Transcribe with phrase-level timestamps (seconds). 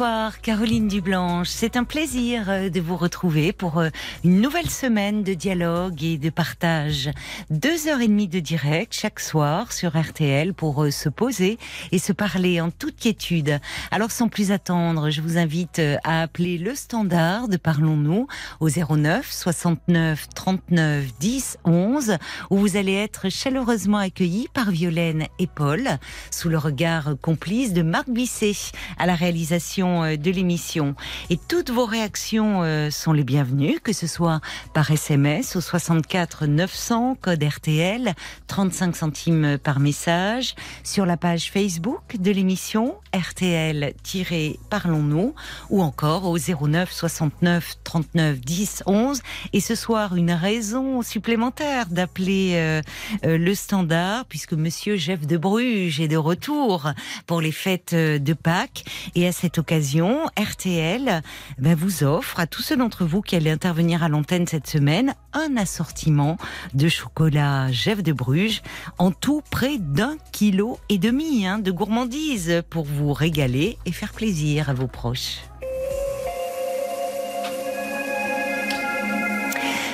[0.00, 3.90] Bonsoir Caroline Dublanche, c'est un plaisir euh, de vous retrouver pour euh,
[4.24, 7.10] une nouvelle semaine de dialogue et de partage.
[7.50, 11.58] Deux heures et demie de direct chaque soir sur RTL pour euh, se poser
[11.92, 13.60] et se parler en toute quiétude.
[13.90, 18.26] Alors sans plus attendre, je vous invite à appeler le standard de Parlons-nous
[18.60, 22.16] au 09 69 39 10 11
[22.48, 25.86] où vous allez être chaleureusement accueillis par Violaine et Paul
[26.30, 30.94] sous le regard complice de Marc Bisset à la réalisation euh, de l'émission.
[31.30, 34.40] Et toutes vos réactions euh, sont les bienvenues, que ce soit
[34.74, 38.14] par SMS au 64 900 code RTL,
[38.46, 45.34] 35 centimes par message, sur la page Facebook de l'émission RTL-Parlons-nous,
[45.70, 49.20] ou encore au 09 69 39 10 11.
[49.52, 52.80] Et ce soir, une raison supplémentaire d'appeler euh,
[53.24, 56.90] le standard, puisque Monsieur Jeff de Bruges est de retour
[57.26, 58.84] pour les fêtes de Pâques.
[59.14, 61.22] Et à cette occasion, RTL
[61.58, 65.14] ben, vous offre à tous ceux d'entre vous qui allaient intervenir à l'antenne cette semaine
[65.32, 66.38] un assortiment
[66.74, 68.62] de chocolat Jeff de Bruges,
[68.98, 74.12] en tout près d'un kilo et demi hein, de gourmandise pour vous régaler et faire
[74.12, 75.38] plaisir à vos proches.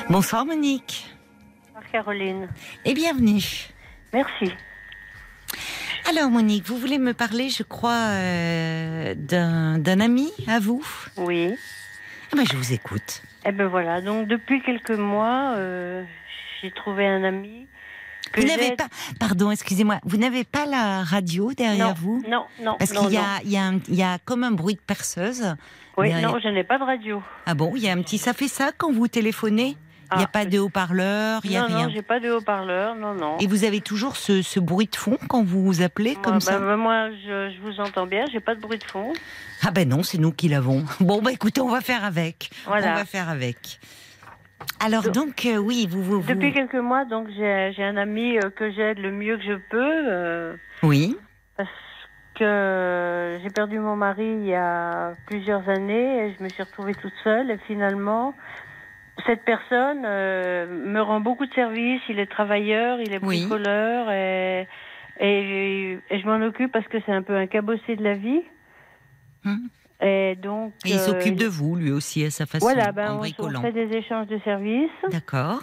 [0.09, 1.15] Bonsoir Monique.
[1.75, 2.49] Bonsoir Caroline.
[2.87, 3.69] Et bienvenue.
[4.15, 4.53] Merci.
[6.09, 10.85] Alors Monique, vous voulez me parler, je crois, euh, d'un ami à vous?
[11.17, 11.55] Oui.
[12.33, 13.23] Ah ben, je vous écoute.
[13.45, 16.05] Eh ben voilà, donc depuis quelques mois, euh,
[16.63, 17.67] j'ai trouvé un ami.
[18.33, 18.87] Que Vous n'avez pas,
[19.21, 22.23] pardon, excusez-moi, vous n'avez pas la radio derrière non, vous?
[22.29, 25.55] Non, non, Parce qu'il y y, a y comme un bruit de perceuse.
[25.97, 26.33] Oui, derrière.
[26.33, 27.23] non, je n'ai pas de radio.
[27.47, 28.19] Ah bon, il y a un petit.
[28.19, 29.77] Ça fait ça quand vous téléphonez?
[30.13, 31.87] Il n'y a Ah, pas de haut-parleur, il n'y a non, rien.
[31.89, 33.39] non, j'ai pas de haut-parleur, non, non.
[33.39, 36.35] Et vous avez toujours ce, ce bruit de fond quand vous vous appelez Moi, comme
[36.35, 39.13] bah, ça bah, moi, je, je vous entends bien, j'ai pas de bruit de fond.
[39.67, 40.85] Ah ben non, c'est nous qui l'avons.
[41.01, 42.51] Bon, bah écoutez, on va faire avec.
[42.67, 42.93] Voilà.
[42.93, 43.81] On va faire avec.
[44.85, 46.03] Alors Donc- donc, euh, oui, vous...
[46.03, 49.37] vous, vous- Depuis quelques mois, donc j'ai j'ai un ami euh, que j'aide le mieux
[49.39, 50.09] que je peux.
[50.09, 51.17] euh, Oui,
[51.57, 51.69] parce
[52.39, 56.95] que j'ai perdu mon mari il y a plusieurs années et je me suis retrouvée
[56.95, 58.35] toute seule et finalement
[59.25, 63.41] cette personne euh, me rend beaucoup de services, il est travailleur, il est Oui.
[63.47, 64.69] bricoleur et,
[65.21, 68.43] et, et je m'en occupe parce que c'est un peu un cabossé de la vie.
[69.45, 69.69] Hum.
[70.03, 73.13] Et donc et il euh, s'occupe de vous, lui aussi, à sa façon, voilà, ben
[73.15, 74.91] en on, fait des échanges de services.
[75.11, 75.63] D'accord.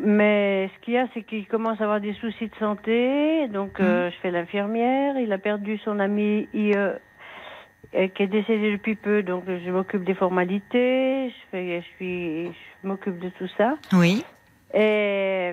[0.00, 3.48] Mais ce qu'il y a, c'est qu'il commence à avoir des soucis de santé.
[3.48, 3.82] Donc, Mmh.
[3.84, 5.18] euh, je fais l'infirmière.
[5.18, 6.72] Il a perdu son ami IE,
[7.92, 9.22] qui est décédé depuis peu.
[9.22, 11.30] Donc, je m'occupe des formalités.
[11.30, 13.76] Je, fais, je, suis, je m'occupe de tout ça.
[13.92, 14.24] Oui,
[14.72, 15.52] Et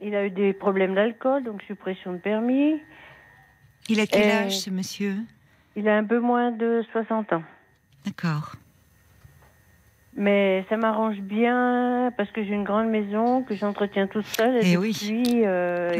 [0.00, 2.80] il a eu des problèmes d'alcool, donc suppression de permis.
[3.88, 5.14] il a quel Euh, âge, ce monsieur?
[5.76, 7.42] Il a un peu moins de 60 ans.
[8.04, 8.56] D'accord.
[10.14, 14.56] Mais ça m'arrange bien parce que j'ai une grande maison que j'entretiens toute seule.
[14.56, 14.94] Et, Eh oui.
[15.46, 15.90] euh,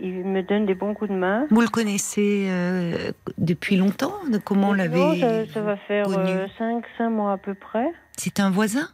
[0.00, 1.46] il, il me donne des bons coups de main.
[1.50, 6.84] Vous le connaissez euh, depuis longtemps de Comment l'avait ça, ça va faire connu 5
[7.10, 7.90] mois à peu près.
[8.16, 8.88] C'est un voisin?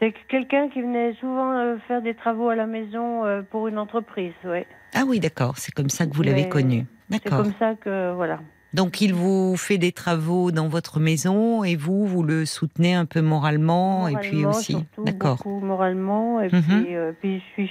[0.00, 3.68] C'est que quelqu'un qui venait souvent euh, faire des travaux à la maison euh, pour
[3.68, 4.66] une entreprise, ouais.
[4.92, 6.84] Ah oui, d'accord, c'est comme ça que vous l'avez connu.
[7.10, 7.44] C'est D'accord.
[7.44, 8.40] comme ça que, voilà.
[8.74, 13.06] Donc il vous fait des travaux dans votre maison et vous, vous le soutenez un
[13.06, 14.84] peu moralement, et puis aussi.
[14.98, 15.36] D'accord.
[15.36, 16.40] Beaucoup moralement.
[16.40, 16.62] Et Mhm.
[16.62, 17.70] puis, euh, puis je suis...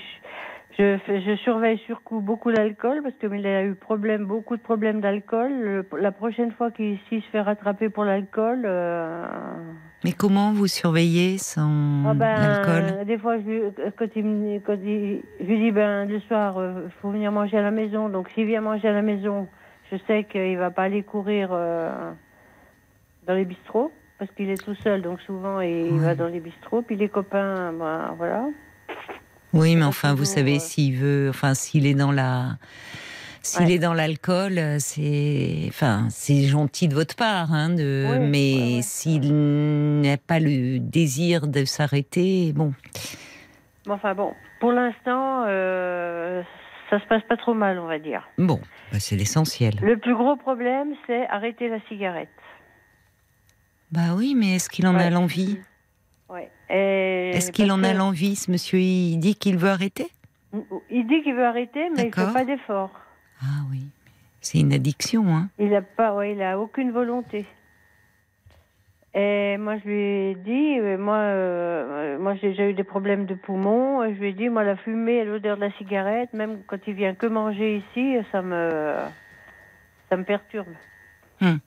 [0.80, 5.86] Je, surveille surtout beaucoup l'alcool parce qu'il a eu problème, beaucoup de problèmes d'alcool.
[6.00, 9.24] La prochaine fois qu'il se fait rattraper pour l'alcool, euh,
[10.03, 14.78] Mais comment vous surveillez son Ah ben, alcool Des fois, je, quand il, me- quand
[14.83, 18.10] il- je lui dis, ben, le soir, il faut venir manger à la maison.
[18.10, 19.48] Donc, s'il vient manger à la maison,
[19.91, 22.12] je sais qu'il va pas aller courir euh,
[23.27, 25.01] dans les bistrots, parce qu'il est tout seul.
[25.01, 26.06] Donc, souvent, il Ouais.
[26.06, 26.81] va dans les bistrots.
[26.81, 28.45] Puis les copains, ben, voilà.
[29.53, 32.57] Oui, mais enfin, vous savez, euh, s'il veut, enfin, s'il est dans la,
[33.44, 33.74] s'il Ouais.
[33.74, 38.75] est dans l'alcool, euh, c'est, enfin, c'est gentil de votre part, hein, de, Oui, mais
[38.77, 38.81] ouais.
[38.81, 39.31] s'il
[40.01, 42.74] n'a pas le désir de s'arrêter, bon.
[43.88, 46.41] Enfin, bon, pour l'instant, euh,
[46.94, 48.22] ça se passe pas trop mal, on va dire.
[48.38, 48.60] Bon,
[48.92, 49.74] bah, c'est l'essentiel.
[49.81, 52.30] Le plus gros problème, c'est arrêter la cigarette.
[53.92, 55.60] Bah oui, mais est-ce qu'il en a l'envie
[56.30, 56.51] Ouais.
[56.69, 58.80] Est-ce qu'il en a l'envie, ce monsieur?
[58.80, 60.07] Il dit qu'il veut arrêter?
[60.92, 62.28] Il dit qu'il veut arrêter, mais il D'accord.
[62.28, 62.92] fait pas d'effort.
[63.42, 63.81] Ah oui.
[64.40, 67.48] C'est une addiction, hein Il a pas, ouais, il a aucune volonté.
[69.15, 70.01] Et moi, je lui
[70.31, 74.04] ai dit, euh, moi, euh, moi, j'ai déjà eu des problèmes de poumons.
[74.04, 76.94] Je lui ai dit, moi, la fumée et l'odeur de la cigarette, même quand il
[76.95, 78.95] vient que manger ici, ça me,
[80.10, 80.68] ça me perturbe.
[81.42, 81.57] Hmm.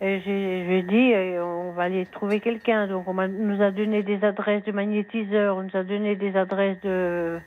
[0.00, 0.30] Et je
[0.68, 2.86] lui ai dit, euh, on va aller trouver quelqu'un.
[2.86, 6.80] Donc, on nous a donné des adresses de magnétiseurs, on nous a donné des adresses
[6.82, 7.40] de,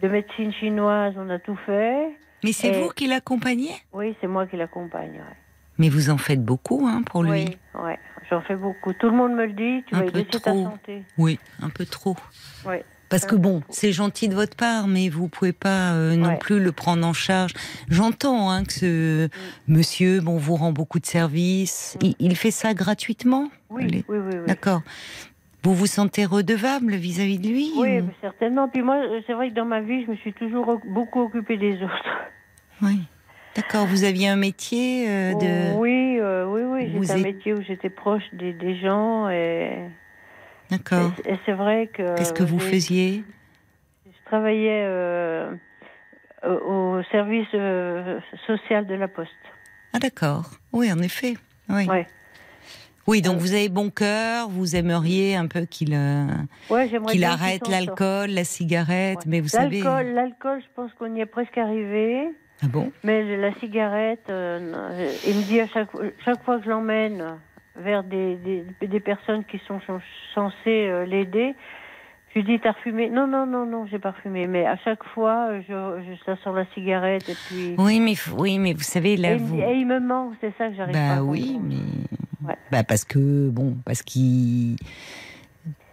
[0.00, 2.08] de médecine chinoise, on a tout fait.
[2.42, 3.74] Mais c'est Et- vous qui l'accompagnez?
[3.92, 5.12] Oui, c'est moi qui l'accompagne.
[5.12, 5.36] ouais.
[5.78, 7.98] Mais vous en faites beaucoup, hein, pour lui Oui, ouais,
[8.30, 8.92] j'en fais beaucoup.
[8.92, 11.02] Tout le monde me le dit, tu Un vas peu laisser ta santé.
[11.18, 12.16] Oui, un peu trop.
[12.66, 12.84] Ouais.
[13.08, 16.38] Parce que bon, c'est gentil de votre part, mais vous pouvez pas euh, non Ouais.
[16.38, 17.52] plus le prendre en charge.
[17.88, 19.28] J'entends hein, que ce
[19.68, 21.96] monsieur, bon, vous rend beaucoup de services.
[22.02, 22.04] Mm.
[22.06, 23.48] Il, il fait ça gratuitement?
[23.70, 24.04] Oui, Allez.
[24.08, 24.30] oui, oui.
[24.40, 24.82] Oui, D'accord.
[25.62, 28.68] Vous vous sentez redevable vis-à-vis de lui Oui, ou- certainement.
[28.68, 31.56] Puis moi, euh, c'est vrai que dans ma vie, je me suis toujours beaucoup occupée
[31.58, 32.18] des autres.
[32.82, 33.00] Oui.
[33.56, 33.86] D'accord.
[33.86, 35.76] Vous aviez un métier euh, de.
[35.78, 37.04] Oui, euh, oui, oui.
[37.06, 39.88] J'ai un êtes- métier où j'étais proche des, des gens et,
[40.70, 41.12] D'accord.
[41.24, 42.14] et- et c'est vrai que.
[42.16, 43.24] Qu'est-ce que vous faisiez?
[44.06, 45.50] Je travaillais euh,
[46.44, 47.48] au service
[48.46, 49.30] social de la Poste.
[49.92, 50.50] Ah d'accord.
[50.72, 51.34] Oui, en effet.
[51.68, 51.86] Oui.
[51.88, 52.06] Ouais.
[53.08, 54.48] Oui, donc vous avez bon cœur.
[54.48, 55.96] Vous aimeriez un peu qu'il
[56.68, 59.18] Ouais, qu'il arrête l'alcool, la cigarette.
[59.18, 59.24] Ouais.
[59.28, 59.80] Mais vous savez.
[59.80, 62.28] L'alcool, l'alcool, je pense qu'on y est presque arrivé.
[62.62, 62.90] Ah bon?
[63.04, 65.90] Mais la cigarette, euh, il me dit à chaque,
[66.24, 67.22] chaque fois que je l'emmène
[67.76, 69.80] vers des, des, des personnes qui sont
[70.34, 70.54] censées
[70.88, 71.54] euh, l'aider,
[72.34, 73.08] je lui dis T'as refumé?
[73.10, 74.46] Non, non, non, non, j'ai pas refumé.
[74.46, 77.74] Mais à chaque fois, je, je, ça sort la cigarette et puis.
[77.78, 79.58] Oui, mais oui, mais vous savez là et, vous.
[79.60, 81.76] et il me ment, c'est ça que j'arrive pas à Bah oui, mais
[82.46, 82.54] Ouais.
[82.70, 84.76] bah parce que bon, parce qu'il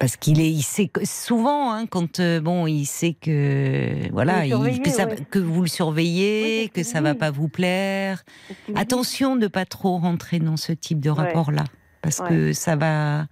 [0.04, 4.82] parce qu'il est, il sait souvent hein, quand euh, bon, il sait que voilà, il-
[4.82, 5.16] que, ça, ouais.
[5.32, 8.22] que vous le surveillez, Oui, c'est que ça va pas vous plaire.
[8.68, 8.78] C'est.
[8.78, 11.16] Attention de pas trop rentrer dans ce type de Ouais.
[11.16, 11.64] rapport-là,
[12.02, 12.28] parce Ouais.
[12.28, 13.28] que ça va.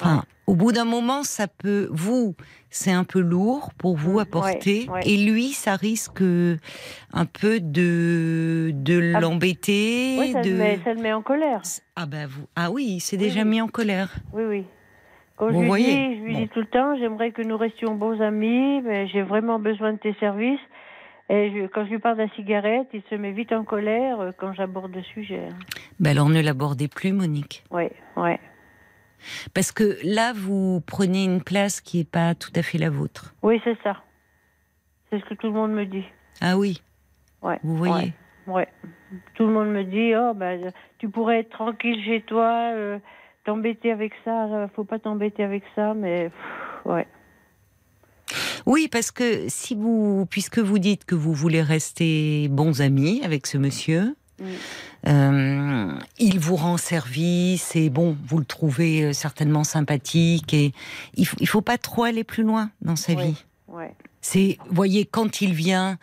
[0.00, 1.86] Enfin, au bout d'un moment, ça peut.
[1.90, 2.34] Vous,
[2.70, 5.00] c'est un peu lourd pour vous Mm, à porter, ouais, ouais.
[5.04, 10.16] et lui, ça risque un peu de de Ah, l'embêter.
[10.18, 10.48] Oui, ça, de...
[10.48, 11.60] le met, ça le met en colère.
[11.94, 12.46] Ah ben vous.
[12.56, 13.48] Ah oui, il s'est Oui, déjà oui.
[13.50, 14.14] mis en colère.
[14.32, 14.64] Oui, oui.
[15.36, 16.38] Quand Vous je lui voyez, dis, je lui bon.
[16.40, 19.98] dis tout le temps, j'aimerais que nous restions bons amis, mais j'ai vraiment besoin de
[19.98, 20.60] tes services.
[21.28, 24.20] Et je- quand je lui parle de la cigarette, il se met vite en colère
[24.20, 25.48] euh, quand j'aborde le sujet.
[26.00, 28.38] Ben alors ne l'abordez plus, Monique, Oui, ouais.
[29.54, 33.34] parce que là vous prenez une place qui est pas tout à fait la vôtre.
[33.42, 33.96] Oui, c'est ça.
[35.10, 36.04] C'est ce que tout le monde me dit.
[36.40, 36.80] Ah oui,
[37.42, 37.58] Ouais.
[37.62, 38.12] vous voyez.
[38.46, 38.54] Ouais.
[38.54, 38.68] ouais.
[39.34, 42.98] Tout le monde me dit, oh, ben, tu pourrais être tranquille chez toi, euh,
[43.46, 47.06] t'embêter avec ça, euh, faut pas t'embêter avec ça, mais pff, ouais.
[48.66, 53.46] Oui, parce que si vous, puisque vous dites que vous voulez rester bons amis avec
[53.46, 54.44] ce monsieur, Mm.
[55.08, 60.72] euh, il vous rend service et bon, vous le trouvez euh, certainement sympathique et
[61.14, 63.44] il faut, il faut pas trop aller plus loin dans sa vie.
[63.68, 63.94] Ouais.
[64.20, 65.98] C'est, voyez, quand il vient,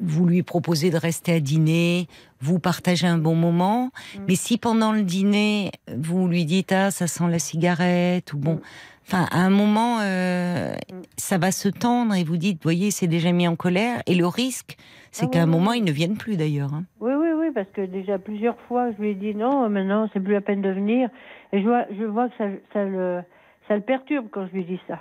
[0.00, 2.06] vous lui proposez de rester à dîner,
[2.40, 3.90] vous partagez un bon moment.
[4.16, 4.20] Mm.
[4.28, 8.60] Mais si pendant le dîner, vous lui dites ah ça sent la cigarette ou bon,
[9.06, 11.02] enfin à un moment euh, Mm.
[11.16, 14.26] ça va se tendre et vous dites voyez c'est déjà mis en colère et le
[14.26, 14.76] risque
[15.12, 16.74] c'est Ah qu'à un oui, moment ils ne viennent plus d'ailleurs.
[16.74, 16.84] hein.
[17.00, 20.20] Oui, oui, oui, parce que déjà plusieurs fois, je lui ai dit non, maintenant, c'est
[20.20, 21.08] plus la peine de venir.
[21.52, 22.44] Et je vois, je vois que ça,
[22.74, 23.22] ça, le,
[23.66, 24.98] ça le perturbe quand je lui dis ça.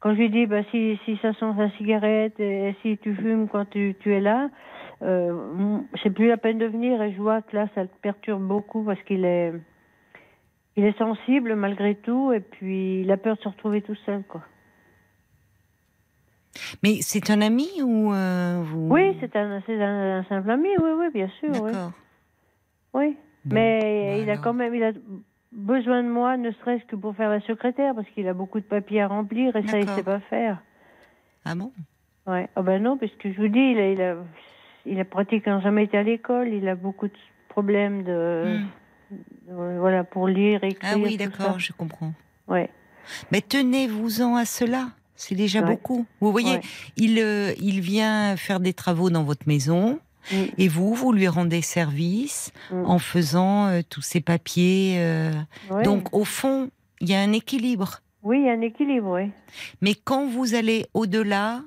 [0.00, 3.48] Quand je lui dis, bah, si, si ça sent la cigarette et si tu fumes
[3.48, 4.48] quand tu, tu es là,
[5.02, 7.02] euh, c'est plus la peine de venir.
[7.02, 9.52] Et je vois que là, ça le perturbe beaucoup parce qu'il est,
[10.76, 14.22] il est sensible malgré tout et puis il a peur de se retrouver tout seul,
[14.24, 14.42] quoi.
[16.82, 20.68] Mais c'est un ami ou euh, vous Oui, c'est un, c'est un, un simple ami,
[20.82, 21.72] oui, oui, bien sûr, oui.
[21.72, 21.92] D'accord.
[22.94, 23.16] Oui.
[23.44, 24.92] Bon, Mais bah il a quand même il a
[25.52, 28.64] besoin de moi, ne serait-ce que pour faire la secrétaire, parce qu'il a beaucoup de
[28.64, 29.96] papiers à remplir et ça, il D'accord.
[29.96, 30.62] sait pas faire.
[31.44, 31.72] Ah bon?
[32.26, 32.48] Ouais.
[32.56, 34.16] Ah ben non, parce que je vous dis, il a, il a,
[34.86, 37.16] il a pratiquement jamais été à l'école, il a beaucoup de
[37.48, 38.58] problèmes de,
[39.10, 39.16] Hmm.
[39.48, 40.90] de- voilà, pour lire, écrire.
[40.94, 42.12] Ah oui d'accord je comprends.
[42.46, 42.68] Ouais.
[43.32, 44.88] Mais tenez-vous-en à cela.
[45.16, 45.66] C'est déjà Ouais.
[45.66, 46.06] beaucoup.
[46.20, 46.60] Vous voyez, Ouais.
[46.96, 49.98] il, euh, il vient faire des travaux dans votre maison
[50.32, 50.36] Mm.
[50.58, 52.84] et vous, vous lui rendez service Mm.
[52.86, 54.96] en faisant euh, tous ces papiers.
[54.98, 55.32] euh.
[55.84, 58.00] Donc, au fond, il y a un équilibre.
[58.22, 59.30] Oui, il y a un équilibre, oui.
[59.80, 61.62] Mais quand vous allez au-delà,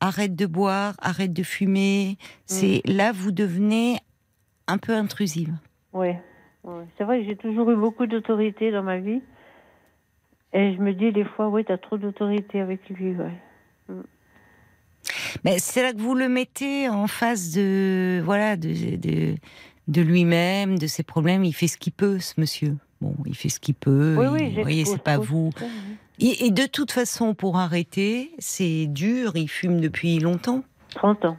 [0.00, 2.16] arrête de boire, arrête de fumer,
[2.46, 2.92] c'est Mm.
[2.92, 3.98] là vous devenez
[4.66, 5.52] un peu intrusive.
[5.92, 6.18] Ouais.
[6.96, 9.20] C'est vrai que j'ai toujours eu beaucoup d'autorité dans ma vie.
[10.52, 13.12] Et je me dis des fois, oui, tu as trop d'autorité avec lui.
[13.14, 13.32] Ouais.
[15.44, 19.34] Mais c'est là que vous le mettez en face de voilà de, de,
[19.88, 21.44] de lui-même, de ses problèmes.
[21.44, 22.76] Il fait ce qu'il peut, ce monsieur.
[23.00, 24.16] Bon, il fait ce qu'il peut.
[24.18, 25.50] Oui, il- oui, vous voyez, c'est pas vous.
[26.18, 29.32] Et, et de toute façon, pour arrêter, c'est dur.
[29.36, 30.62] Il fume depuis longtemps.
[30.94, 31.36] 30 ans.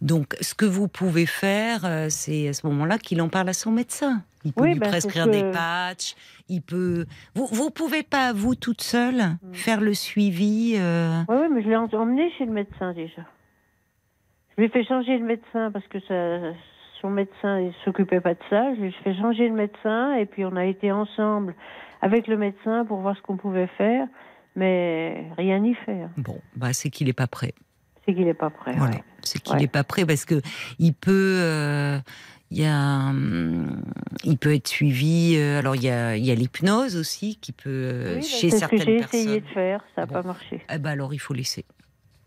[0.00, 3.52] Donc, ce que vous pouvez faire, euh, c'est à ce moment-là qu'il en parle à
[3.52, 4.22] son médecin.
[4.44, 6.14] Il peut Oui, lui c'est prescrire des que- patchs.
[6.48, 7.06] Il peut.
[7.34, 9.54] Vous, vous pouvez pas vous toute seule Mm.
[9.54, 10.74] faire le suivi.
[10.76, 13.22] euh, Oui, oui, mais je l'ai en- emmené chez le médecin déjà.
[14.56, 16.52] Je lui ai fait changer le médecin parce que ça,
[17.00, 18.74] son médecin il s'occupait pas de ça.
[18.74, 21.54] Je lui ai fait changer le médecin et puis on a été ensemble
[22.02, 24.06] avec le médecin pour voir ce qu'on pouvait faire,
[24.56, 26.10] mais rien n'y faire.
[26.16, 27.54] Bon, bah c'est qu'il est pas prêt.
[28.06, 28.74] C'est qu'il n'est pas prêt.
[28.76, 29.04] Voilà, ouais.
[29.22, 29.60] c'est qu'il Ouais.
[29.60, 30.40] n'est pas prêt parce que
[30.78, 31.98] il peut, euh,
[32.50, 33.82] il y a, hum,
[34.24, 35.36] il peut être suivi.
[35.36, 38.20] euh, alors il y a, il y a l'hypnose aussi qui peut euh, Oui, bah,
[38.22, 39.20] chez c'est ce que certaines j'ai personnes.
[39.20, 40.14] essayé de faire, ça n'a Bon.
[40.14, 40.60] pas marché.
[40.72, 41.64] Eh ben alors il faut laisser.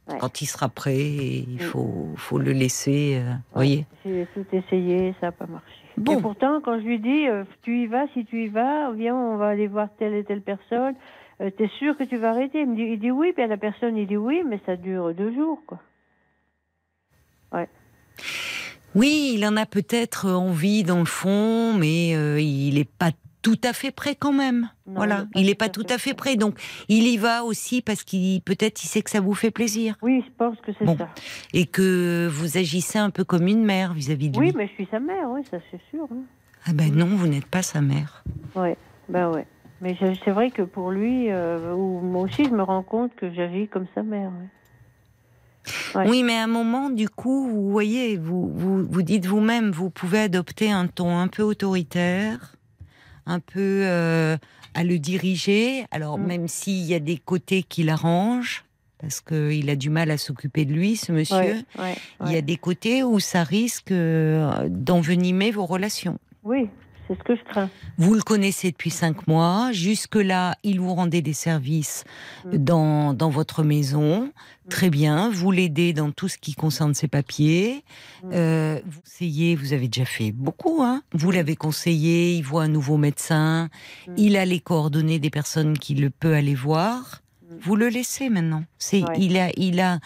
[0.08, 0.18] Ouais.
[0.20, 3.20] Quand il sera prêt, il faut, faut le laisser.
[3.22, 3.86] euh, voyez.
[4.06, 5.66] J'ai tout essayé, ça n'a pas marché.
[5.98, 6.18] Bon.
[6.20, 9.16] Et pourtant, quand je lui dis, euh, tu y vas, si tu y vas, viens,
[9.16, 10.94] on va aller voir telle et telle personne.
[11.42, 12.62] Euh, T'es sûr que tu vas arrêter?
[12.62, 15.14] Il, me dit, il dit oui, puis la personne, il dit oui, mais ça dure
[15.14, 15.80] deux jours, quoi.
[18.96, 23.12] Oui, il en a peut-être envie dans le fond, mais euh, il n'est pas
[23.42, 24.70] tout à fait prêt quand même.
[24.88, 26.38] Non, voilà, il n'est pas tout à fait prêt.
[26.38, 29.98] Donc il y va aussi parce qu'il peut-être il sait que ça vous fait plaisir
[30.02, 30.98] Oui, je pense que c'est Bon.
[30.98, 31.10] ça.
[31.54, 34.48] et que vous agissez un peu comme une mère vis-à-vis de lui.
[34.48, 36.08] Oui, mais je suis sa mère, oui, ça c'est sûr.
[36.10, 36.24] hein.
[36.66, 38.24] Ah ben non, vous n'êtes pas sa mère.
[38.56, 38.78] Ouais,
[39.10, 39.46] bah ouais.
[39.86, 43.32] Mais c'est vrai que pour lui, euh, ou moi aussi, je me rends compte que
[43.32, 44.32] j'agis comme sa mère.
[44.32, 44.48] ouais.
[45.96, 46.10] Ouais.
[46.10, 49.92] Oui, mais à un moment, du coup, vous voyez, vous vous, vous dites vous-même, vous
[49.92, 52.56] pouvez adopter un ton un peu autoritaire,
[53.28, 54.38] un peu euh,
[54.74, 55.86] à le diriger.
[55.92, 56.26] Alors Mm.
[56.26, 58.66] même s'il y a des côtés qui l'arrangent,
[59.00, 61.64] parce qu'il a du mal à s'occuper de lui, ce monsieur.
[61.78, 66.18] Ouais, Il y a des côtés où ça risque euh, d'envenimer vos relations.
[66.44, 66.70] Oui,
[67.08, 67.70] c'est ce que je crains.
[67.98, 69.70] Vous le connaissez depuis cinq mois.
[69.72, 72.04] Jusque-là, il vous rendait des services
[72.46, 72.58] Mm.
[72.58, 74.32] dans, dans votre maison.
[74.70, 75.30] Très bien.
[75.30, 77.84] Vous l'aidez dans tout ce qui concerne ses papiers.
[78.24, 78.30] Mm.
[78.34, 80.82] Euh, vous conseillez, vous avez déjà fait beaucoup.
[80.84, 83.70] Hein vous l'avez conseillé, il voit un nouveau médecin.
[84.08, 84.14] Mm.
[84.18, 87.22] Il a les coordonnées des personnes qui le peut aller voir.
[87.44, 87.56] Mm.
[87.62, 88.64] Vous le laissez maintenant.
[88.80, 89.16] C'est, Ouais.
[89.20, 90.00] il a, il a,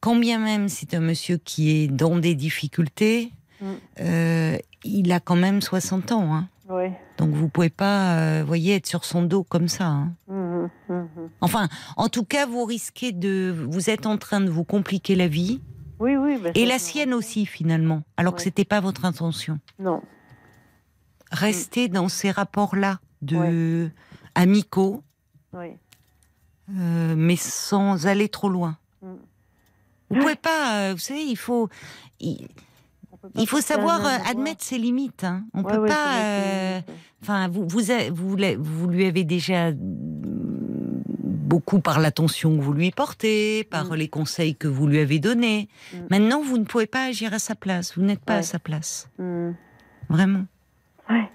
[0.00, 3.66] quand bien même c'est un monsieur qui est dans des difficultés, Mm.
[4.00, 6.34] euh, il a quand même 60 ans.
[6.34, 6.48] Hein.
[6.68, 6.98] Ouais.
[7.18, 9.86] Donc vous pouvez pas, euh, voyez, être sur son dos comme ça.
[9.86, 10.12] hein.
[10.28, 11.08] Mhm, mhm.
[11.40, 15.28] Enfin, en tout cas, vous risquez de, vous êtes en train de vous compliquer la
[15.28, 15.60] vie
[15.98, 16.38] Oui, oui.
[16.42, 18.44] bah, et la sienne aussi finalement, alors que Ouais.
[18.44, 19.58] c'était pas votre intention.
[19.78, 20.02] Non.
[21.30, 23.90] Restez dans ces rapports-là de
[24.34, 25.02] amicaux,
[25.52, 25.68] Oui.
[26.76, 28.76] euh, mais sans aller trop loin.
[30.10, 31.70] Vous pouvez pas, euh, vous savez, il faut,
[32.20, 32.46] il,
[33.36, 35.24] il faut savoir euh, admettre ses limites.
[35.24, 35.44] Hein.
[35.54, 36.16] On Ouais, peut ouais, pas.
[36.16, 36.80] euh,
[37.22, 37.80] Enfin, vous, vous,
[38.12, 39.76] vous, vous lui avez déjà mm,
[41.06, 43.94] beaucoup par l'attention que vous lui portez, par Mm.
[43.94, 45.68] les conseils que vous lui avez donnés.
[45.92, 45.96] Mm.
[46.10, 47.96] Maintenant, vous ne pouvez pas agir à sa place.
[47.96, 49.08] Vous n'êtes pas à sa place.
[49.18, 49.54] Mhm.
[50.08, 50.44] Vraiment.
[51.08, 51.28] Ouais.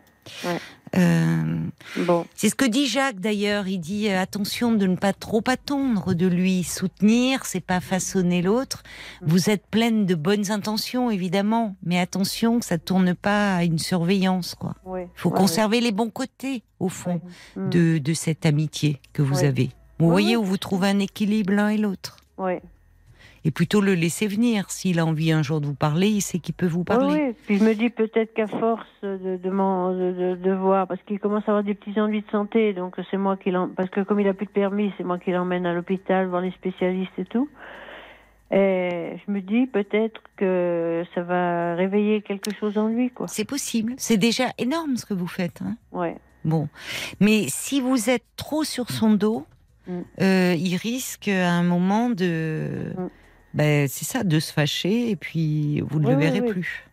[0.95, 1.59] Euh,
[2.05, 2.25] Bon.
[2.35, 3.67] c'est ce que dit Jacques d'ailleurs.
[3.67, 6.63] Il dit euh, attention de ne pas trop attendre de lui.
[6.63, 8.83] Soutenir, c'est pas façonner l'autre.
[9.21, 13.79] Vous êtes pleine de bonnes intentions, évidemment, mais attention que ça tourne pas à une
[13.79, 14.75] surveillance, quoi.
[14.85, 17.21] Il faut Ouais, conserver les bons côtés, au fond.
[17.55, 17.63] ouais.
[17.63, 17.69] Mhm.
[17.69, 19.71] de, de cette amitié que vous avez.
[19.99, 22.17] Vous voyez où vous trouvez un équilibre l'un et l'autre.
[23.45, 24.69] Et plutôt le laisser venir.
[24.69, 27.07] S'il a envie un jour de vous parler, il sait qu'il peut vous parler.
[27.13, 27.35] Oui, oui.
[27.45, 31.63] Puis je me dis peut-être qu'à force de, de, voir, parce qu'il commence à avoir
[31.63, 33.69] des petits ennuis de santé, donc c'est moi qui l'en...
[33.69, 36.41] Parce que comme il a plus de permis, c'est moi qui l'emmène à l'hôpital, voir
[36.41, 37.47] les spécialistes et tout.
[38.51, 43.27] Et je me dis peut-être que ça va réveiller quelque chose en lui, quoi.
[43.27, 43.93] C'est possible.
[43.97, 45.61] C'est déjà énorme ce que vous faites.
[45.61, 45.75] hein.
[45.91, 46.15] Ouais.
[46.45, 46.69] bon.
[47.19, 49.45] Mais si vous êtes trop sur son dos,
[49.87, 50.01] Mm.
[50.21, 52.91] euh, il risque à un moment de...
[52.97, 53.07] Mm.
[53.57, 56.51] Ben, c'est ça, de se fâcher et puis vous ne Oui, le verrez oui.
[56.51, 56.85] plus.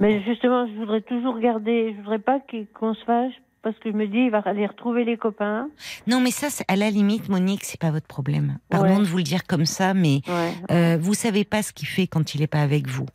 [0.00, 2.40] Mais justement, je voudrais toujours garder, je voudrais pas
[2.78, 3.32] qu'on se fâche,
[3.62, 5.68] parce que je me dis, il va aller retrouver les copains.
[6.06, 8.58] Non, mais ça, à la limite, Monique, c'est pas votre problème.
[8.68, 8.98] Pardon Ouais.
[8.98, 10.52] de vous le dire comme ça, mais Ouais.
[10.72, 13.06] Euh, vous savez pas ce qu'il fait quand il est pas avec vous.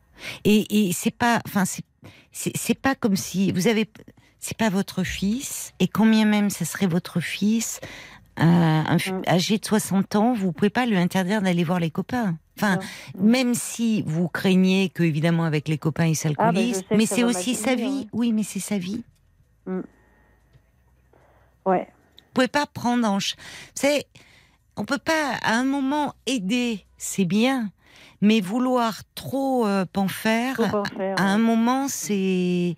[0.45, 1.63] Et, et c'est pas, enfin
[2.31, 3.89] c'est, pas comme si vous avez,
[4.39, 5.73] c'est pas votre fils.
[5.79, 7.79] Et quand bien même ça serait votre fils,
[8.39, 9.21] euh, un Mm.
[9.27, 12.37] âgé de 60 ans, vous pouvez pas lui interdire d'aller voir les copains.
[12.61, 12.79] Enfin,
[13.17, 16.95] même si vous craignez que évidemment avec les copains il Ah, ben, s'alcoolise, sais que
[16.95, 18.09] mais c'est aussi sa vie.
[18.11, 19.03] Oui, mais c'est sa vie.
[21.65, 21.87] Ouais.
[22.33, 23.17] pouvez pas prendre en...
[23.75, 24.05] C'est,
[24.75, 27.69] on peut pas, à un moment, aider, c'est bien,
[28.21, 30.83] mais vouloir trop euh, en faire, en
[31.17, 32.75] à un moment, c'est.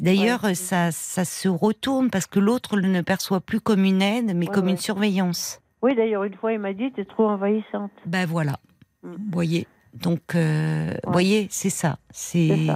[0.00, 0.54] D'ailleurs, Ouais.
[0.54, 4.54] ça, ça se retourne parce que l'autre ne perçoit plus comme une aide, mais Ouais,
[4.54, 5.60] comme une surveillance.
[5.82, 7.90] Oui, d'ailleurs, une fois, il m'a dit, t'es trop envahissante.
[8.06, 8.58] Ben voilà.
[9.02, 9.08] Mm.
[9.12, 9.66] Vous voyez.
[9.94, 11.98] Donc, euh, voyez, c'est ça.
[12.12, 12.68] C'est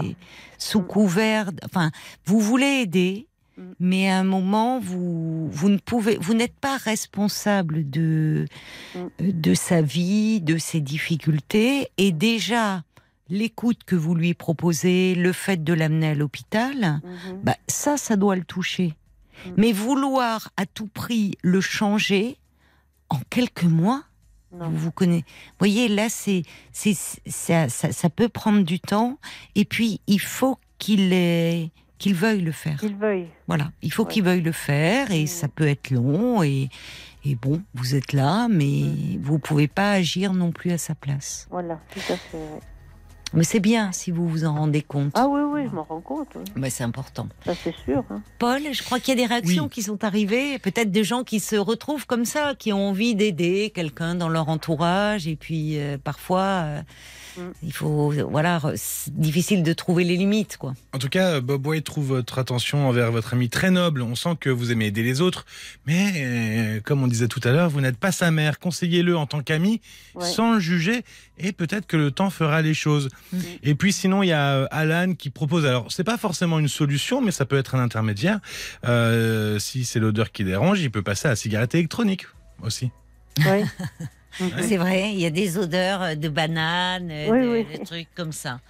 [0.58, 0.86] sous Mm.
[0.86, 1.50] couvert.
[1.64, 1.90] Enfin,
[2.26, 3.62] vous voulez aider, Mm.
[3.78, 8.46] mais à un moment, vous, vous ne pouvez, vous n'êtes pas responsable de,
[8.96, 9.06] Mm.
[9.20, 12.82] de sa vie, de ses difficultés, et déjà
[13.30, 17.40] l'écoute que vous lui proposez, le fait de l'amener à l'hôpital, Mhm.
[17.44, 18.94] bah, ça, ça doit le toucher.
[19.46, 19.50] Mm.
[19.56, 22.38] Mais vouloir à tout prix le changer
[23.08, 24.02] en quelques mois,
[24.58, 24.68] Non.
[24.70, 25.24] vous vous connaissez.
[25.26, 26.42] Vous voyez, là, c'est,
[26.72, 26.94] c'est,
[27.26, 29.18] ça, ça, ça peut prendre du temps.
[29.54, 32.78] Et puis, il faut qu'il ait- qu'il veuille le faire.
[32.80, 33.28] Qu'il veuille.
[33.48, 34.12] Voilà, il faut Ouais.
[34.12, 35.26] qu'il veuille le faire et Mm.
[35.28, 36.42] ça peut être long.
[36.42, 36.68] Et,
[37.24, 39.18] et bon, vous êtes là, mais Mm.
[39.22, 41.46] vous pouvez pas agir non plus à sa place.
[41.50, 42.36] Voilà, tout à fait.
[42.36, 42.60] ouais.
[43.34, 45.10] Mais c'est bien si vous vous en rendez compte.
[45.14, 46.28] Ah oui, oui, je m'en rends compte.
[46.36, 46.42] oui.
[46.54, 47.28] Mais c'est important.
[47.44, 48.04] Ça, c'est sûr.
[48.10, 48.22] hein.
[48.38, 49.70] Paul, je crois qu'il y a des réactions Oui.
[49.70, 53.70] qui sont arrivées, peut-être des gens qui se retrouvent comme ça, qui ont envie d'aider
[53.74, 56.82] quelqu'un dans leur entourage, et puis euh, parfois, euh.
[57.62, 60.74] Il faut, voilà, c'est difficile de trouver les limites, quoi.
[60.92, 64.02] En tout cas, Bob White trouve votre attention envers votre ami très noble.
[64.02, 65.44] On sent que vous aimez aider les autres.
[65.86, 68.58] Mais, euh, comme on disait tout à l'heure, vous n'êtes pas sa mère.
[68.58, 69.80] Conseillez-le en tant qu'ami,
[70.14, 70.24] Ouais.
[70.26, 71.04] sans le juger.
[71.38, 73.08] Et peut-être que le temps fera les choses.
[73.32, 73.38] Mm.
[73.64, 75.66] Et puis sinon, il y a euh, Alan qui propose.
[75.66, 78.38] Alors, c'est pas forcément une solution, mais ça peut être un intermédiaire.
[78.86, 82.26] Euh, si c'est l'odeur qui dérange, il peut passer à la cigarette électronique
[82.62, 82.90] aussi.
[83.44, 83.64] Ouais.
[84.60, 87.66] C'est vrai, il y a des odeurs de bananes, Oui, de, oui.
[87.78, 88.60] de trucs comme ça.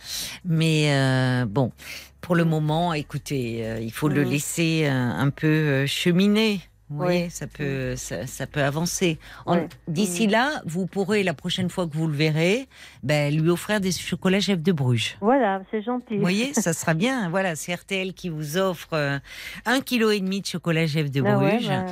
[0.45, 1.73] Mais euh, bon,
[2.21, 4.31] pour le moment, écoutez, euh, il faut le Mhm.
[4.31, 6.61] laisser euh, un peu euh, cheminer.
[6.91, 7.31] Oui.
[7.31, 9.19] ça peut, ça, ça peut avancer.
[9.47, 9.69] Ouais.
[9.89, 10.33] D'ici Mhm.
[10.33, 12.69] là, vous pourrez, la prochaine fois que vous le verrez,
[13.03, 15.17] ben, lui offrir des chocolats Jeff de Bruges.
[15.21, 16.17] Voilà, c'est gentil.
[16.17, 17.29] Vous voyez, ça sera bien.
[17.31, 19.19] Voilà, c'est RTL qui vous offre euh,
[19.65, 21.69] un kilo et demi de chocolat Jeff de Ah ouais, Bruges.
[21.69, 21.85] bah,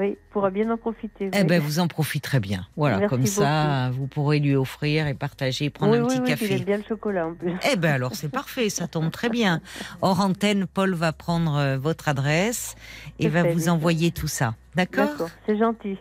[0.00, 1.30] oui, pourra bien en profiter.
[1.32, 1.44] Eh oui.
[1.44, 2.66] ben, vous en profiterez bien.
[2.76, 6.20] Voilà, Merci comme ça, vous pourrez lui offrir et partager, prendre oui, un oui, petit
[6.22, 6.46] oui, café.
[6.46, 7.52] Il aime bien le chocolat en plus.
[7.70, 9.60] Eh ben alors c'est parfait, ça tombe très bien.
[10.00, 12.74] Hors antenne, Paul va prendre euh, votre adresse
[13.18, 13.68] et va fait, vous oui.
[13.68, 14.37] envoyer tout ça.
[14.74, 15.98] D'accord D'accord, c'est gentil.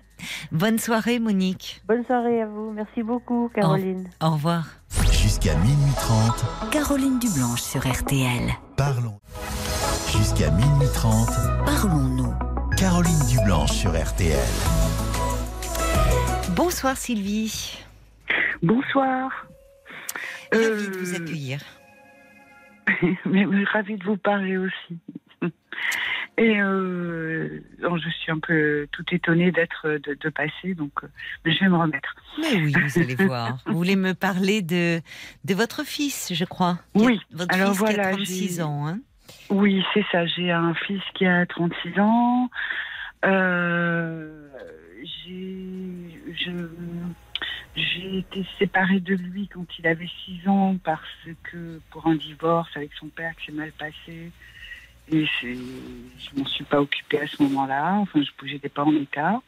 [0.51, 1.81] Bonne soirée, Monique.
[1.87, 2.71] Bonne soirée à vous.
[2.71, 4.09] Merci beaucoup, Caroline.
[4.21, 4.65] Au revoir.
[5.11, 8.49] Jusqu'à minuit 30, Caroline Dublanche sur RTL.
[8.75, 9.19] parlons.
[10.11, 11.27] Jusqu'à minuit 30,
[11.65, 12.33] Parlons-nous.
[12.77, 14.37] Caroline Dublanche sur RTL.
[16.55, 17.77] Bonsoir Sylvie.
[18.63, 19.29] Bonsoir.
[20.51, 21.59] Ravie de vous Euh, accueillir.
[23.25, 24.99] mais, mais ravie de vous parler aussi.
[26.39, 31.07] Et euh, non, je suis un peu tout étonnée d'être de, de passer, donc euh,
[31.43, 32.15] mais je vais me remettre.
[32.39, 33.57] Mais oui, vous allez voir.
[33.65, 35.01] Vous voulez me parler de,
[35.45, 36.69] de votre fils, je crois.
[36.69, 38.87] A- Oui, Votre alors fils qui a voilà, 36 j'ai- ans.
[38.87, 38.99] Hein
[39.49, 40.27] Oui, c'est ça.
[40.27, 42.51] J'ai un fils qui a 36 ans.
[43.25, 44.47] Euh,
[47.75, 51.01] j'ai été séparée de lui quand il avait 6 ans parce
[51.43, 54.31] que pour un divorce avec son père qui s'est mal passé.
[55.11, 57.95] Et je m'en suis pas occupée à ce moment-là.
[57.95, 59.41] Enfin, je n'étais pas en état.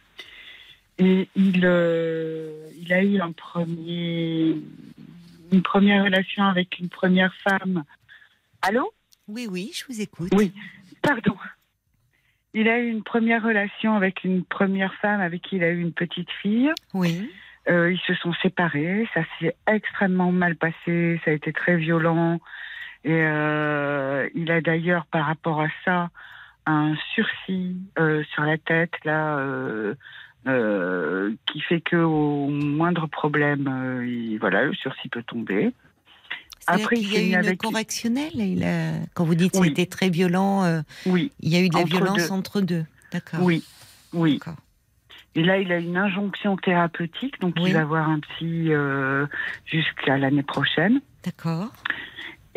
[0.97, 4.55] Et il, euh, il a eu un premier,
[5.51, 7.83] une première relation avec une première femme.
[8.61, 8.91] Allô?
[9.27, 10.31] Oui, oui, je vous écoute.
[10.33, 10.51] Oui.
[11.01, 11.35] Pardon.
[12.53, 15.79] Il a eu une première relation avec une première femme avec qui il a eu
[15.79, 16.71] une petite fille.
[16.93, 17.29] Oui.
[17.69, 19.07] Euh, ils se sont séparés.
[19.13, 21.21] Ça s'est extrêmement mal passé.
[21.23, 22.39] Ça a été très violent.
[23.05, 26.09] Et euh, il a d'ailleurs, par rapport à ça,
[26.65, 29.37] un sursis euh, sur la tête là,
[30.47, 35.71] euh, qui fait que au moindre problème, il- voilà, le sursis peut tomber.
[36.67, 38.35] Après, il y a eu une avec- correctionnelle.
[38.35, 38.91] Il a...
[39.15, 39.69] Quand vous dites Oui.
[39.69, 42.31] c'était très violent, euh, Oui, il y a eu de la Entre violence deux.
[42.31, 42.85] entre deux.
[43.11, 43.39] D'accord.
[43.41, 43.63] oui,
[44.13, 44.39] oui.
[45.35, 47.69] Et là, il a une injonction thérapeutique, donc Oui.
[47.69, 49.25] il va voir un psy euh,
[49.65, 51.01] jusqu'à l'année prochaine.
[51.23, 51.71] D'accord.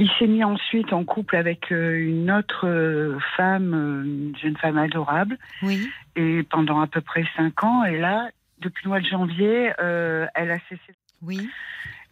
[0.02, 4.56] Il s'est mis ensuite en couple avec euh, une autre euh, femme, euh, une jeune
[4.56, 5.88] femme adorable, Oui.
[6.16, 7.84] et pendant à peu près cinq ans.
[7.84, 10.92] Et là, depuis le mois de janvier, euh, elle a cessé.
[11.22, 11.48] Oui.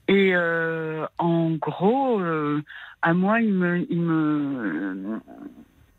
[0.07, 2.62] Et euh, en gros, euh,
[3.03, 5.20] à moi, il me, il me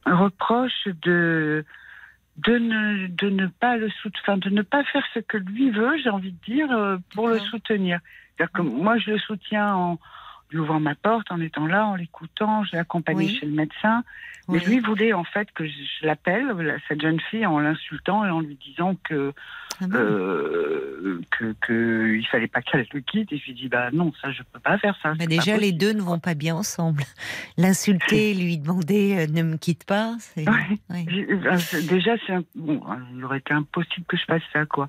[0.06, 1.65] reproche de
[2.38, 5.71] de ne, de ne pas le sout- enfin, de ne pas faire ce que lui
[5.71, 6.69] veut, j'ai envie de dire,
[7.13, 7.99] pour le soutenir.
[8.38, 9.99] C'est-à-dire que moi, je le soutiens en,
[10.60, 13.36] ouvrant ma porte, en étant là, en l'écoutant, je l'ai accompagné Oui.
[13.40, 14.04] chez le médecin.
[14.50, 14.66] Mais Oui.
[14.66, 15.72] lui voulait en fait que je,
[16.06, 19.34] l'appelle, la- cette jeune fille, en l'insultant et en lui disant que
[19.80, 23.32] Ah euh, que, que il fallait pas qu'elle le quitte.
[23.32, 25.14] Et je lui dis bah non, ça je peux pas faire ça.
[25.18, 27.04] Bah déjà, les deux ne vont pas bien ensemble.
[27.58, 30.48] L'insulter, lui demander euh, ne me quitte pas, c'est.
[30.48, 30.80] Ouais.
[30.90, 31.06] ouais.
[31.30, 34.66] Euh, c'est- Déjà, c'est un- bon, euh, il aurait été impossible que je fasse ça,
[34.66, 34.88] quoi.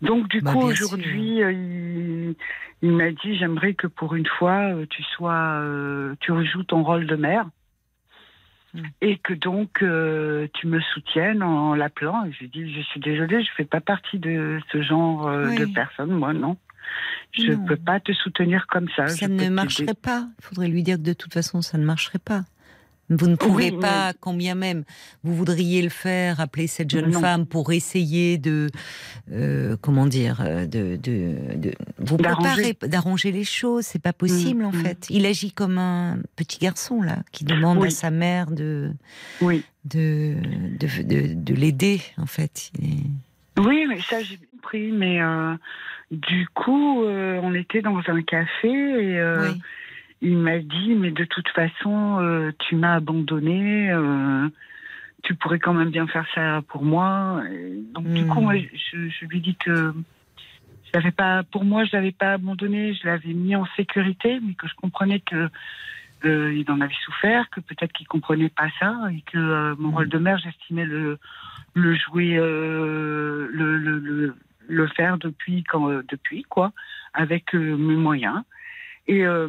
[0.00, 2.34] Donc, du Bah, coup, aujourd'hui, euh, il,
[2.82, 5.62] il m'a dit j'aimerais que pour une fois, tu sois,
[6.20, 7.46] tu rejoues ton rôle de mère.
[8.74, 8.80] Mm.
[9.02, 12.24] Et que donc euh, tu me soutiennes en l'appelant.
[12.24, 15.58] Et j'ai dit je suis désolée, je fais pas partie de ce genre euh, Oui.
[15.58, 16.56] de personne, moi non.
[17.32, 17.64] Je Non.
[17.64, 19.08] peux pas te soutenir comme ça.
[19.08, 20.26] Ça Je ne marcherait pas.
[20.40, 22.42] Il faudrait lui dire que de toute façon, ça ne marcherait pas.
[23.16, 24.84] Vous ne pouvez Oui, pas, combien même
[25.22, 27.20] vous voudriez le faire, appeler cette jeune Non.
[27.20, 28.68] femme pour essayer de,
[29.32, 33.84] euh, comment dire, euh, de, de, de vous préparer, d'arranger les choses.
[33.84, 34.82] C'est pas possible Mm, en mm.
[34.84, 35.06] fait.
[35.10, 37.88] Il agit comme un petit garçon là, qui demande Oui.
[37.88, 38.90] à sa mère de,
[39.40, 39.62] Oui.
[39.84, 40.34] de,
[40.78, 42.70] de, de, de l'aider en fait.
[42.82, 44.90] Est- Oui, mais ça j'ai compris.
[44.92, 45.54] Mais euh,
[46.10, 49.60] du coup, euh, on était dans un café et Oui.
[50.22, 53.90] Il m'a dit mais de toute façon, euh, tu m'as abandonné.
[53.92, 54.48] euh,
[55.22, 57.42] tu pourrais quand même bien faire ça pour moi.
[57.52, 58.26] Et donc du Hmm.
[58.26, 59.92] coup, moi, je, je lui dis que
[60.84, 62.94] je l'avais pas, pour moi, je l'avais pas abandonné.
[62.94, 65.48] Je l'avais mis en sécurité, mais que je comprenais que
[66.24, 69.92] euh, il en avait souffert, que peut-être qu'il comprenait pas ça et que mon Hmm.
[69.92, 71.18] rôle de mère, j'estimais le
[71.74, 74.36] le jouer, le, le, le,
[74.68, 76.72] le faire depuis quand depuis quoi,
[77.14, 78.42] avec mes moyens.
[79.08, 79.48] Et euh,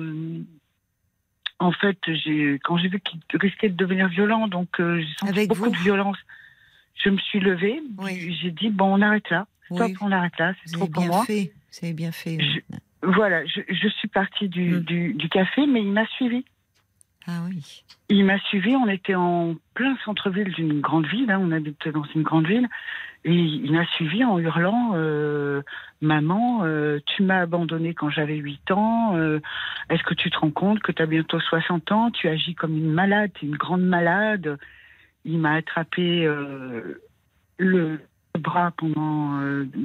[1.60, 5.32] en fait, j'ai quand j'ai vu qu'il risquait de devenir violent, donc euh, j'ai senti
[5.32, 6.18] Avec beaucoup vous de violence.
[7.04, 8.36] Je me suis levée, Oui.
[8.42, 9.96] j'ai dit bon, on arrête là, stop, Oui.
[10.02, 11.24] on arrête là, c'est trop pour bien moi.
[11.88, 12.38] avez bien fait.
[12.40, 14.80] Je- Voilà, je, je suis partie du, Mm.
[14.82, 16.46] du, du café, mais il m'a suivi.
[17.28, 17.84] Ah oui.
[18.10, 22.04] Il m'a suivi, on était en plein centre-ville d'une grande ville, hein, on habite dans
[22.16, 22.68] une grande ville,
[23.24, 25.62] et il m'a suivi en hurlant euh,
[26.02, 29.40] Maman, euh, tu m'as abandonné quand j'avais 8 ans, euh,
[29.90, 32.78] est-ce que tu te rends compte que tu as bientôt 60 ans, tu agis comme
[32.78, 34.58] une malade, tu es une grande malade?
[35.24, 36.30] Il m'a attrapé
[37.58, 38.00] le
[38.38, 39.40] bras pendant,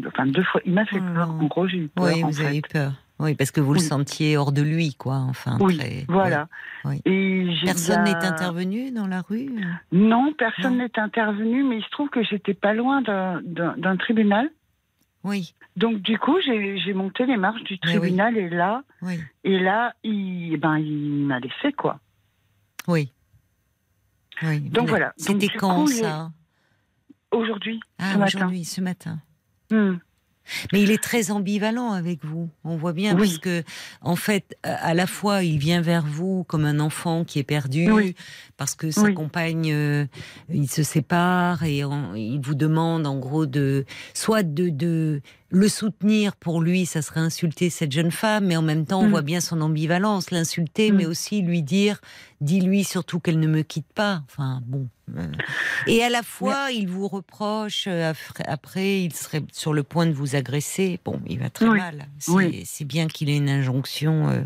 [0.08, 2.06] enfin deux fois, il m'a fait Oh peur, en gros j'ai eu peur.
[2.06, 2.46] Oui, vous fait.
[2.46, 2.92] avez eu peur.
[3.20, 5.16] Oui, parce que vous le sentiez hors de lui, quoi.
[5.16, 6.48] Enfin, Oui, très- voilà.
[6.84, 7.00] Oui.
[7.04, 9.50] Et j'ai- Personne n'est intervenu dans la rue
[9.90, 14.48] Non, personne n'est intervenu, mais il se trouve que j'étais pas loin d'un- tribunal.
[15.24, 17.78] Oui, Donc du coup, j'ai monté les marches du oui.
[17.80, 21.98] tribunal et là, oui, et là, il, ben, il m'a laissé quoi.
[22.86, 23.12] oui.
[24.42, 24.60] oui.
[24.60, 25.12] Donc voilà.
[25.16, 26.30] C'était quand coup, ça
[27.32, 28.38] Aujourd'hui, Ah, ce matin.
[28.38, 29.18] aujourd'hui, ce matin.
[29.70, 29.96] Hmm.
[30.72, 32.48] Mais il est très ambivalent avec vous.
[32.64, 33.26] On voit bien Oui.
[33.28, 33.62] parce que,
[34.02, 37.90] en fait, à la fois, il vient vers vous comme un enfant qui est perdu,
[37.90, 38.14] Oui.
[38.56, 39.14] parce que sa Oui.
[39.14, 40.06] compagne, euh,
[40.52, 43.84] il se sépare et en- il vous demande, en gros, de
[44.14, 48.62] soit de, de le soutenir pour lui, ça serait insulter cette jeune femme, mais en
[48.62, 49.10] même temps, on Mm.
[49.10, 50.96] voit bien son ambivalence, l'insulter, Mm.
[50.96, 52.00] mais aussi lui dire,
[52.42, 54.22] dis-lui surtout qu'elle ne me quitte pas.
[54.26, 54.88] Enfin, bon.
[55.16, 55.26] euh.
[55.86, 58.12] Et à la fois, il vous reproche, euh,
[58.46, 61.00] après- il serait sur le point de vous agresser.
[61.02, 61.78] Bon, il va très Oui.
[61.78, 62.08] mal.
[62.18, 62.66] C'est Oui.
[62.84, 64.42] bien qu'il ait une injonction euh,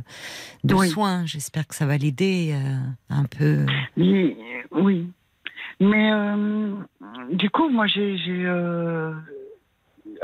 [0.62, 0.88] de Oui.
[0.88, 1.26] soins.
[1.26, 2.76] J'espère que ça va l'aider euh,
[3.10, 3.66] un peu.
[3.96, 4.36] Oui.
[5.80, 6.74] Mais euh,
[7.32, 8.16] du coup, moi, j'ai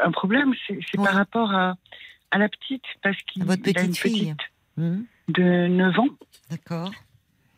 [0.02, 1.04] un problème, c'est Oui.
[1.04, 1.74] par rapport à,
[2.30, 4.34] à la petite, parce qu'il a une petite fille.
[4.34, 6.06] petite Hmm, de 9 ans.
[6.50, 6.92] D'accord.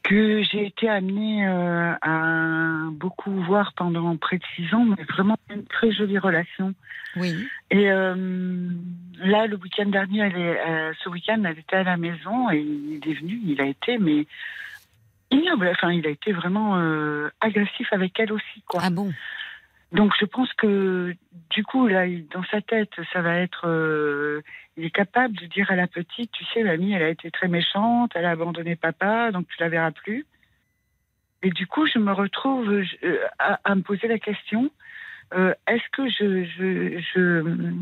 [0.03, 5.37] que j'ai été amenée euh, à beaucoup voir pendant près de six ans, mais vraiment
[5.55, 6.75] une très jolie relation.
[7.17, 7.47] Oui.
[7.71, 8.15] Et euh,
[9.19, 12.59] là, le week-end dernier, elle est, euh, ce week-end, elle était à la maison et
[12.61, 14.27] il est venu, il a été, mais
[15.31, 15.69] ignoble.
[15.69, 16.75] Enfin, il a été vraiment
[17.41, 18.81] agressif avec elle aussi, quoi.
[18.83, 19.13] Ah bon?
[19.93, 21.17] Donc je pense que
[21.51, 24.41] du coup là dans sa tête ça va être euh,
[24.77, 27.49] il est capable de dire à la petite tu sais mamie elle a été très
[27.49, 30.27] méchante elle a abandonné papa donc tu la verras plus
[31.43, 34.71] et du coup je me retrouve euh, à, à me poser la question
[35.35, 37.75] euh, est-ce que je je, je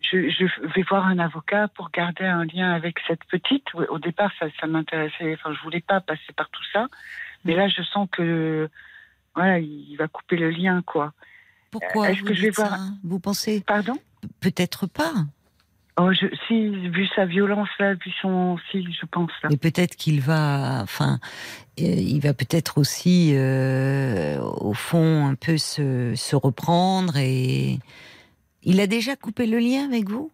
[0.00, 3.66] je je vais voir un avocat pour garder un lien avec cette petite?
[3.74, 5.34] Au départ, ça, ça m'intéressait.
[5.34, 6.88] Enfin, je voulais pas passer par tout ça,
[7.44, 8.68] mais là, je sens que
[9.34, 11.12] voilà, il va couper le lien, quoi.
[11.70, 13.94] Pourquoi Est-ce vous que je vais voir- Vous pensez Pardon
[14.40, 15.12] Peut-être pas.
[15.98, 19.50] Oh, je, si, vu sa violence là, vu son, si, je pense là.
[19.50, 21.18] Mais peut-être qu'il va, enfin,
[21.80, 27.78] euh, il va peut-être aussi, euh, au fond, un peu se, se reprendre et.
[28.64, 30.30] Il a déjà coupé le lien avec vous?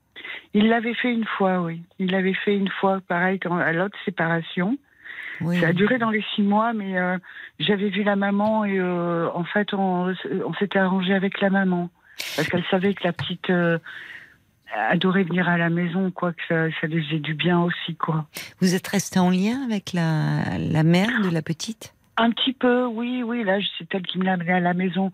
[0.53, 1.81] Il l'avait fait une fois, oui.
[1.99, 4.77] Il l'avait fait une fois, pareil, quand, à l'autre séparation.
[5.41, 5.61] Oui.
[5.61, 7.19] Ça a duré dans les six mois, mais euh,
[7.59, 10.13] j'avais vu la maman et euh, en fait, on,
[10.47, 11.91] on s'était arrangé avec la maman.
[12.37, 13.79] Parce qu'elle savait que la petite euh,
[14.75, 18.27] adorait venir à la maison, quoi, que ça, ça lui faisait du bien aussi, quoi.
[18.61, 21.95] Vous êtes resté en lien avec la, la mère de la petite?
[22.21, 23.45] Un petit peu, oui, oui.
[23.45, 25.13] Là, c'est elle qui me l'a amené à la maison.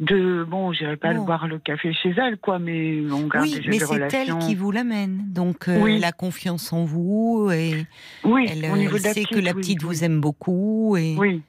[0.00, 3.78] De bon, j'irai pas boire le café chez elle, quoi, mais on garde Oui, mais
[3.78, 5.22] c'est elle qui vous l'amène.
[5.28, 5.96] Donc, euh, Oui.
[5.96, 7.86] elle a confiance en vous et
[8.24, 10.20] Oui, elle, au euh, niveau elle de la sait petite, que la petite vous aime
[10.20, 10.96] beaucoup.
[10.96, 11.14] Et...
[11.16, 11.42] Oui.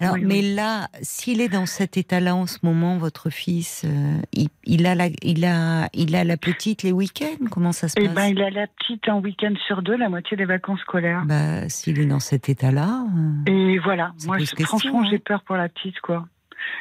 [0.00, 0.54] Alors, oui, mais oui.
[0.54, 4.94] là, s'il est dans cet état-là en ce moment, votre fils, euh, il, il a
[4.94, 7.46] la, il a, il a la petite les week-ends?
[7.50, 8.14] Comment ça se Eh passe?
[8.14, 11.22] ben, il a la petite un week-end sur deux, la moitié des vacances scolaires.
[11.26, 13.04] Bah, s'il est dans cet état-là,
[13.48, 15.08] euh, Et voilà, moi, pose je- question, franchement, hein.
[15.10, 16.26] j'ai peur pour la petite, quoi.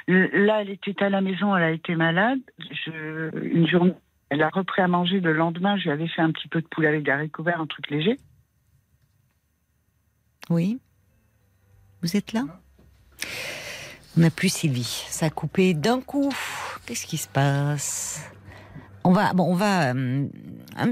[0.08, 2.40] Là, elle était à la maison, elle a été malade.
[2.86, 3.94] Je, une journée,
[4.30, 5.20] elle a repris à manger.
[5.20, 7.60] Le lendemain, je lui avais fait un petit peu de poulet avec des haricots verts,
[7.60, 8.18] un truc léger.
[10.50, 10.80] oui.
[12.04, 12.46] Vous êtes là?
[14.18, 15.06] On n'a plus Sylvie.
[15.10, 16.34] Ça a coupé d'un coup.
[16.86, 18.22] Qu'est-ce qui se passe?
[19.04, 20.28] On va, bon, on va euh,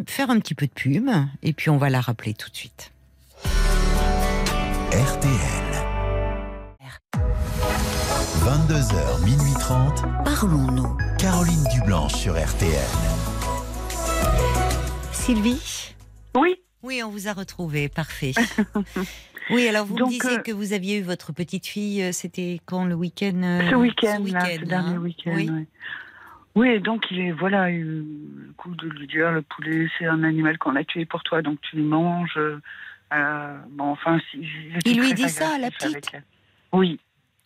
[0.07, 1.09] faire un petit peu de pub
[1.43, 2.91] et puis on va la rappeler tout de suite.
[4.91, 5.69] RTL.
[8.43, 10.01] 22h, minuit 30.
[10.25, 10.97] Parlons-nous.
[11.19, 12.73] Caroline Dublanche sur RTL.
[15.11, 15.93] Sylvie?
[16.35, 18.33] Oui, Oui, on vous a retrouvé, parfait.
[19.49, 22.11] Oui, alors vous Donc, me disiez euh, que vous aviez eu votre petite fille, euh,
[22.11, 24.19] c'était quand le week-end euh, ce week-end,
[24.65, 25.31] dernier hein week-end.
[25.35, 25.49] Oui.
[25.49, 25.67] ouais.
[26.55, 28.05] Oui, donc il est voilà, le
[28.57, 31.59] coup de lui dire le poulet, c'est un animal qu'on a tué pour toi, donc
[31.61, 32.37] tu le manges.
[32.37, 36.21] euh, bon, enfin, si, j'étais Il lui dit ça, la agressif avec petite.
[36.73, 36.99] Oui.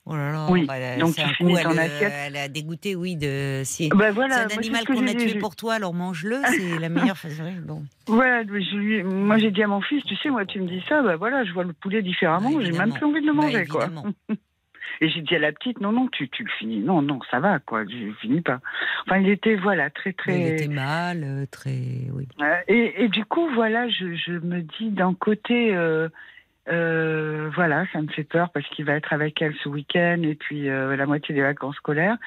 [0.06, 2.14] Oh là là, Oui, bah, elle- donc un finis coup, elle, euh, assiette.
[2.14, 5.76] elle a dégoûté, oui, de c'est voilà, un animal qu'on a j'ai tué pour toi,
[5.76, 7.50] alors mange-le, c'est la meilleure façon.
[7.66, 7.84] Bon.
[8.08, 11.02] Je lui- moi j'ai dit à mon fils, tu sais, moi tu me dis ça,
[11.02, 13.44] bah voilà, je vois le poulet différemment, Bah, j'ai même plus envie de le Bah,
[13.44, 13.86] manger, quoi.
[13.86, 14.08] évidemment.
[15.02, 16.80] Et j'ai dit à la petite, non, non, tu, tu le finis.
[16.80, 18.60] Non, non, ça va, quoi, je finis pas.
[19.08, 20.50] Enfin, il était, voilà, très, Il très.
[20.50, 21.78] était mal, euh, très.
[22.14, 22.28] Oui.
[22.68, 26.10] Et, et du coup, voilà, je, je me dis d'un côté, euh,
[26.70, 30.36] euh, voilà, ça me fait peur parce qu'il va être avec elle ce week-end et
[30.36, 32.18] puis euh, la moitié des vacances scolaires.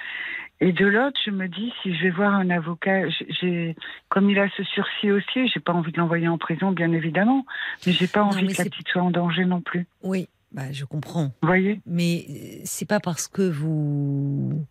[0.61, 3.77] Et de l'autre, je me dis si je vais voir un avocat, j'ai-
[4.09, 7.45] comme il a ce sursis aussi, j'ai pas envie de l'envoyer en prison, bien évidemment,
[7.87, 9.87] mais j'ai pas Non, envie que la petite soit en danger non plus.
[10.03, 11.33] Oui, bah, je comprends.
[11.43, 11.81] Vous voyez?
[11.87, 14.65] Mais euh, c'est pas parce que vous.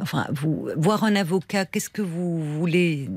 [0.00, 3.08] Enfin, vous voir un avocat, qu'est-ce que vous voulez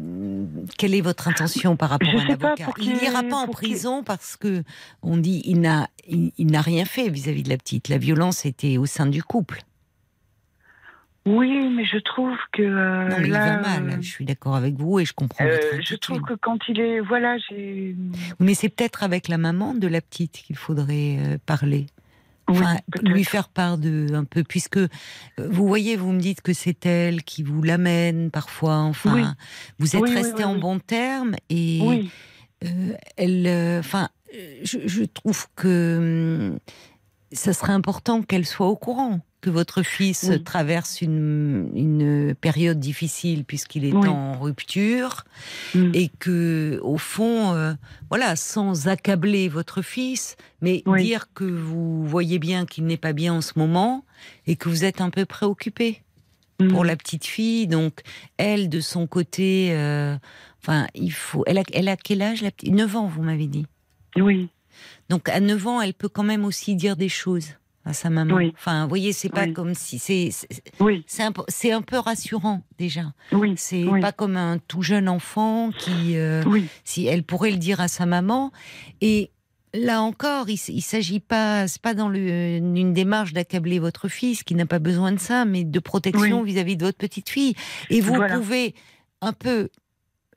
[0.78, 4.04] Quelle est votre intention par rapport Je à un avocat Il n'ira pas en prison
[4.04, 4.64] parce que
[5.02, 7.88] on dit il n'a il, il n'a rien fait vis-à-vis de la petite.
[7.90, 9.62] La violence était au sein du couple.
[11.28, 13.90] Oui, mais je trouve que euh, non, mais là, il va mal.
[13.94, 16.58] euh, Je suis d'accord avec vous et je comprends euh, votre je trouve que quand
[16.68, 17.96] il est, voilà, j'ai.
[18.40, 21.86] Mais c'est peut-être avec la maman de la petite qu'il faudrait parler.
[22.52, 24.90] Enfin, lui faire part de un peu, puisque euh,
[25.38, 28.78] vous voyez, vous me dites que c'est elle qui vous l'amène parfois.
[28.78, 29.24] Enfin, Oui.
[29.80, 30.60] vous êtes Oui, resté en oui.
[30.60, 32.04] bons termes et
[32.64, 36.60] euh, elle, euh, enfin, euh, je, je trouve que hum,
[37.32, 40.44] ça serait important qu'elle soit au courant que votre fils Oui.
[40.44, 44.08] traverse une, une période difficile puisqu'il est Oui.
[44.08, 45.24] en rupture
[45.76, 45.92] Mm.
[45.94, 47.74] et que au fond, euh,
[48.10, 51.04] voilà, sans accabler votre fils, mais Oui.
[51.04, 54.06] dire que vous voyez bien qu'il n'est pas bien en ce moment
[54.48, 56.04] et que vous êtes un peu préoccupé
[56.70, 56.88] pour Mm.
[56.88, 57.66] la petite fille.
[57.68, 58.02] Donc,
[58.38, 60.16] elle, de son côté, euh,
[60.62, 61.44] enfin, il faut.
[61.48, 62.72] Elle a, elle a quel âge la petite?
[62.74, 63.66] 9 ans, vous m'avez dit?
[64.18, 64.50] Oui,
[65.10, 67.50] Donc, à 9 ans, elle peut quand même aussi dire des choses
[67.86, 68.36] à sa maman.
[68.36, 68.54] Oui.
[68.56, 69.54] Enfin, vous voyez, c'est pas Oui.
[69.54, 69.98] comme si.
[70.00, 70.48] C'est c'est-
[70.80, 73.14] oui, c'est un, peu- c'est un peu rassurant, déjà.
[73.32, 73.54] oui.
[73.58, 76.16] C'est pas comme un tout jeune enfant qui.
[76.18, 76.44] euh,
[76.84, 78.52] si elle pourrait le dire à sa maman.
[79.02, 79.32] Et
[79.74, 84.44] là encore, il, il s'agit pas, c'est pas dans le- une démarche d'accabler votre fils
[84.44, 87.56] qui n'a pas besoin de ça, mais de protection vis-à-vis de votre petite fille.
[87.90, 88.38] Et vous Voilà.
[88.38, 88.76] pouvez
[89.22, 89.70] un peu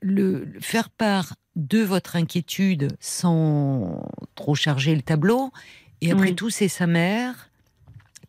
[0.01, 4.03] le le faire part de votre inquiétude sans
[4.35, 5.51] trop charger le tableau.
[6.01, 6.35] Et après Oui.
[6.35, 7.49] tout, c'est sa mère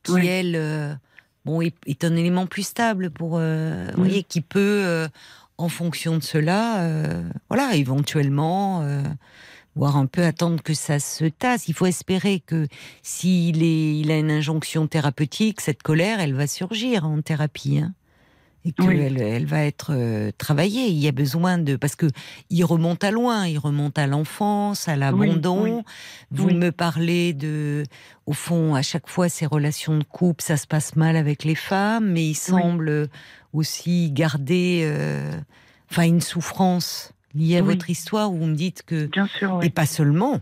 [0.02, 0.26] qui, Oui.
[0.26, 0.94] elle, euh,
[1.44, 5.08] bon, est, est un élément plus stable pour, euh, vous voyez, qui peut, euh,
[5.58, 6.86] en fonction de cela,
[7.48, 9.02] voilà, éventuellement, euh,
[9.74, 11.68] voir un peu attendre que ça se tasse.
[11.68, 12.66] Il faut espérer que
[13.02, 17.78] s'il est, il a une injonction thérapeutique, cette colère, elle va surgir en thérapie.
[17.78, 17.94] hein.
[18.66, 19.22] Et qu'elle Oui.
[19.22, 20.88] elle, va être euh, travaillée.
[20.88, 22.06] Il y a besoin de parce que
[22.50, 25.62] il remonte à loin, il remonte à l'enfance, à l'abandon.
[25.62, 25.82] oui.
[26.32, 27.84] Vous me parlez de,
[28.26, 31.54] au fond, à chaque fois ces relations de couple, ça se passe mal avec les
[31.54, 33.08] femmes, mais il semble
[33.52, 35.30] aussi garder, euh,
[35.90, 39.70] enfin, une souffrance liées à votre histoire où vous me dites que Bien sûr, et
[39.70, 40.40] pas seulement.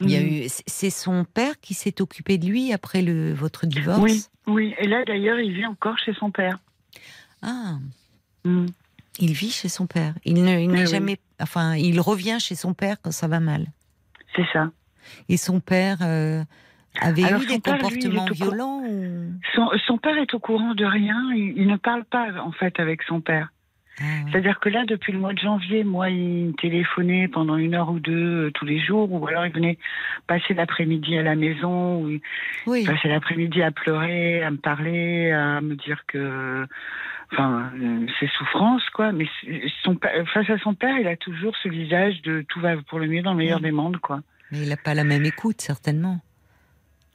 [0.00, 3.64] Il y a eu, c'est son père qui s'est occupé de lui après le votre
[3.66, 4.02] divorce?
[4.02, 4.74] Oui, oui.
[4.78, 6.58] Et là, d'ailleurs, il vit encore chez son père.
[7.46, 7.76] Ah,
[8.44, 8.66] Mm.
[9.18, 10.14] il vit chez son père.
[10.24, 13.66] Il ne, il Oui, jamais, enfin, il revient chez son père quand ça va mal.
[14.36, 14.70] C'est ça.
[15.28, 16.44] Et son père euh,
[17.00, 19.32] avait Alors, eu des père, comportements violents ou...
[19.54, 21.20] Son, son père est au courant de rien.
[21.34, 23.48] Il, il ne parle pas, en fait, avec son père.
[23.98, 24.30] Ah, ouais.
[24.30, 27.98] C'est-à-dire que là, depuis le mois de janvier, moi, il téléphonait pendant une heure ou
[27.98, 29.78] deux euh, tous les jours, ou alors il venait
[30.26, 32.20] passer l'après-midi à la maison, ou il
[32.66, 36.66] Oui, passait l'après-midi à pleurer, à me parler, à me dire que,
[37.32, 39.12] enfin, euh, ses souffrances, quoi.
[39.12, 39.26] Mais
[39.84, 42.98] son, père- face à son père, il a toujours ce visage de tout va pour
[42.98, 43.62] le mieux dans le meilleur Mm.
[43.64, 44.20] des mondes, quoi.
[44.52, 46.20] mais il n'a pas la même écoute certainement.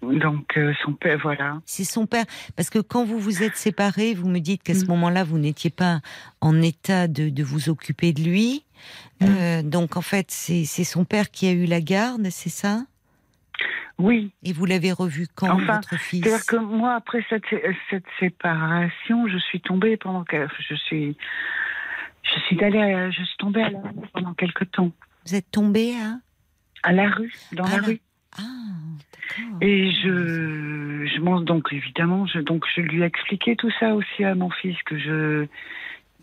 [0.01, 1.61] Donc euh, son père, voilà.
[1.65, 2.25] C'est son père.
[2.55, 4.89] Parce que quand vous vous êtes séparés, vous me dites qu'à ce Mm.
[4.89, 6.01] moment-là, vous n'étiez pas
[6.41, 8.63] en état de, de vous occuper de lui.
[9.21, 9.25] Mm.
[9.29, 12.81] Euh, donc en fait, c'est son père qui a eu la garde, c'est ça?
[13.97, 17.43] Oui, Et vous l'avez revu quand, Enfin, votre fils C'est-à-dire que moi, après cette,
[17.89, 21.15] cette séparation, je suis tombée pendant que je suis,
[22.23, 24.91] je suis allée, je suis tombée à la rue pendant quelque temps,
[25.27, 26.19] Vous êtes tombé à?
[26.83, 28.01] À la rue, dans Ah, la rue,
[28.37, 28.41] Ah,
[29.61, 34.23] et je, je m'en donc évidemment, je donc je lui ai expliqué tout ça aussi
[34.23, 35.11] à mon fils que je,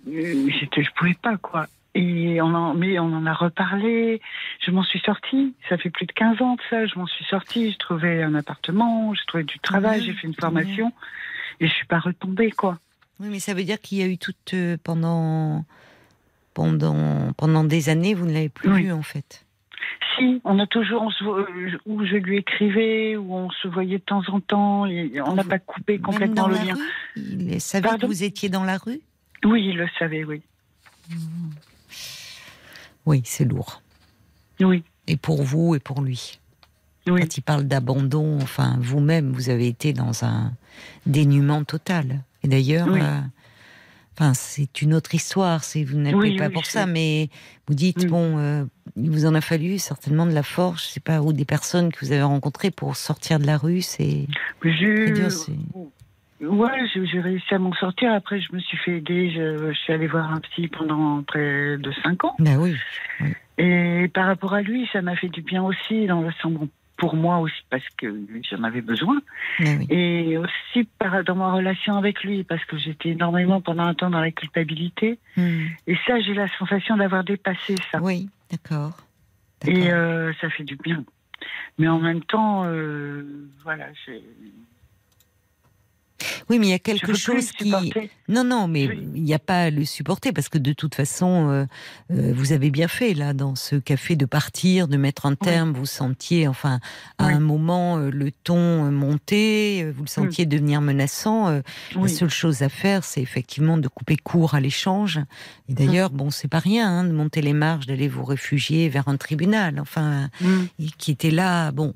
[0.09, 1.67] euh, j'étais, je pouvais pas quoi.
[1.95, 4.21] Et on en, mais on en a reparlé.
[4.65, 5.55] Je m'en suis sortie.
[5.69, 6.87] Ça fait plus de 15 ans de ça.
[6.87, 7.71] Je m'en suis sortie.
[7.71, 9.13] J'ai trouvé un appartement.
[9.15, 9.99] J'ai trouvé du travail.
[10.01, 10.93] mieux, J'ai fait une formation.
[11.61, 12.79] Et je suis pas retombée, quoi.
[13.21, 15.65] Oui, mais ça veut dire qu'il y a eu toute euh, pendant
[16.55, 18.83] pendant pendant des années, vous ne l'avez plus Oui.
[18.85, 19.45] vu en fait.
[20.17, 23.99] Si, on a toujours, on se euh, où je lui écrivais, où on se voyait
[23.99, 26.75] de temps en temps, et on n'a pas coupé Même complètement dans le lien.
[26.75, 27.23] rue
[27.53, 29.01] Il savait que vous étiez dans la rue?
[29.45, 30.43] Oui, il le savait, oui.
[33.09, 33.81] Oui, c'est lourd.
[34.61, 36.39] Oui, Et pour vous et pour lui.
[37.07, 37.21] oui.
[37.23, 40.53] Quand il parle d'abandon, enfin, vous-même, vous avez été dans un
[41.07, 42.23] dénuement total.
[42.43, 43.01] Et d'ailleurs, Oui.
[43.03, 43.21] euh,
[44.15, 45.65] enfin, c'est une autre histoire.
[45.65, 46.91] C'est vous n'appelez Oui, pas pour ça, sais.
[46.91, 47.31] mais
[47.67, 48.65] vous dites bon, euh,
[48.97, 51.91] il vous en a fallu certainement de la force, je sais pas, ou des personnes
[51.91, 53.81] que vous avez rencontrées pour sortir de la rue.
[53.81, 54.27] C'est
[54.63, 55.15] Je-
[56.41, 58.13] Ouais, j'ai réussi à m'en sortir.
[58.13, 59.31] Après, je me suis fait aider.
[59.31, 62.37] Je, je suis allée voir un psy pendant près de cinq ans.
[62.39, 62.77] Ben oui.
[63.59, 66.53] Et par rapport à lui, ça m'a fait du bien aussi, dans le sens
[66.97, 68.07] pour moi aussi, parce que
[68.51, 69.21] j'en avais besoin.
[69.61, 69.87] Ben oui.
[69.91, 74.11] Et aussi par, dans ma relation avec lui, parce que j'étais énormément pendant un temps
[74.11, 75.19] dans la culpabilité.
[75.37, 75.67] Hmm.
[75.89, 78.01] Et ça, j'ai la sensation d'avoir dépassé ça.
[78.01, 78.97] Oui, d'accord.
[79.65, 79.83] D'accord.
[79.83, 81.05] Et euh, ça fait du bien.
[81.79, 83.25] Mais en même temps, euh,
[83.65, 84.23] voilà, j'ai-
[86.49, 87.73] oui, mais il y a quelque chose qui.
[88.29, 89.09] Non, non, mais Oui.
[89.15, 91.65] il n'y a pas à le supporter parce que de toute façon, euh,
[92.11, 95.73] euh, vous avez bien fait là dans ce café de partir, de mettre un terme.
[95.73, 96.81] Vous sentiez, enfin,
[97.19, 97.33] à Oui.
[97.35, 101.61] un moment euh, le ton monter, vous le sentiez devenir menaçant.
[101.95, 105.21] La seule chose à faire, c'est effectivement de couper court à l'échange.
[105.69, 109.09] Et d'ailleurs, bon, c'est pas rien hein, de monter les marches, d'aller vous réfugier vers
[109.09, 109.79] un tribunal.
[109.81, 110.29] Enfin,
[110.79, 111.73] et qui était là.
[111.73, 111.95] Bon,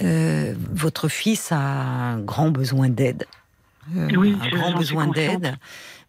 [0.00, 3.26] votre fils a un grand besoin d'aide.
[3.94, 5.56] Euh, Oui, un grand besoin d'aide.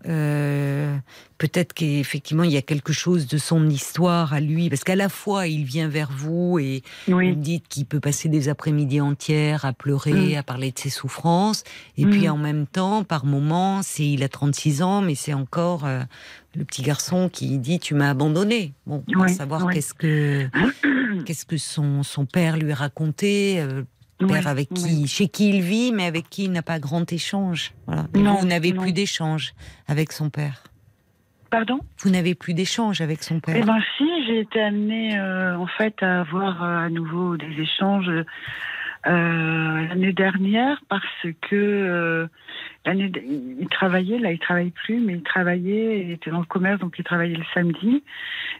[0.07, 0.95] Euh,
[1.39, 5.07] Peut-être qu'effectivement il y a quelque chose de son histoire à lui, parce qu'à la
[5.09, 9.63] fois il vient vers vous et vous Oui, dites qu'il peut passer des après-midi entières
[9.65, 10.37] à pleurer, Mm.
[10.39, 11.63] à parler de ses souffrances,
[11.97, 12.09] et Mm.
[12.09, 16.01] puis en même temps, par moments, c'est il a 36 ans, mais c'est encore euh,
[16.55, 18.73] le petit garçon qui dit tu m'as abandonné.
[18.87, 19.75] Bon, on va savoir oui.
[19.75, 20.47] qu'est-ce que
[21.25, 23.83] qu'est-ce que son, son père lui a raconté, euh,
[24.17, 24.77] père oui, avec oui.
[24.77, 27.73] qui, chez qui il vit, mais avec qui il n'a pas grand échange.
[27.85, 28.05] Voilà.
[28.15, 29.53] Non, vous n'avez plus d'échange
[29.87, 30.63] avec son père.
[31.49, 31.79] Pardon?
[31.99, 33.65] Vous n'avez plus d'échange avec son Eh père.
[33.65, 38.09] ben si, j'ai été amenée euh, en fait à avoir euh, à nouveau des échanges
[38.09, 41.03] euh, l'année dernière parce
[41.49, 42.27] que euh,
[42.87, 43.11] l'année
[43.59, 46.95] il travaillait là, il travaille plus, mais il travaillait, il était dans le commerce donc
[46.97, 48.03] il travaillait le samedi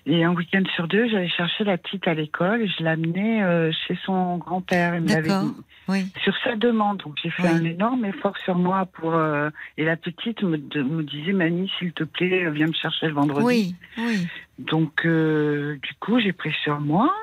[0.05, 3.71] et un week-end sur deux, j'allais chercher la petite à l'école et je l'amenais euh,
[3.87, 4.95] chez son grand-père.
[4.95, 5.43] Il D'accord.
[5.43, 5.51] dit
[5.89, 6.05] Oui.
[6.23, 6.97] sur sa demande.
[6.99, 7.49] Donc j'ai fait Oui.
[7.49, 11.71] un énorme effort sur moi pour euh, et la petite me, de- me disait Mani
[11.77, 13.43] s'il te plaît viens me chercher le vendredi.
[13.45, 14.27] Oui, oui.
[14.60, 17.13] Donc, euh, du coup, j'ai pris sur moi.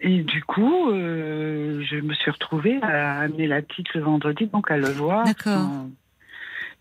[0.00, 4.70] Et du coup, euh, je me suis retrouvée à amener la petite le vendredi, donc
[4.70, 5.24] à le voir.
[5.24, 5.70] D'accord.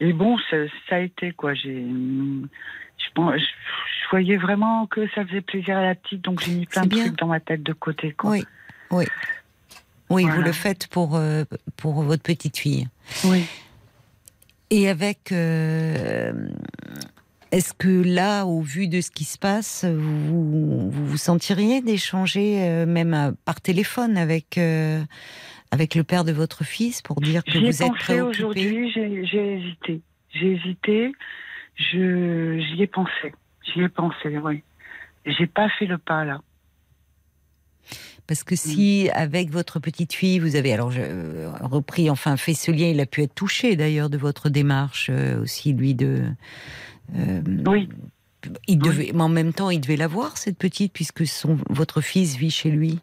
[0.01, 0.57] Et bon, ça,
[0.89, 1.53] ça a été quoi.
[1.53, 6.41] J'ai, je, pense- je, je voyais vraiment que ça faisait plaisir à la petite, donc
[6.43, 7.05] j'ai mis plein de bien.
[7.05, 8.11] trucs dans ma tête de côté.
[8.11, 8.31] Quoi.
[8.31, 8.43] Oui,
[8.91, 9.05] oui.
[10.09, 11.45] Oui, vous le faites pour, euh,
[11.77, 12.87] pour votre petite fille.
[13.23, 13.45] Oui.
[14.69, 15.31] Et avec.
[15.31, 16.33] euh,
[17.55, 22.61] Est-ce que là, au vu de ce qui se passe, vous vous, vous sentiriez d'échanger
[22.61, 25.01] euh, même euh, par téléphone avec euh,
[25.71, 28.43] avec le père de votre fils pour dire que vous êtes pensé préoccupé?
[28.43, 30.01] aujourd'hui, j'ai hésité.
[30.31, 31.13] J'ai hésité,
[31.75, 33.33] je, j'y ai pensé.
[33.63, 34.61] J'y ai pensé, oui.
[35.25, 36.41] J'ai pas fait le pas là.
[38.27, 41.01] Parce que si, avec votre petite fille, vous avez alors je,
[41.61, 45.41] repris, enfin fait ce lien, il a pu être touché d'ailleurs de votre démarche euh,
[45.41, 46.23] aussi, lui de.
[47.15, 47.89] Euh, Oui.
[48.67, 52.01] Il devait, mais en même temps, il devait la voir cette petite puisque son votre
[52.01, 52.99] fils vit chez lui.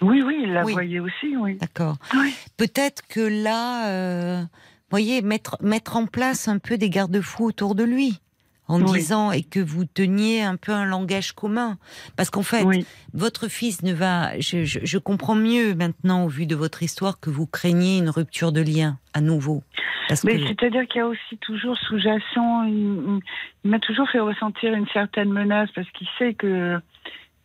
[0.00, 0.72] Oui, oui, il la Oui.
[0.74, 1.56] voyait aussi, oui.
[1.56, 1.96] D'accord.
[2.14, 2.32] Oui.
[2.56, 4.42] Peut-être que là, euh,
[4.90, 8.20] voyez, mettre mettre en place un peu des garde-fous autour de lui.
[8.68, 8.92] En Oui.
[8.98, 11.78] disant et que vous teniez un peu un langage commun,
[12.16, 14.38] parce qu'en fait, Oui, votre fils ne va.
[14.40, 18.10] Je, je- je comprends mieux maintenant, au vu de votre histoire, que vous craignez une
[18.10, 19.62] rupture de lien à nouveau.
[20.24, 23.20] Mais que c'est-à-dire qu'il y a aussi toujours sous-jacent, il
[23.64, 26.78] m'a toujours fait ressentir une certaine menace parce qu'il sait que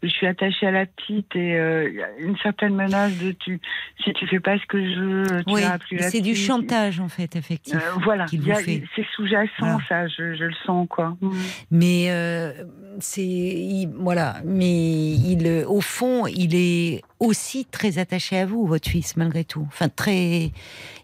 [0.04, 3.32] je suis attachée à la petite et euh, il y a une certaine menace de
[3.32, 3.60] tu,
[4.04, 7.08] si tu fais pas ce que je veux, tu oui, plus c'est du chantage en
[7.08, 7.82] fait, effectivement.
[7.82, 9.78] Euh, voilà, c'est sous-jacent Voilà.
[9.88, 11.16] ça, je, je le sens quoi.
[11.22, 11.32] Mm.
[11.72, 12.52] Mais euh,
[12.99, 18.66] c'est il- voilà, mais il, euh, au fond, il est aussi très attaché à vous,
[18.66, 19.66] votre fils, malgré tout.
[19.68, 20.52] Enfin, très,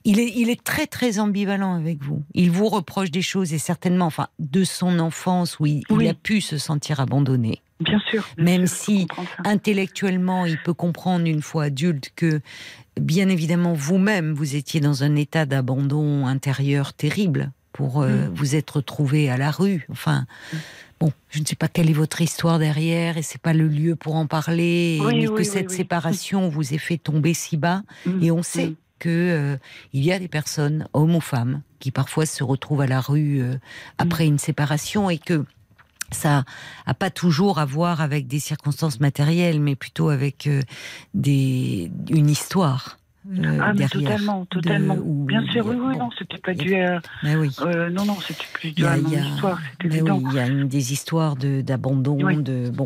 [0.03, 2.23] il est, il est très très ambivalent avec vous.
[2.33, 6.41] Il vous reproche des choses et certainement, enfin, de son enfance où il, a pu
[6.41, 7.61] se sentir abandonné.
[7.79, 8.27] Bien sûr.
[8.37, 9.07] bien Même sûr, si.
[9.45, 12.41] Intellectuellement, il peut comprendre une fois adulte que,
[12.99, 18.31] bien évidemment, vous-même, vous étiez dans un état d'abandon intérieur terrible pour euh, Mm.
[18.33, 19.85] vous être retrouvé à la rue.
[19.91, 20.25] Enfin,
[20.99, 23.95] bon, je ne sais pas quelle est votre histoire derrière et c'est pas le lieu
[23.95, 27.57] pour en parler, Oui, mais oui, que oui, cette séparation vous ait fait tomber si
[27.57, 27.83] bas.
[28.05, 28.23] Mm.
[28.23, 28.75] Et on sait Mm.
[28.99, 29.57] que euh,
[29.93, 33.41] il y a des personnes, hommes ou femmes, qui parfois se retrouvent à la rue
[33.41, 33.53] euh,
[33.99, 35.45] après une séparation et que
[36.11, 36.43] ça
[36.85, 40.61] a pas toujours à voir avec des circonstances matérielles, mais plutôt avec euh,
[41.13, 42.97] des une histoire.
[43.29, 44.95] euh, Ah, mais totalement, de- totalement.
[44.95, 47.01] ou- Bien sûr, oui, oui, non, c'était pas dû à.
[47.23, 47.53] mais oui.
[47.59, 50.17] euh, non, non, c'était plus dû à mon histoire, c'est évident.
[50.17, 52.41] oui, il y a une, des histoires de d'abandon, Oui.
[52.41, 52.85] de bon.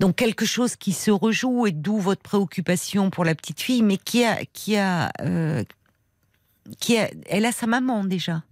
[0.00, 3.96] Donc quelque chose qui se rejoue et d'où votre préoccupation pour la petite fille, mais
[3.98, 5.62] qui a qui a euh,
[6.80, 8.42] qui a, elle a sa maman déjà,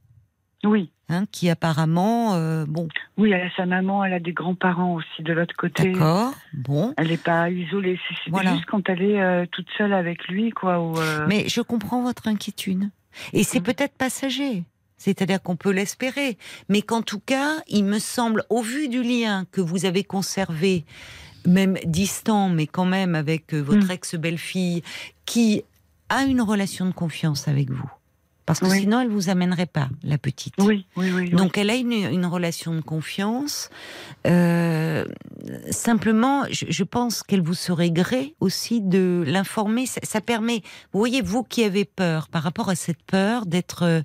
[0.65, 4.95] Oui, hein, qui apparemment euh, bon, oui, elle a sa maman, elle a des grands-parents
[4.95, 5.93] aussi de l'autre côté.
[5.93, 6.95] d'accord, bon.
[6.97, 7.99] Elle n'est pas isolée.
[8.25, 8.55] C'est Voilà.
[8.55, 10.81] juste quand elle est euh, toute seule avec lui, quoi.
[10.81, 12.91] Ou, euh, Mais je comprends votre inquiétude.
[13.33, 13.63] Et c'est Mm.
[13.65, 14.65] peut-être passager.
[14.97, 16.37] C'est-à-dire qu'on peut l'espérer.
[16.69, 20.85] Mais qu'en tout cas, il me semble, au vu du lien que vous avez conservé,
[21.47, 23.93] même distant, mais quand même avec euh, votre Mm.
[23.93, 24.83] ex-belle-fille,
[25.25, 25.63] qui
[26.09, 27.89] a une relation de confiance avec vous.
[28.49, 28.80] Parce que Oui.
[28.80, 30.55] sinon, elle vous amènerait pas, la petite.
[30.59, 31.24] Oui, oui, oui.
[31.24, 31.30] oui.
[31.30, 33.68] Donc elle a une, une relation de confiance.
[34.26, 35.05] Euh,
[35.70, 39.84] simplement, je, je pense qu'elle vous serait gré aussi de l'informer.
[39.84, 40.62] Ça, ça permet,
[40.94, 44.01] vous voyez, vous qui avez peur par rapport à cette peur d'être, euh,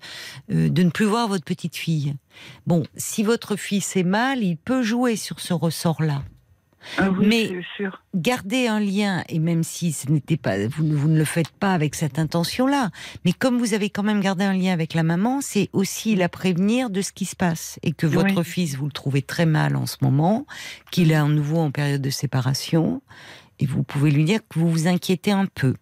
[0.52, 2.14] euh, de ne plus voir votre petite fille.
[2.68, 6.22] Bon, si votre fils est mal, il peut jouer sur ce ressort-là.
[6.98, 8.02] Ah oui, mais- sûr.
[8.16, 11.50] Gardez un lien, et même si ce n'était pas, vous, ne- vous ne le faites
[11.50, 12.92] pas avec cette intention-là,
[13.26, 16.30] mais comme vous avez quand même gardé un lien avec la maman, c'est aussi la
[16.30, 18.44] prévenir de ce qui se passe et que votre Oui.
[18.46, 20.46] fils vous le trouvez très mal en ce moment,
[20.92, 23.02] qu'il est à nouveau en période de séparation,
[23.60, 25.74] et vous pouvez lui dire que vous vous inquiétez un peu,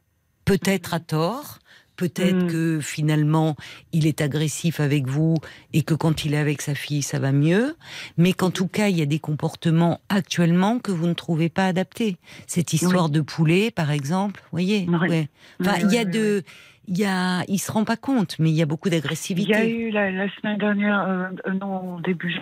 [0.45, 1.59] peut-être à tort.
[1.97, 2.47] Peut-être Mm.
[2.47, 3.55] que finalement
[3.93, 5.35] il est agressif avec vous
[5.73, 7.75] et que quand il est avec sa fille ça va mieux,
[8.17, 11.67] mais qu'en tout cas il y a des comportements actuellement que vous ne trouvez pas
[11.67, 12.17] adaptés.
[12.47, 15.09] Cette histoire de poulet par exemple, voyez, Oui.
[15.09, 15.29] ouais.
[15.59, 16.43] Enfin, Oui, il y a de,
[16.87, 18.97] il y a, il se rend pas compte, mais il y a beaucoup Il y
[18.97, 19.69] a d'agressivité.
[19.69, 22.39] eu la, la semaine dernière, euh, euh, non, début,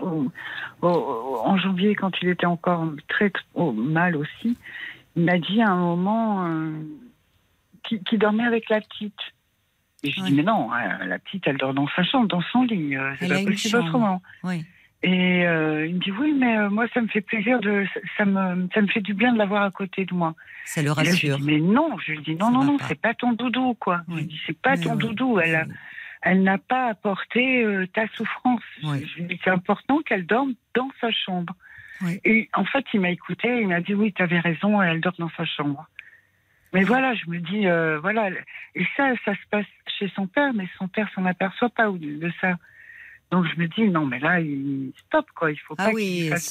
[0.81, 3.31] en janvier, quand il était encore très
[3.75, 4.55] mal aussi,
[5.17, 6.71] il m'a dit à un moment euh,
[7.83, 9.19] qu'il qu'il dormait avec la petite.
[10.03, 10.27] Et je Ouais.
[10.29, 12.95] dis, mais non, hein, la petite, elle dort dans sa chambre, dans son lit.
[12.95, 14.21] euh, C'est pas possible autrement.
[14.43, 14.65] Oui.
[15.01, 17.85] Et euh, il me dit, oui, mais euh, moi, ça me fait plaisir, de,
[18.17, 20.35] ça- me, ça me fait du bien de l'avoir à côté de moi.
[20.65, 21.37] Ça le là, je rassure.
[21.37, 24.01] dis, mais non, je lui dis, non, Ça non, non, c'est pas ton doudou, quoi.
[24.09, 24.21] Je Oui.
[24.21, 24.99] lui dis, c'est pas Mais ton oui.
[24.99, 25.39] doudou.
[25.39, 25.65] Elle a,
[26.21, 28.61] elle n'a pas apporté euh, ta souffrance.
[28.83, 29.05] Oui.
[29.09, 31.53] Je lui dis, c'est important qu'elle dorme dans sa chambre.
[32.23, 35.15] Et en fait, il m'a écouté, il m'a dit, oui, tu avais raison, elle dort
[35.19, 35.85] dans sa chambre.
[36.73, 38.29] Mais voilà, je me dis, euh, voilà.
[38.75, 39.65] Et ça, ça se passe
[39.97, 42.55] chez son père, mais son père s'en aperçoit pas de ça.
[43.31, 45.51] Donc je me dis, non, mais là, il stop, quoi.
[45.51, 46.49] Il faut Ah pas oui, qu'il fasse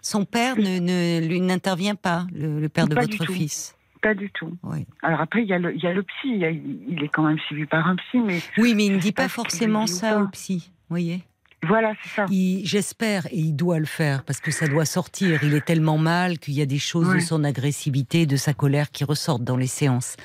[0.00, 3.32] son, père ne, ne- lui n'intervient pas, le, le père de Pas votre tout.
[3.32, 3.76] fils.
[4.02, 4.54] Pas du tout.
[4.62, 4.86] Oui.
[5.02, 6.28] Alors après, il y, a le- il y a le psy.
[6.28, 8.92] Il, y a- il est quand même suivi par un psy, mais Oui, mais il
[8.92, 11.20] ne dit pas forcément ça au psy, voyez.
[11.66, 12.26] Voilà, c'est ça.
[12.64, 15.42] J'espère, et il doit le faire, parce que ça doit sortir.
[15.44, 18.90] Il est tellement mal qu'il y a des choses de son agressivité, de sa colère
[18.90, 20.16] qui ressortent dans les séances.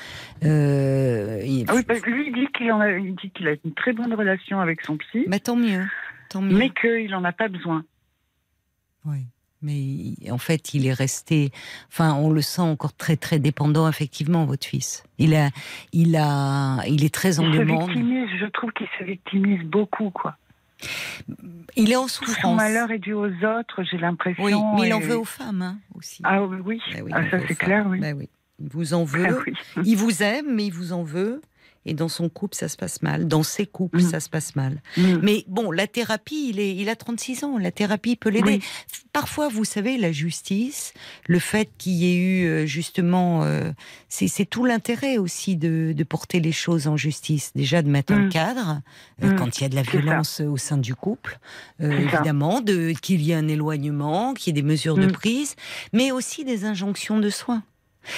[0.43, 3.51] Euh, il- Ah oui, parce que lui, il dit qu'il a, il dit qu'il a
[3.65, 5.85] une très bonne relation avec son psy, Bah, tant mieux.
[6.29, 6.57] Tant mieux.
[6.57, 7.83] mais qu'il n'en a pas besoin.
[9.05, 9.19] Oui.
[9.61, 11.51] Mais en fait, il est resté.
[11.91, 15.03] Enfin, on le sent encore très très dépendant, effectivement, votre fils.
[15.17, 15.49] Il a,
[15.91, 17.89] il a, il est très en Il se demande.
[17.89, 20.37] victimise, je trouve qu'il se victimise beaucoup, quoi.
[21.75, 22.55] Il est en Tout son souffrance.
[22.57, 24.43] malheur est dû aux autres, j'ai l'impression.
[24.43, 26.21] Oui, mais il en veut aux femmes hein, aussi.
[26.25, 26.79] Ah oui.
[26.93, 27.99] Bah oui, Ah, ça c'est clair, oui.
[27.99, 28.29] Bah oui.
[28.59, 29.25] Il vous en veut.
[29.25, 29.53] Ah oui.
[29.85, 31.41] Il vous aime, mais il vous en veut.
[31.85, 33.27] Et dans son couple, ça se passe mal.
[33.27, 34.09] Dans ses couples, Mm.
[34.09, 34.81] ça se passe mal.
[34.97, 35.19] Mm.
[35.23, 37.57] Mais bon, la thérapie, il, est, il a 36 ans.
[37.57, 38.59] La thérapie peut l'aider.
[38.59, 38.63] Oui.
[39.13, 40.93] Parfois, vous savez, la justice,
[41.27, 43.71] le fait qu'il y ait eu euh, justement, euh,
[44.07, 47.51] c'est tout l'intérêt aussi de, de porter les choses en justice.
[47.55, 48.29] Déjà de mettre un Mm.
[48.29, 48.81] cadre
[49.23, 49.91] euh, quand il y a de la ça.
[49.91, 51.39] violence au sein du couple,
[51.81, 55.55] euh, évidemment, de qu'il y ait un éloignement, qu'il y ait des mesures de prise,
[55.93, 57.63] mais aussi des injonctions de soins.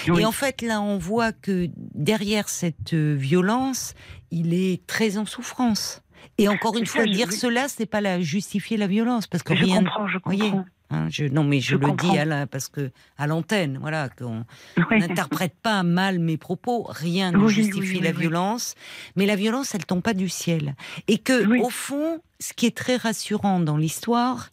[0.08, 0.22] Oui.
[0.22, 3.94] Et en fait, là, on voit que derrière cette euh, violence,
[4.32, 6.02] il est très en souffrance.
[6.38, 7.36] Et encore une fois, ça, je- dire oui.
[7.36, 9.78] cela, c'est pas la justifier la violence, parce que Je rien.
[9.84, 10.66] comprends, je voyez, comprends.
[10.92, 12.12] hein, je, non, mais je, Je le comprends.
[12.14, 14.46] dis à la, parce que à l'antenne, voilà, qu'on
[14.78, 15.00] Oui.
[15.00, 16.86] n'interprète pas mal mes propos.
[16.90, 18.76] Rien ne justifie la violence,
[19.16, 20.76] mais la violence, elle tombe pas du ciel.
[21.08, 24.50] Et que, au fond, ce qui est très rassurant dans l'histoire,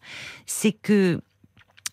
[0.47, 1.21] c'est que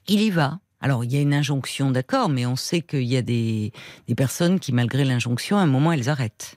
[0.08, 0.58] il y va.
[0.80, 3.72] Alors, il y a une injonction, d'accord, mais on sait qu'il y a des,
[4.08, 6.56] des personnes qui, malgré l'injonction, à un moment, elles arrêtent.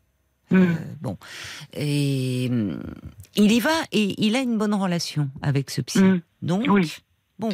[0.51, 0.55] Mm.
[0.57, 1.17] Euh, bon.
[1.73, 2.81] Et hum,
[3.35, 5.99] il y va et il a une bonne relation avec ce psy.
[6.03, 6.21] Mm.
[6.41, 6.97] Donc, Oui.
[7.37, 7.49] bon,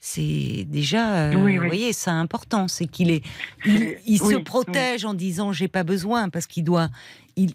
[0.00, 1.58] c'est déjà, euh, Oui, oui.
[1.58, 3.22] vous voyez, c'est important, c'est qu'il est,
[3.66, 6.88] il, il Oui, se protège en disant j'ai pas besoin parce qu'il doit,
[7.36, 7.52] il,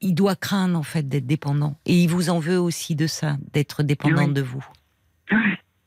[0.00, 3.36] il doit craindre en fait d'être dépendant et il vous en veut aussi de ça,
[3.52, 4.64] d'être dépendant de vous.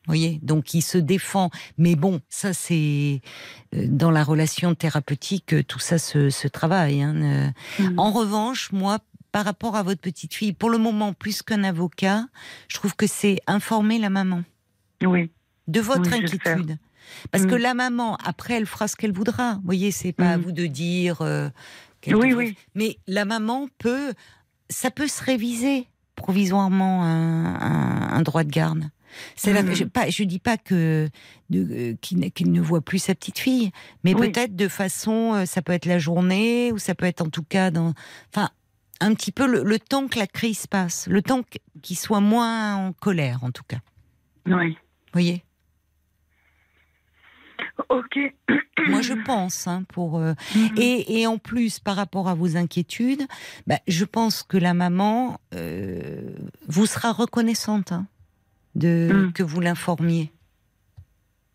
[0.07, 1.49] Voyez, donc il se défend.
[1.77, 3.21] Mais bon, ça c'est
[3.75, 7.01] euh, dans la relation thérapeutique, euh, tout ça se, se travaille.
[7.01, 7.49] hein, euh.
[7.83, 7.99] Mm.
[7.99, 8.99] En revanche, moi,
[9.33, 12.25] par rapport à votre petite fille, pour le moment, plus qu'un avocat,
[12.69, 14.43] je trouve que c'est informer la maman
[15.03, 15.29] Oui.
[15.67, 16.77] de votre Oui, inquiétude.
[17.31, 17.47] Parce Mm.
[17.47, 19.55] que la maman, après, elle fera ce qu'elle voudra.
[19.55, 20.41] Vous voyez, c'est pas à Mm.
[20.41, 21.21] vous de dire.
[21.21, 21.49] euh,
[22.07, 22.55] Oui, oui.
[22.75, 24.13] Mais la maman peut,
[24.69, 28.89] ça peut se réviser provisoirement un, un- un droit de garde.
[29.35, 29.73] C'est Mhm.
[29.75, 31.07] je, pas, je dis pas que
[31.53, 33.71] euh, qu'il ne- voit plus sa petite fille,
[34.03, 34.31] mais Oui.
[34.31, 37.43] peut-être de façon, euh, ça peut être la journée ou ça peut être en tout
[37.43, 37.93] cas dans,
[38.33, 38.49] enfin,
[38.99, 42.19] un petit peu le, le temps que la crise passe, le temps qu- qu'il soit
[42.21, 43.79] moins en colère en tout cas.
[44.45, 44.71] Oui.
[44.73, 45.43] Vous voyez?
[47.89, 48.17] Ok.
[48.87, 50.69] Moi, je pense, hein, pour euh, Mhm.
[50.77, 53.23] et, et en plus par rapport à vos inquiétudes,
[53.67, 56.21] bah, je pense que la maman euh,
[56.67, 58.07] vous sera reconnaissante hein,
[58.77, 59.33] de Mm.
[59.33, 60.31] que vous l'informiez,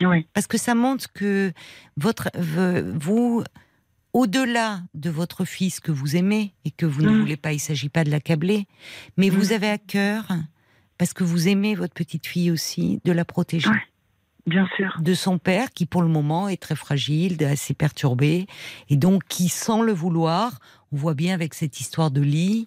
[0.02, 0.26] Oui.
[0.34, 1.52] parce que ça montre que
[1.96, 2.28] votre
[2.98, 3.42] vous
[4.12, 7.20] au-delà de votre fils que vous aimez et que vous ne Mm.
[7.20, 8.66] voulez pas, il s'agit pas de l'accabler,
[9.16, 9.34] mais Mm.
[9.34, 10.28] vous avez à cœur
[10.98, 13.76] parce que vous aimez votre petite fille aussi de la protéger Ouais.
[14.46, 14.96] Bien sûr.
[15.00, 18.46] de son père qui pour le moment est très fragile, assez perturbé
[18.90, 20.58] et donc qui sans le vouloir,
[20.92, 22.66] on voit bien avec cette histoire de lit,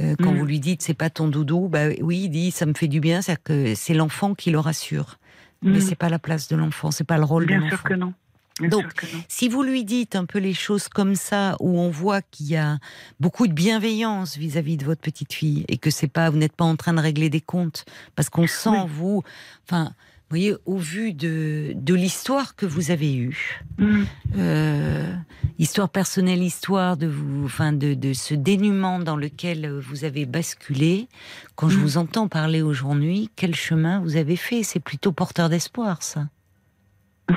[0.00, 0.36] euh, quand Mm.
[0.38, 3.00] vous lui dites c'est pas ton doudou, bah oui, il dit ça me fait du
[3.00, 5.18] bien, c'est que c'est l'enfant qui le rassure,
[5.62, 5.80] mais Mm.
[5.80, 7.76] c'est pas la place de l'enfant, c'est pas le rôle de Bien l'enfant.
[7.76, 8.14] sûr que non.
[8.60, 9.22] Bien Donc, sûr que non.
[9.28, 12.56] Si vous lui dites un peu les choses comme ça, où on voit qu'il y
[12.56, 12.78] a
[13.20, 16.64] beaucoup de bienveillance vis-à-vis de votre petite fille et que c'est pas, vous n'êtes pas
[16.64, 18.88] en train de régler des comptes, parce qu'on sent Oui.
[18.88, 19.22] vous,
[19.66, 19.92] enfin, vous
[20.30, 24.02] voyez, au vu de, de l'histoire que vous avez eue, Mm.
[24.38, 25.14] euh,
[25.58, 31.08] histoire personnelle, histoire de vous, enfin, de, de ce dénuement dans lequel vous avez basculé.
[31.54, 31.80] Quand je Mm.
[31.82, 34.62] vous entends parler aujourd'hui, quel chemin vous avez fait?
[34.62, 36.28] C'est plutôt porteur d'espoir, ça.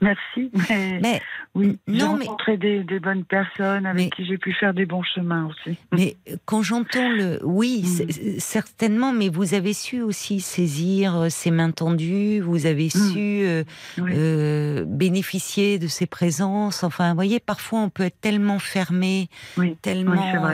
[0.00, 0.50] Merci.
[0.68, 1.22] Mais, Mais
[1.56, 4.72] oui, j'ai non, mais- rencontré des, des bonnes personnes avec Mais- qui j'ai pu faire
[4.72, 5.76] des bons chemins aussi.
[5.92, 8.38] Mais quand j'entends le, oui, Mm.
[8.38, 12.90] certainement, mais vous avez su aussi saisir euh, ces mains tendues, vous avez Mm.
[13.12, 13.64] su euh,
[13.98, 14.12] Oui.
[14.14, 16.84] euh, bénéficier de ces présences.
[16.84, 19.76] Enfin, vous voyez, parfois on peut être tellement fermé, Oui.
[19.82, 20.52] tellement Oui,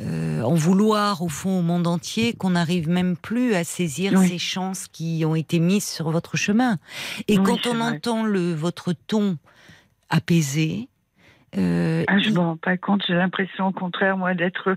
[0.00, 4.38] euh, en vouloir au fond au monde entier qu'on n'arrive même plus à saisir ces
[4.38, 6.78] chances qui ont été mises sur votre chemin.
[7.28, 7.82] Et quand on vrai.
[7.96, 9.36] entend le votre ton
[10.12, 10.88] apaisé.
[11.58, 13.02] euh, Ah, je il- me rends pas compte.
[13.06, 14.76] J'ai l'impression, au contraire, moi, d'être.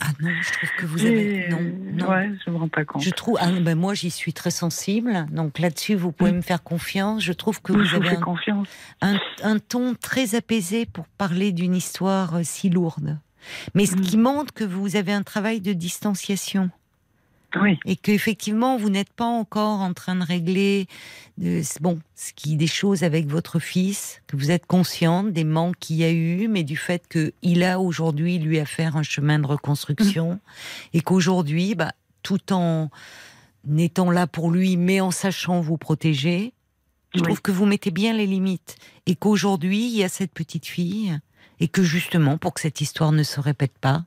[0.00, 1.58] ah non, je trouve que vous avez non,
[1.94, 2.08] non.
[2.08, 3.02] Ouais, je me rends pas compte.
[3.02, 6.62] Je trouve, ah, ben moi j'y suis très sensible, donc là-dessus vous pouvez me faire
[6.62, 7.22] confiance.
[7.22, 8.68] Je trouve que Oui, vous je avez un, confiance.
[9.00, 13.18] un- un ton très apaisé pour parler d'une histoire euh, si lourde.
[13.74, 14.00] Mais ce Mm.
[14.00, 16.70] qui montre que vous avez un travail de distanciation.
[17.56, 17.78] Oui.
[17.86, 20.86] Et qu'effectivement, vous n'êtes pas encore en train de régler
[21.38, 25.76] de, bon, ce qui, des choses avec votre fils, que vous êtes consciente des manques
[25.78, 29.38] qu'il y a eu, mais du fait qu'il a aujourd'hui, lui, à faire un chemin
[29.38, 30.38] de reconstruction, Mm.
[30.94, 31.92] et qu'aujourd'hui, bah,
[32.22, 32.90] tout en
[33.78, 36.52] étant là pour lui, mais en sachant vous protéger,
[37.14, 37.24] je Oui.
[37.24, 38.76] trouve que vous mettez bien les limites.
[39.06, 41.18] Et qu'aujourd'hui, il y a cette petite fille,
[41.60, 44.04] et que justement, pour que cette histoire ne se répète pas,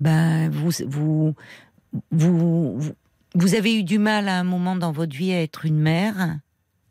[0.00, 1.34] ben, vous,
[2.10, 2.78] vous,
[3.34, 6.38] vous avez eu du mal à un moment dans votre vie à être une mère,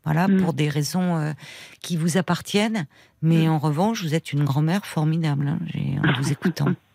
[0.04, 0.42] voilà, Mm.
[0.42, 1.32] pour des raisons euh,
[1.80, 2.86] qui vous appartiennent.
[3.22, 3.50] Mais Mm.
[3.50, 5.58] en revanche, vous êtes une grand-mère formidable, hein,
[6.06, 6.68] en vous écoutant.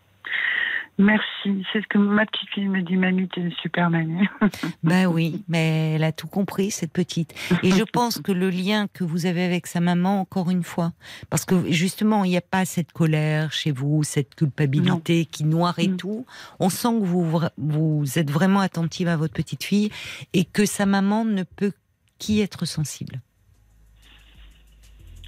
[1.01, 1.65] Merci.
[1.71, 4.27] C'est ce que ma petite fille me dit, mamie, t'es une super mamie.
[4.83, 7.33] Ben oui, mais elle a tout compris, cette petite.
[7.63, 10.91] Et je pense que le lien que vous avez avec sa maman, encore une fois,
[11.29, 15.73] parce que justement, il n'y a pas cette colère chez vous, cette culpabilité qui noie
[15.77, 15.95] et Mm.
[15.97, 16.25] tout.
[16.59, 19.89] On sent que vous, vous êtes vraiment attentive à votre petite fille
[20.33, 21.71] et que sa maman ne peut
[22.17, 23.21] qu'y être sensible.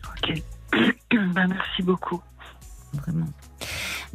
[0.06, 0.42] ok.
[1.12, 2.22] ben, merci beaucoup.
[2.94, 3.28] Vraiment.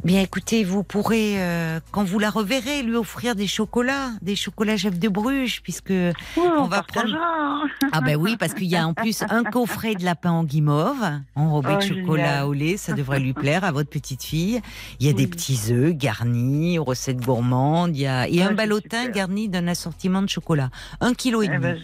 [0.03, 4.75] Bien, écoutez, vous pourrez, euh, quand vous la reverrez, lui offrir des chocolats, des chocolats
[4.75, 5.91] Jeff de Bruges, puisque
[6.37, 7.61] on, va partagera.
[7.91, 11.03] Ah ben oui, parce qu'il y a en plus un coffret de lapin en guimauve,
[11.35, 12.43] enrobé Oh, de chocolat génial.
[12.45, 14.61] au lait, ça devrait lui plaire à votre petite fille.
[14.99, 18.53] Il y a des petits œufs garnis, recettes gourmandes, il y a et Ah, un
[18.53, 19.11] ballotin super.
[19.15, 20.69] garni d'un assortiment de chocolat,
[21.01, 21.59] un kilo et Eh demi.
[21.61, 21.79] ben,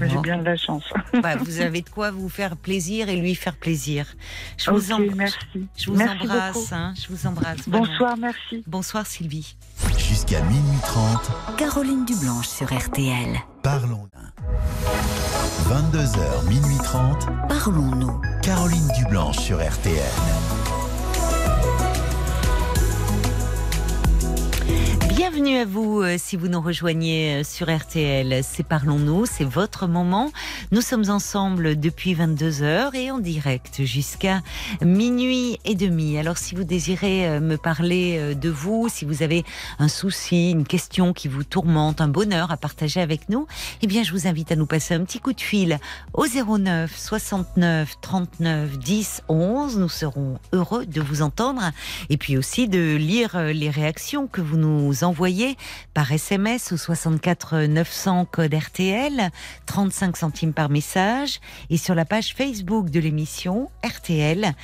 [0.00, 0.84] J'ai bien de la chance.
[1.22, 4.06] bah, vous avez de quoi vous faire plaisir et lui faire plaisir.
[4.58, 5.36] Je vous, em- merci.
[5.76, 6.66] je vous Merci embrasse, beaucoup.
[6.72, 7.58] hein, je vous embrasse.
[7.68, 7.86] vraiment.
[7.86, 8.64] Bonsoir, merci.
[8.66, 9.56] Bonsoir Sylvie.
[9.98, 13.36] Jusqu'à minuit 30, Caroline Dublanche sur RTL.
[13.62, 14.08] parlons.
[15.68, 18.20] 22h, minuit 30, Parlons-nous.
[18.42, 20.02] Caroline Dublanche sur RTL.
[25.16, 28.42] Bienvenue à vous euh, si vous nous rejoignez euh, sur RTL.
[28.44, 30.30] C'est Parlons-nous, c'est votre moment.
[30.72, 34.42] Nous sommes ensemble depuis 22h et en direct jusqu'à
[34.82, 36.18] minuit et demi.
[36.18, 39.42] Alors si vous désirez euh, me parler de vous, si vous avez
[39.78, 43.46] un souci, une question qui vous tourmente, un bonheur à partager avec nous,
[43.80, 45.78] eh bien je vous invite à nous passer un petit coup de fil
[46.12, 49.78] au 09 69 39 10 11.
[49.78, 51.62] Nous serons heureux de vous entendre
[52.10, 55.05] et puis aussi de lire les réactions que vous nous envoyez
[55.94, 59.30] par SMS au 64 900 code RTL,
[59.66, 61.40] 35 centimes par message
[61.70, 64.54] et sur la page Facebook de l'émission RTL.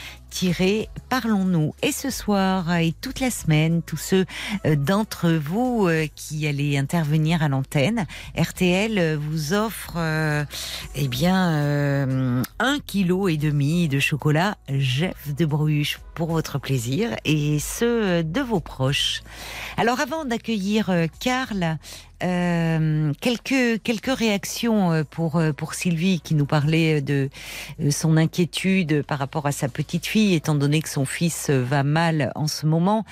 [1.08, 1.74] Parlons-nous.
[1.82, 4.24] Et ce soir euh, et toute la semaine, tous ceux
[4.64, 8.06] euh, d'entre vous euh, qui allez intervenir à l'antenne,
[8.36, 9.98] RTL vous offre
[10.94, 17.58] eh bien un kilo et demi de chocolat Jeff de Bruges pour votre plaisir et
[17.58, 19.22] ceux de vos proches.
[19.76, 21.78] Alors avant d'accueillir Karl,
[22.22, 27.28] euh, quelques quelques réactions euh, pour euh, pour Sylvie qui nous parlait de
[27.90, 32.32] son inquiétude par rapport à sa petite fille, étant donné que son fils va mal
[32.34, 33.04] en ce moment,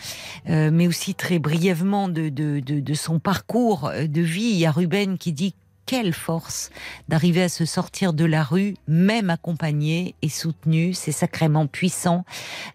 [0.47, 4.51] mais aussi très brièvement de, de, de, son parcours de vie.
[4.51, 5.55] Il y a Ruben qui dit
[5.91, 6.71] quelle force
[7.09, 10.95] d'arriver à se sortir de la rue, même accompagné et soutenu.
[10.95, 12.25] C'est sacrément puissant.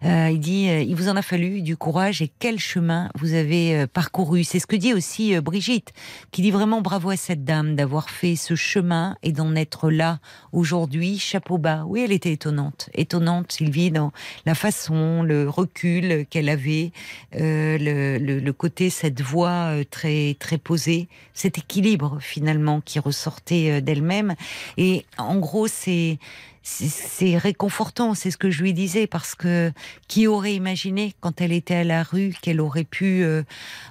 [0.04, 3.32] Euh, il dit, euh, il vous en a fallu du courage et quel chemin vous
[3.32, 4.44] avez euh, parcouru.
[4.44, 5.94] C'est ce que dit aussi Brigitte,
[6.30, 10.18] qui dit vraiment bravo à cette dame d'avoir fait ce chemin et d'en être là
[10.52, 11.18] aujourd'hui.
[11.18, 11.84] Chapeau bas.
[11.86, 12.90] Oui, elle était étonnante.
[12.92, 14.12] Étonnante, Sylvie, dans
[14.44, 16.92] la façon, le recul qu'elle avait,
[17.32, 24.34] le, le, côté, cette voix très, très posée, cet équilibre finalement qui ressortait euh, d'elle-même.
[24.76, 26.18] Et en gros, c'est
[26.68, 29.72] c'est- réconfortant, c'est ce que je lui disais, parce que
[30.08, 33.42] qui aurait imaginé, quand elle était à la rue, qu'elle aurait pu euh,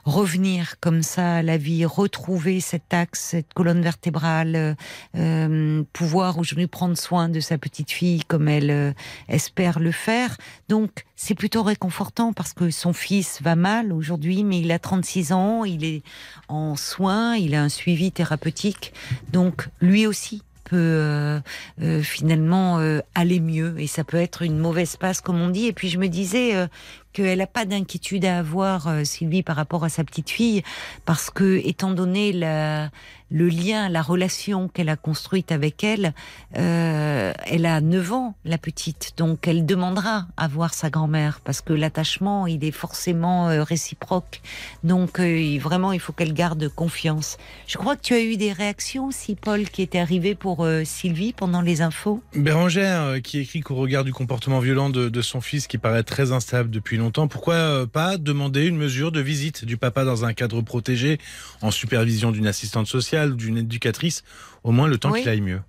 [0.04, 4.74] revenir comme ça à la vie, retrouver cet axe, cette colonne vertébrale, euh,
[5.16, 8.92] euh, pouvoir aujourd'hui prendre soin de sa petite fille comme elle euh,
[9.30, 10.36] espère le faire.
[10.68, 15.32] Donc, c'est plutôt réconfortant parce que son fils va mal aujourd'hui, mais il a 36
[15.32, 16.04] ans, il est
[16.50, 18.94] en soins, il a un suivi thérapeutique.
[19.32, 21.40] Donc, lui aussi peut euh,
[21.82, 23.80] euh, finalement euh, aller mieux.
[23.80, 25.68] Et ça peut être une mauvaise passe comme on dit.
[25.68, 26.68] Et puis je me disais
[27.14, 30.64] qu'elle n'a pas d'inquiétude à avoir Sylvie par rapport à sa petite fille.
[31.06, 32.90] Parce que étant donné la,
[33.36, 36.14] le lien la relation qu'elle a construite avec elle
[36.58, 41.60] euh, elle a 9 ans la petite donc elle demandera à voir sa grand-mère parce
[41.60, 44.42] que l'attachement il est forcément euh, réciproque
[44.86, 48.54] donc euh, vraiment il faut qu'elle garde confiance je crois que tu as eu des
[48.54, 52.22] réactions aussi, Paul, qui était arrivé pour Sylvie pendant les infos?
[52.36, 56.70] Bérangère, qui écrit qu'au regard du comportement violent de, son fils, qui paraît très instable
[56.70, 57.28] depuis longtemps.
[57.28, 61.18] Pourquoi pas demander une mesure de visite du papa dans un cadre protégé,
[61.62, 63.25] en supervision d'une assistante sociale?
[63.32, 64.24] Ou d'une éducatrice,
[64.64, 65.22] au moins le temps Oui.
[65.22, 65.62] qu'il aille mieux.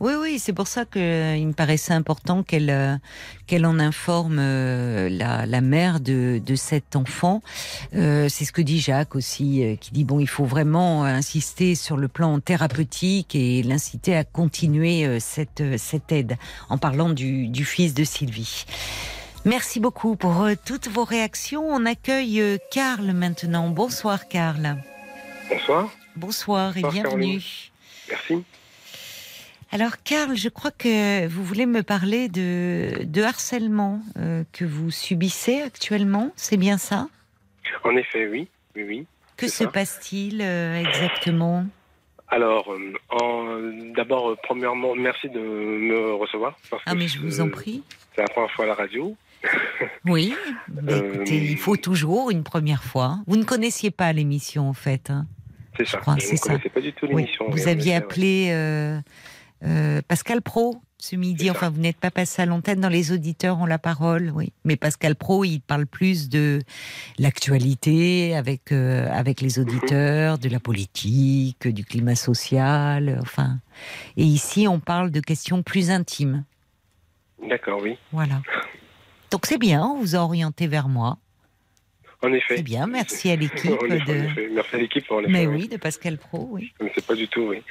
[0.00, 2.96] Oui, oui, c'est pour ça qu'il me paraissait important qu'elle euh,
[3.46, 7.42] qu'elle en informe euh, la, la mère de, de cet enfant.
[7.94, 11.98] Euh, c'est ce que dit Jacques aussi, qui dit bon, il faut vraiment insister sur
[11.98, 16.36] le plan thérapeutique et l'inciter à continuer cette cette aide,
[16.70, 18.64] en parlant du, du fils de Sylvie.
[19.44, 21.68] Merci beaucoup pour toutes vos réactions.
[21.68, 23.68] On accueille Karl maintenant.
[23.68, 24.78] Bonsoir Karl.
[25.50, 25.90] Bonsoir,
[26.20, 27.38] Bonsoir et Bonsoir, bienvenue.
[27.38, 27.40] Caroline.
[28.10, 28.44] merci.
[29.72, 34.90] Alors, Karl, je crois que vous voulez me parler de, de harcèlement euh, que vous
[34.90, 36.30] subissez actuellement.
[36.36, 37.08] C'est bien ça?
[37.84, 39.06] En effet, oui, oui, oui.
[39.38, 41.64] Que se passe-t-il euh, exactement?
[42.28, 46.56] Alors, euh, d'abord, premièrement, merci de me recevoir.
[46.68, 47.82] Parce Ah, mais je vous en prie.
[48.14, 49.16] C'est la première fois à la radio.
[50.04, 50.34] Oui.
[50.82, 53.20] Mais euh, écoutez, il faut toujours une première fois.
[53.26, 55.08] Vous ne connaissiez pas l'émission, en fait.
[55.10, 55.26] hein
[55.84, 55.98] C'est ça.
[55.98, 56.46] crois, je c'est ne ça.
[56.50, 57.22] connaissais pas du tout Oui.
[57.22, 57.46] l'émission.
[57.48, 57.96] Vous oui, aviez ouais.
[57.96, 59.00] appelé euh,
[59.64, 61.46] euh, Pascal Pro ce midi.
[61.46, 61.52] Ça.
[61.52, 62.80] Enfin, vous n'êtes pas passé à l'antenne.
[62.80, 64.52] Dans les auditeurs ont la parole, oui.
[64.64, 66.60] Mais Pascal Pro, il parle plus de
[67.18, 73.18] l'actualité avec euh, avec les auditeurs, de la politique, du climat social.
[73.22, 73.58] Enfin,
[74.16, 76.44] et ici, on parle de questions plus intimes.
[77.48, 77.96] D'accord, oui.
[78.12, 78.42] Voilà.
[79.30, 79.82] Donc c'est bien.
[79.82, 81.16] On vous a orienté vers moi.
[82.22, 82.56] En effet.
[82.58, 82.86] C'est bien.
[82.86, 84.50] Merci à l'équipe de.
[84.54, 85.04] Merci à l'équipe.
[85.28, 85.68] Mais oui.
[85.68, 86.72] de Pascal Pro, oui.
[86.80, 87.62] Je ne sais pas du tout, oui.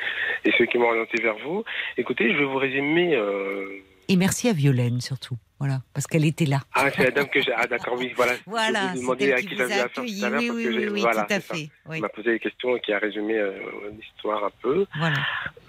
[0.46, 1.64] Et ceux qui m'ont orienté vers vous.
[1.98, 3.16] Écoutez, je vais vous résumer.
[3.16, 3.68] euh,
[4.08, 5.36] Et merci à Violaine surtout.
[5.60, 6.62] Voilà, parce qu'elle était là.
[6.74, 7.52] Ah, c'est la dame que j'ai.
[7.54, 8.32] Ah, d'accord, oui, voilà.
[8.48, 10.74] Voilà, Je vous demandais à qui j'avais affaire tout à l'heure Oui, oui, que oui,
[10.80, 11.70] j'ai- oui, voilà, tout à fait.
[11.86, 13.52] Oui, Elle m'a posé des questions et qui a résumé euh,
[14.00, 14.86] l'histoire un peu.
[14.98, 15.18] voilà.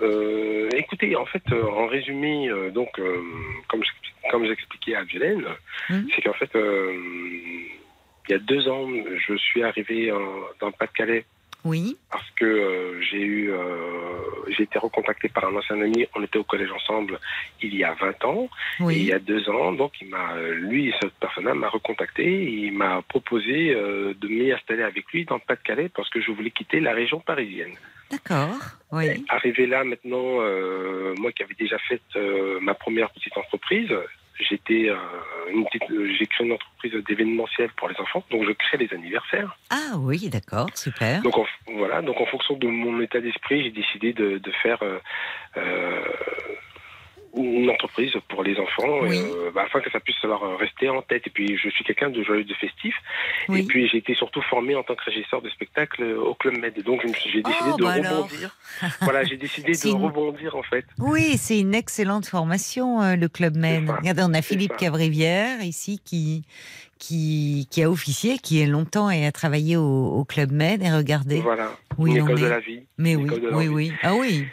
[0.00, 2.90] Euh, écoutez, en fait, euh, en résumé, donc,
[3.68, 5.44] comme je- comme j'expliquais à Violaine,
[5.90, 6.06] Mhm.
[6.14, 6.50] c'est qu'en fait,
[8.30, 8.88] il y a deux ans,
[9.26, 10.18] je suis arrivé en-
[10.60, 11.24] dans le Pas-de-Calais
[11.64, 13.58] Oui, parce que euh, j'ai eu, euh,
[14.48, 16.06] j'ai été recontacté par un ancien ami.
[16.16, 17.18] On était au collège ensemble
[17.60, 18.48] il y a 20 ans.
[18.80, 22.22] Et il y a deux ans, donc il m'a, euh, lui, cette personne-là m'a recontacté.
[22.24, 26.20] et il m'a proposé euh, de m'y installer avec lui dans le Pas-de-Calais parce que
[26.22, 27.74] je voulais quitter la région parisienne.
[28.10, 28.56] D'accord.
[28.92, 29.24] Oui.
[29.28, 33.92] Arrivé là maintenant, euh, moi qui avais déjà fait euh, ma première petite entreprise,
[34.48, 34.96] j'étais euh,
[36.18, 39.56] j'ai créé une entreprise d'événementiel pour les enfants, donc je crée les anniversaires.
[39.70, 41.22] Ah oui, d'accord, super.
[41.22, 44.82] Donc en, voilà, donc en fonction de mon état d'esprit, j'ai décidé de, de faire
[44.82, 44.98] euh,
[45.56, 46.04] euh,
[47.36, 49.18] une entreprise pour les enfants, Oui.
[49.18, 51.26] euh, bah, afin que ça puisse leur rester en tête.
[51.26, 52.94] Et puis je suis quelqu'un de joyeux, de festif.
[53.48, 53.62] Et Oui.
[53.64, 56.82] puis j'ai été surtout formé en tant que régisseur de spectacle au Club Med.
[56.82, 58.56] Donc j'ai décidé Oh, de bah rebondir.
[59.02, 60.84] voilà, j'ai décidé de une- rebondir en fait.
[60.98, 63.96] Oui, c'est une excellente formation, euh, le Club ça.
[63.96, 64.78] Regardez, on a Philippe ça.
[64.78, 66.42] Cavrivière ici qui,
[66.98, 70.82] qui, qui a officié, qui est longtemps et a travaillé au, au Club Med.
[70.82, 71.70] Et regardez Voilà,
[72.24, 72.82] école de la vie.
[72.98, 73.92] Mais oui, oui, oui.
[74.02, 74.46] Ah oui.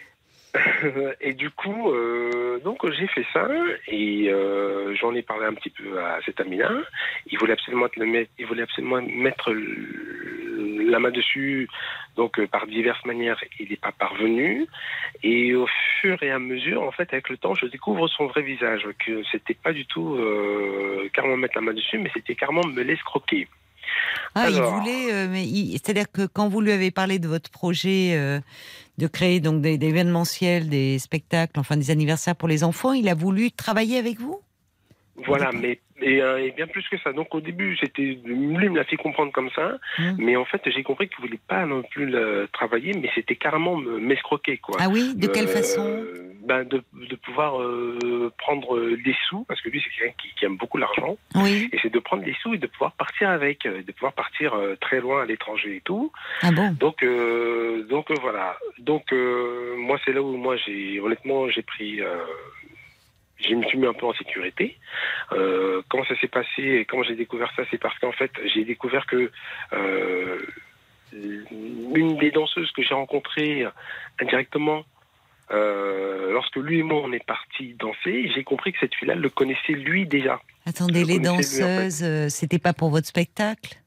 [1.22, 3.48] Et du coup, euh, donc j'ai fait ça
[3.88, 6.72] et euh, j'en ai parlé un petit peu à cet ami-là.
[7.30, 9.52] Il voulait absolument le mettre, il voulait absolument mettre
[10.90, 11.68] la main dessus.
[12.16, 14.66] Donc euh, par diverses manières, il n'est pas parvenu.
[15.24, 15.68] Et au
[16.02, 18.88] fur et à mesure, en fait, avec le temps, je découvre son vrai visage.
[19.06, 22.82] Que c'était pas du tout euh, carrément mettre la main dessus, mais c'était carrément me
[22.82, 23.48] l'escroquer.
[24.36, 24.74] Ah, Alors.
[24.76, 28.14] il voulait, euh, mais il- c'est-à-dire que quand vous lui avez parlé de votre projet
[28.16, 28.40] euh,
[28.98, 33.14] de créer donc des, événementiels, des spectacles, enfin des anniversaires pour les enfants, il a
[33.14, 34.42] voulu travailler avec vous?
[35.26, 37.12] Voilà, mais et, euh, et bien plus que ça.
[37.12, 40.14] Donc au début, c'était lui me l'a fait comprendre comme ça, Hmm.
[40.20, 43.76] mais en fait, j'ai compris qu'il voulait pas non plus le travailler, mais c'était carrément
[43.78, 44.78] me- m'escroquer quoi.
[44.80, 46.04] Ah oui, de quelle Euh, façon?
[46.46, 50.46] ben de, de pouvoir euh, prendre des sous, parce que lui c'est quelqu'un qui, qui
[50.46, 51.68] aime beaucoup l'argent, Oui.
[51.74, 54.54] et c'est de prendre des sous et de pouvoir partir avec, euh, de pouvoir partir
[54.54, 56.12] euh, très loin à l'étranger et tout.
[56.44, 56.72] Ah bon?
[56.80, 58.56] Donc euh, donc voilà.
[58.78, 62.24] Donc euh, moi c'est là où moi j'ai honnêtement j'ai pris euh,
[63.40, 64.78] je me suis mis un peu en sécurité.
[65.32, 68.64] Euh, comment ça s'est passé et comment j'ai découvert ça C'est parce qu'en fait j'ai
[68.64, 69.32] découvert que
[69.74, 70.40] euh,
[71.14, 73.66] une des danseuses que j'ai rencontrées
[74.20, 74.84] indirectement
[75.52, 79.30] euh, lorsque lui et moi on est partis danser, j'ai compris que cette fille-là le
[79.30, 80.42] connaissait lui déjà.
[80.66, 81.62] Attendez, les lui, en fait.
[81.62, 83.78] danseuses, euh, c'était pas pour votre spectacle?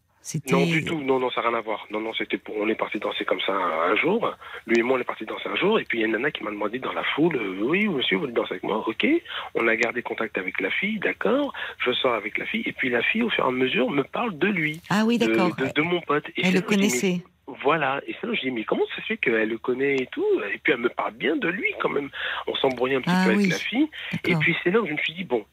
[0.51, 1.01] Non, du tout.
[1.01, 1.87] Non, non, ça n'a rien à voir.
[1.91, 2.55] Non, non, c'était pour.
[2.59, 4.37] On est parti danser comme ça un, jour.
[4.67, 5.81] Lui et moi, on est parti danser un jour.
[5.81, 7.89] Et puis, il y a une nana qui m'a demandé dans la foule euh, Oui,
[7.89, 8.85] monsieur, vous voulez danser avec moi?
[8.87, 9.07] Ok.
[9.55, 11.55] On a gardé contact avec la fille, d'accord.
[11.79, 12.63] Je sors avec la fille.
[12.67, 14.83] Et puis, la fille, au fur et à mesure, me parle de lui.
[14.91, 15.57] Ah oui, de, d'accord.
[15.57, 16.29] de, de mon pote.
[16.37, 17.23] Et Elle le connaissait.
[17.63, 18.01] Voilà.
[18.07, 20.07] Et c'est là où je dis Mais comment ça se fait qu'elle le connaît et
[20.13, 20.27] tout?
[20.53, 22.11] Et puis, elle me parle bien de lui quand même.
[22.47, 23.89] On s'embrouillait un petit Ah peu avec la fille.
[24.25, 25.45] Et puis, c'est là où je me suis dit Bon.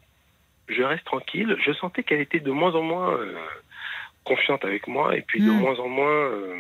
[0.68, 1.56] je reste tranquille.
[1.66, 3.34] Je sentais qu'elle était de moins en moins euh,
[4.28, 5.60] confiante avec moi et puis de Mm.
[5.64, 6.56] moins en moins euh,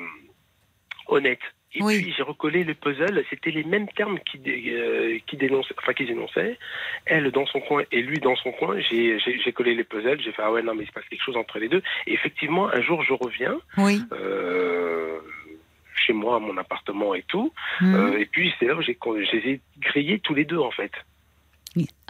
[1.08, 1.40] honnête.
[1.74, 2.02] Et Oui.
[2.02, 3.24] puis j'ai recollé le puzzle.
[3.30, 6.58] C'était les mêmes termes qui, dé- euh, qui dénonçaient, enfin qui énonçaient.
[7.06, 8.80] Elle dans son coin et lui dans son coin.
[8.80, 10.22] J'ai collé les puzzles.
[10.22, 11.84] J'ai fait ah ouais non mais il se passe quelque chose entre les deux.
[12.08, 14.02] Et effectivement un jour je reviens Oui.
[14.14, 15.20] euh,
[15.96, 17.52] chez moi à mon appartement et tout.
[17.82, 18.14] Hmm.
[18.18, 20.72] Et puis c'est là où j'ai con- je les ai grillés tous les deux en
[20.72, 20.92] fait.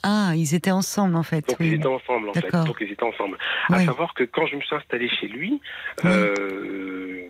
[0.03, 1.47] Ah, ils étaient ensemble en fait.
[1.47, 1.67] Donc oui.
[1.67, 2.51] ils étaient ensemble en fait.
[2.51, 3.37] Donc ils étaient ensemble.
[3.71, 5.59] À savoir que quand je me suis installé chez lui,
[6.03, 6.09] Oui.
[6.11, 7.27] euh,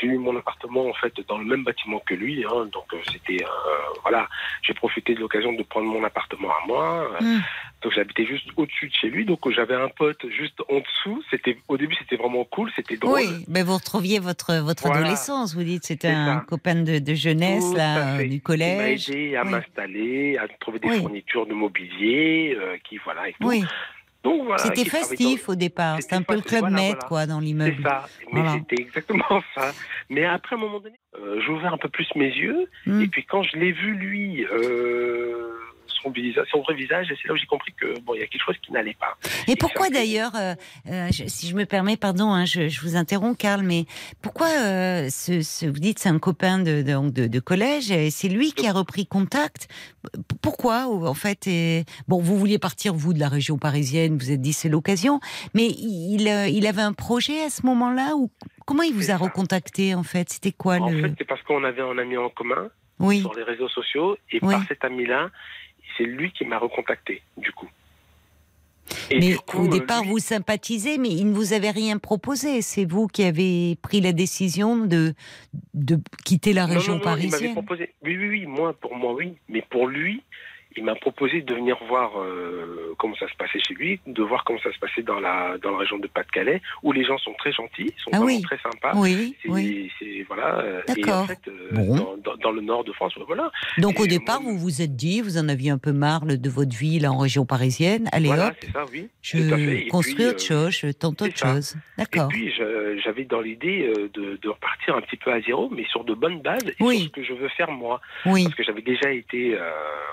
[0.00, 2.44] j'ai eu mon appartement en fait dans le même bâtiment que lui.
[2.44, 2.66] hein.
[2.72, 3.48] donc euh, c'était euh,
[4.02, 4.28] voilà,
[4.62, 7.10] j'ai profité de l'occasion de prendre mon appartement à moi.
[7.20, 7.40] Hmm.
[7.82, 9.24] Donc j'habitais juste au-dessus de chez lui.
[9.24, 11.22] Donc j'avais un pote juste en dessous.
[11.30, 13.14] C'était au début c'était vraiment cool, c'était drôle.
[13.20, 15.00] Oui, mais vous retrouviez votre, votre Voilà.
[15.00, 16.44] adolescence, vous dites, c'était un ça.
[16.46, 19.08] copain de, de jeunesse, Tout là, du collège.
[19.08, 19.50] m'a aidé à Oui.
[19.50, 20.98] m'installer, à trouver des Oui.
[21.00, 23.48] fournitures de mobilier, euh, qui voilà et tout.
[23.48, 23.64] Oui,
[24.24, 24.58] Donc voilà.
[24.62, 27.08] c'était festif au départ, C'était un peu le club voilà, med, voilà.
[27.08, 27.74] quoi, dans l'immeuble.
[27.76, 29.72] C'est ça, mais c'était exactement ça.
[30.10, 33.00] Mais après, à un moment donné, euh, j'ai ouvert un peu plus mes yeux, Hmm.
[33.02, 35.48] et puis quand je l'ai vu, lui, euh,
[36.02, 38.22] son, visage, son vrai visage, et c'est là où j'ai compris que bon, il y
[38.22, 39.16] a quelque chose qui n'allait pas.
[39.48, 40.54] Et pourquoi ça, d'ailleurs, euh,
[40.88, 43.84] euh, si je me permets, pardon, hein, je, je vous interromps, Karl, mais
[44.22, 48.10] pourquoi euh, ce, ce- vous dites c'est un copain de, de, de- de collège et
[48.10, 49.68] c'est lui qui a repris contact?
[50.40, 54.30] Pourquoi ou- en fait et, Bon, vous vouliez partir vous de la région parisienne, vous
[54.30, 55.20] êtes dit c'est l'occasion,
[55.54, 56.22] mais il,
[56.52, 58.30] il avait un projet à ce moment-là ou
[58.66, 60.30] comment il vous a recontacté en fait?
[60.30, 63.34] C'était quoi En le fait, c'est parce qu'on avait un ami en commun Oui, sur
[63.34, 64.52] les réseaux sociaux, et Oui.
[64.54, 65.30] par cet ami-là,
[65.96, 67.68] c'est lui qui m'a recontacté, du coup.
[69.10, 71.98] Et mais coup, au euh, départ lui- vous sympathisez, mais il ne vous avait rien
[71.98, 72.62] proposé.
[72.62, 75.14] C'est vous qui avez pris la décision de
[75.74, 77.52] de quitter la Non, région non, non, m'avait parisienne.
[77.52, 77.94] proposé.
[78.02, 79.34] Oui, oui, oui, moi, pour moi, oui.
[79.48, 80.22] Mais pour lui,
[80.76, 84.44] il m'a proposé de venir voir euh, comment ça se passait chez lui, de voir
[84.44, 87.34] comment ça se passait dans la, dans la région de Pas-de-Calais, où les gens sont
[87.34, 88.42] très gentils, sont Ah vraiment oui.
[88.42, 88.92] très sympas.
[88.96, 89.90] Oui, C'est, oui.
[90.28, 90.58] voilà.
[90.60, 91.22] euh, Et D'accord.
[91.22, 91.96] en fait, euh, Bon.
[91.96, 93.50] dans, dans- dans le nord de France, voilà.
[93.78, 96.24] Donc au Et départ, moi, vous vous êtes dit, vous en aviez un peu marre
[96.26, 98.08] de votre vie là en région parisienne.
[98.12, 99.08] Allez voilà, hop, c'est ça, oui.
[99.22, 99.38] je.
[99.38, 101.54] Et construis puis, autre chose, je tente autre ça.
[101.54, 101.74] chose.
[101.76, 102.28] Et D'accord.
[102.28, 106.04] puis, je- j'avais dans l'idée de, de repartir un petit peu à zéro, mais sur
[106.04, 108.00] de bonnes bases et sur ce que je veux faire moi.
[108.26, 109.60] Oui, Parce que j'avais déjà été, euh,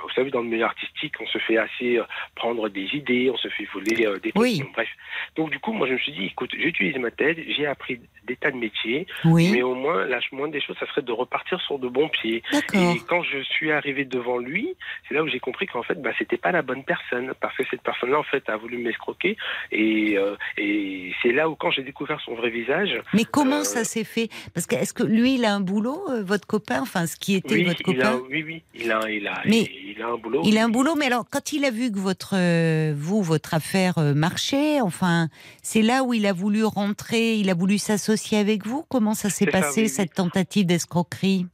[0.03, 2.03] vous savez, dans le artistique, on se fait assez euh,
[2.35, 4.41] prendre des idées, on se fait voler euh, des trucs.
[4.41, 4.63] Oui.
[4.73, 4.89] Bref.
[5.35, 8.35] Donc du coup, moi, je me suis dit, écoute, j'utilise ma tête, j'ai appris des
[8.35, 11.59] tas de métiers, oui, mais au moins, la moindre des choses, ça serait de repartir
[11.61, 12.43] sur de bons pieds.
[12.73, 14.75] Et quand je suis arrivé devant lui,
[15.07, 17.63] c'est là où j'ai compris qu'en fait, bah, c'était pas la bonne personne, parce que
[17.71, 19.35] cette personne-là, en fait, a voulu m'escroquer.
[19.71, 23.63] Et, euh, et c'est là où, quand j'ai découvert son vrai visage, Mais comment euh,
[23.63, 24.29] ça s'est fait?
[24.53, 27.35] Parce que est-ce que lui, il a un boulot, euh, votre copain, enfin ce qui
[27.35, 28.21] était oui, votre a, copain?
[28.29, 30.41] oui, oui, il a, il a, Mais il, a un boulot.
[30.45, 33.55] Il a un boulot, mais alors quand il a vu que votre, euh, vous, votre
[33.55, 35.29] affaire marchait, enfin,
[35.63, 38.83] c'est là où il a voulu rentrer, il a voulu s'associer avec vous.
[38.89, 39.89] Comment ça s'est ça, passé oui.
[39.89, 41.47] cette tentative d'escroquerie?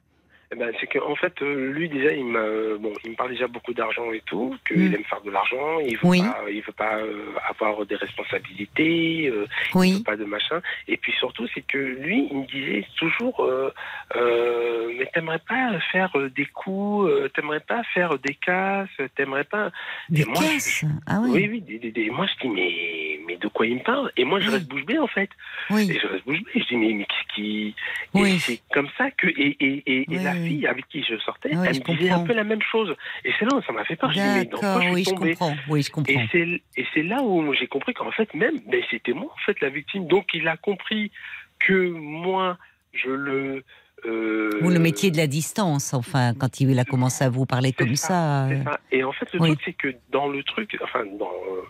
[0.51, 3.47] Eh ben, c'est qu'en fait, euh, lui déjà, il me, bon, il me parle déjà
[3.47, 4.93] beaucoup d'argent et tout, qu'il Mm.
[4.95, 6.19] aime faire de l'argent, il veut Oui.
[6.21, 10.61] pas, il veut pas euh, avoir des responsabilités, euh, il Oui, veut pas de machin.
[10.87, 13.73] Et puis surtout, c'est que lui, il me disait toujours, euh,
[14.15, 19.43] euh, mais t'aimerais pas faire euh, des coups, euh, t'aimerais pas faire des casses, t'aimerais
[19.45, 19.71] pas.
[20.09, 20.85] des Et moi, caisses?
[21.07, 21.61] Ah oui, Oui, oui.
[21.61, 24.11] des- des- des- Moi, je dis mais, mais de quoi il me parle?
[24.15, 25.29] Et moi, je reste bouche bée en fait.
[25.71, 26.51] oui, Et je reste bouche bée.
[26.61, 27.75] Je dis mais, mais qu'est-ce qui
[28.13, 28.39] Oui.
[28.39, 30.05] C'est comme ça que et, et.
[30.35, 32.95] Fille avec qui je sortais, Oui, elle je me disait un peu la même chose.
[33.23, 34.11] Et c'est là où ça m'a fait peur.
[34.11, 36.25] Je dis mais dans quoi d'accord, je suis oui, je comprends, oui, je Et comprends.
[36.31, 39.59] c'est et c'est là où j'ai compris qu'en fait même, ben, c'était moi en fait
[39.61, 40.07] la victime.
[40.07, 41.11] Donc il a compris
[41.59, 42.57] que moi
[42.93, 43.63] je le
[44.05, 47.71] euh, Vous le mettiez de la distance, enfin, quand il a commencé à vous parler
[47.73, 48.45] comme ça.
[48.47, 48.79] euh, ça.
[48.91, 49.47] Et en fait le oui.
[49.49, 51.61] truc c'est que dans le truc, enfin dans euh,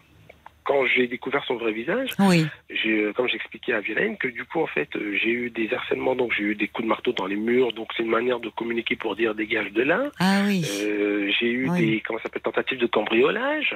[0.66, 4.44] quand j'ai découvert son vrai visage, Oui, j'ai, euh, comme j'expliquais à Violaine, que du
[4.46, 7.14] coup, en fait, euh, j'ai eu des harcèlements, donc j'ai eu des coups de marteau
[7.14, 10.12] dans les murs, donc c'est une manière de communiquer pour dire dégage de là.
[10.20, 11.80] ah oui, Euh, j'ai eu Oui.
[11.92, 13.76] des, comment ça s'appelle, tentatives de cambriolage.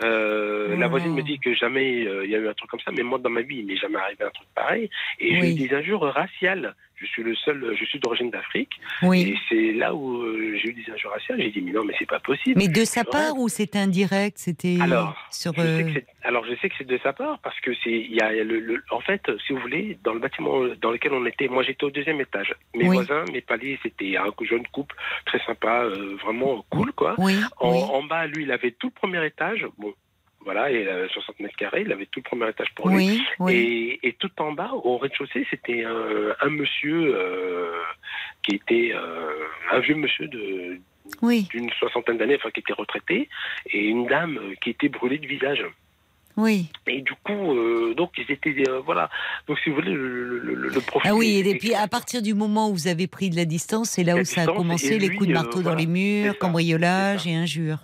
[0.00, 2.70] Euh, Oh la voisine me dit que jamais euh, il y a eu un truc
[2.70, 4.88] comme ça, mais moi dans ma vie il m'est jamais arrivé un truc pareil.
[5.18, 6.74] Et j'ai eu des injures raciales.
[7.00, 8.72] Je suis le seul, je suis d'origine d'Afrique,
[9.02, 9.20] oui.
[9.30, 11.40] et c'est là où euh, j'ai eu des injures raciales.
[11.40, 12.58] J'ai dit mais non mais c'est pas possible.
[12.58, 14.36] Mais de sa C'est part ou c'était indirect?
[14.38, 15.52] C'était Alors, sur.
[15.54, 17.70] je sais euh, que c'est- alors je sais que c'est de sa part parce que
[17.84, 20.90] c'est il y a le, le- en fait si vous voulez dans le bâtiment dans
[20.90, 22.96] lequel on était moi j'étais au deuxième étage mes Oui.
[22.96, 24.94] voisins mes paliers c'était un jeune couple
[25.24, 28.92] très sympa euh, vraiment cool quoi Oui, en, en bas lui il avait tout le
[29.00, 29.94] premier étage bon
[30.44, 33.54] voilà il avait 60 mètres carrés il avait tout le premier étage pour lui Oui,
[34.02, 37.70] et, et tout en bas, au rez-de-chaussée, c'était un, un monsieur euh,
[38.42, 40.78] qui était euh, un vieux monsieur de
[41.22, 41.46] Oui.
[41.50, 43.28] d'une soixantaine d'années, enfin qui était retraité,
[43.72, 45.64] et une dame qui était brûlée de visage.
[46.38, 46.70] Oui.
[46.86, 49.10] Et du coup, euh, donc ils étaient, euh, voilà.
[49.48, 51.10] Donc si vous voulez, le, le, le, le profil.
[51.10, 53.90] Ah oui, et puis à partir du moment où vous avez pris de la distance,
[53.90, 56.38] c'est là où ça a commencé les coups de euh, marteau dans les c'est murs,
[56.38, 57.78] cambriolage c'est et injures.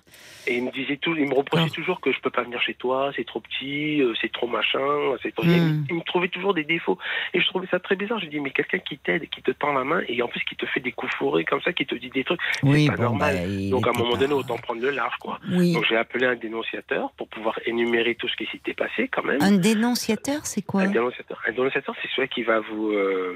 [0.47, 2.75] Et il me disait tout, il me reprochait toujours que je peux pas venir chez
[2.75, 4.79] toi, c'est trop petit, c'est trop machin,
[5.23, 5.43] c'est trop.
[5.43, 5.87] Hmm.
[5.89, 6.99] Il me trouvait toujours des défauts.
[7.33, 8.21] Et je trouvais ça très bizarre.
[8.21, 10.55] Je dis mais quelqu'un qui t'aide, qui te tend la main et en plus qui
[10.55, 13.03] te fait des coups fourrés comme ça, qui te dit des trucs, Oui, pas bon,
[13.05, 13.37] normal.
[13.37, 15.41] bah, Donc à un moment pas- donné, autant prendre le large, quoi.
[15.51, 15.73] Oui.
[15.73, 18.44] Donc j'ai appelé un dénonciateur pour pouvoir énumérer tout ce qui
[19.11, 19.43] quand même.
[19.43, 22.91] Un dénonciateur, c'est quoi Un dénonciateur, un dénonciateur, c'est celui qui va vous.
[22.93, 23.35] euh,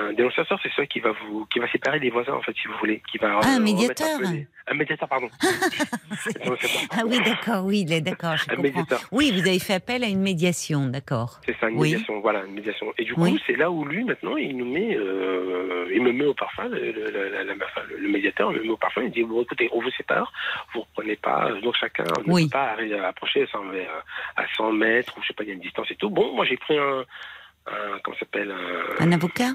[0.00, 2.68] un dénonciateur, c'est celui qui va vous, qui va séparer les voisins en fait, si
[2.68, 3.28] vous voulez, qui va.
[3.28, 4.20] Ah, un euh, remettre médiateur.
[4.66, 5.28] Un médiateur, pardon.
[6.90, 8.34] Ah oui, d'accord, oui, d'accord.
[9.12, 11.40] Oui, vous avez fait appel à une médiation, d'accord.
[11.44, 11.90] C'est ça, une Oui.
[11.92, 12.92] médiation, voilà, une médiation.
[12.98, 13.40] Et du coup, Oui.
[13.46, 16.92] c'est là où lui, maintenant, il nous met, euh, il me met au parfum, le,
[16.92, 17.10] le,
[17.44, 20.32] la- médiateur me met au parfum, il dit, bon, écoutez, on vous sépare,
[20.72, 22.44] vous reprenez pas, euh, donc chacun ne Oui.
[22.44, 22.76] peut pas
[23.08, 23.84] approcher à 100, euh,
[24.36, 26.10] à 100 mètres, ou je sais pas, il y a une distance et tout.
[26.10, 27.04] Bon, moi, j'ai pris un,
[27.66, 29.50] un comment ça s'appelle, un, Un avocat?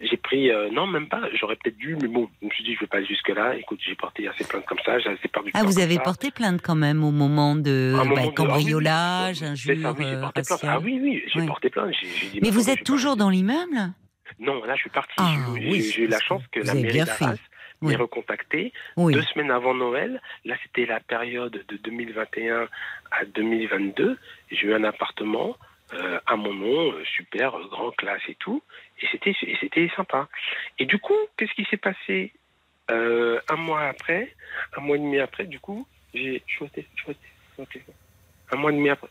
[0.00, 2.74] J'ai pris, euh, non, même pas, j'aurais peut-être dû, mais bon, je me suis dit,
[2.74, 5.50] je vais pas aller jusque-là, écoute, j'ai porté assez plaintes comme ça, j'ai assez perdu
[5.54, 9.52] Ah, vous avez porté plainte quand même au moment de bah, moment cambriolage, ah oui,
[9.52, 10.48] oui, ça, j'ai porté plainte.
[10.50, 10.72] raciale.
[10.74, 11.46] Ah oui, oui, j'ai Oui.
[11.46, 11.94] porté plainte.
[12.00, 13.92] j'ai- j'ai dit, Mais bah, vous êtes toujours dans l'immeuble?
[14.40, 15.14] Non, là, je suis parti.
[15.18, 17.36] Ah, J'ai- oui, j'ai eu la chance que la mairie d'Arras
[17.82, 17.90] Oui.
[17.92, 19.12] m'ait recontacté Oui.
[19.14, 20.20] deux semaines avant Noël.
[20.44, 22.68] Là, c'était la période de 2021
[23.10, 24.18] à 2022.
[24.50, 25.56] J'ai eu un appartement
[25.94, 28.62] euh, à mon nom, euh, super, euh, grand classe et tout.
[29.00, 29.06] Et
[29.60, 30.28] c'était sympa.
[30.78, 32.32] Et du coup, qu'est-ce qui s'est passé
[32.90, 34.34] Euh, Un mois après,
[34.76, 36.42] un mois et demi après, du coup, j'ai...
[36.74, 37.14] téléphone.
[38.52, 39.08] Un mois et demi après.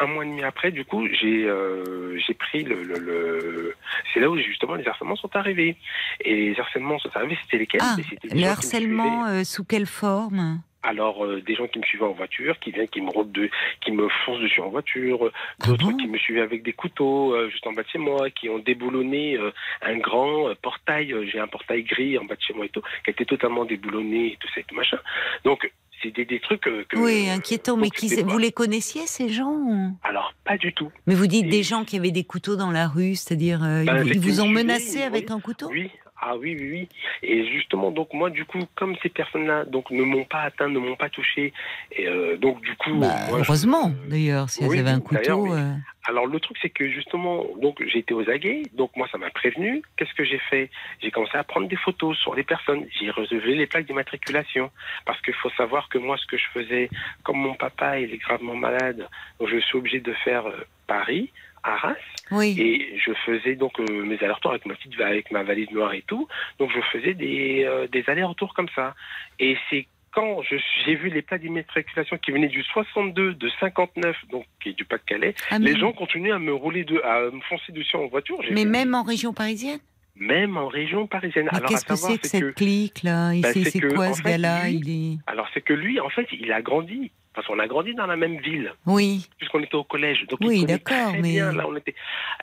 [0.00, 3.74] Un mois et demi après, du coup, j'ai euh, j'ai pris le, le, le-
[4.12, 5.76] C'est là où justement les harcèlements sont arrivés.
[6.20, 7.96] Et les harcèlements sont arrivés, c'était lesquels Ah,
[8.32, 10.60] le harcèlement sous quelle forme?
[10.82, 13.50] Alors, euh, des gens qui me suivaient en voiture, qui viennent, qui me de,
[13.80, 16.72] qui me foncent dessus en voiture, euh, Ah d'autres bon qui me suivaient avec des
[16.72, 19.50] couteaux euh, juste en bas de chez moi, qui ont déboulonné euh,
[19.82, 22.80] un grand euh, portail, j'ai un portail gris en bas de chez moi et tout,
[23.04, 24.98] qui a été totalement déboulonné et tout ça et tout machin.
[25.44, 25.68] Donc,
[26.00, 26.84] c'est des, des trucs que...
[26.96, 27.76] Oui, inquiétant.
[27.76, 30.92] Mais qui, pas- vous les connaissiez, ces gens ou- Alors, pas du tout.
[31.08, 33.82] Mais vous dites Et- des gens qui avaient des couteaux dans la rue, c'est-à-dire euh,
[33.84, 35.34] Ben, ils, vous- ils ont me menacé avec oui.
[35.34, 35.68] un couteau?
[35.72, 35.90] Oui,
[36.20, 36.88] ah oui, oui, oui.
[37.22, 40.78] Et justement, donc moi, du coup, comme ces personnes-là, donc ne m'ont pas atteint, ne
[40.78, 41.52] m'ont pas touché,
[41.92, 45.00] et euh, donc du coup, Bah, moi, je- Heureusement, d'ailleurs, si Oui, elles avaient un
[45.00, 45.54] couteau.
[45.54, 45.72] euh,
[46.06, 49.28] Alors le truc c'est que justement donc j'ai été aux aguets donc moi ça m'a
[49.28, 49.82] prévenu.
[49.96, 50.70] Qu'est-ce que j'ai fait?
[51.02, 52.86] J'ai commencé à prendre des photos sur les personnes.
[52.98, 54.70] J'ai relevé les plaques d'immatriculation.
[55.04, 56.88] Parce qu'il faut savoir que moi ce que je faisais
[57.24, 59.06] comme mon papa il est gravement malade
[59.38, 61.30] donc je suis obligé de faire euh, Paris
[61.74, 61.94] Arras
[62.30, 62.56] Oui.
[62.60, 66.02] et je faisais donc euh, mes allers-retours avec ma petite avec ma valise noire et
[66.06, 66.26] tout
[66.58, 68.94] donc je faisais des euh, des allers-retours comme ça
[69.38, 74.16] et c'est quand je- j'ai vu les plaques d'immatriculation qui venaient du 62, de 59,
[74.32, 77.40] donc qui est du Pas-de-Calais, Ah, les gens continuaient à me rouler de, à me
[77.42, 78.38] foncer dessus en voiture.
[78.50, 79.78] Mais même en région parisienne?
[80.16, 81.48] Même en région parisienne.
[81.52, 84.68] Mais alors, qu'est-ce que c'est que cette clique-là Il Bah, c'est quoi ce gars-là?
[84.70, 85.18] lui- Il est.
[85.26, 87.12] alors c'est que lui, en fait, il a grandi.
[87.38, 89.28] Parce qu'on a grandi dans la même ville, Oui.
[89.38, 90.26] puisqu'on était au collège.
[90.28, 91.52] Donc Oui, d'accord, mais- bien.
[91.52, 91.94] Là, on était...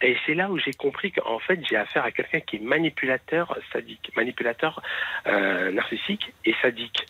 [0.02, 3.58] Et c'est là où j'ai compris qu'en fait, j'ai affaire à quelqu'un qui est manipulateur
[3.74, 4.82] sadique, manipulateur
[5.28, 7.06] euh, narcissique et sadique.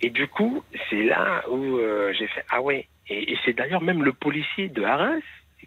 [0.00, 2.88] Et du coup, c'est là où euh, j'ai fait ah ouais.
[3.08, 5.20] Et, et c'est d'ailleurs même le policier de Arras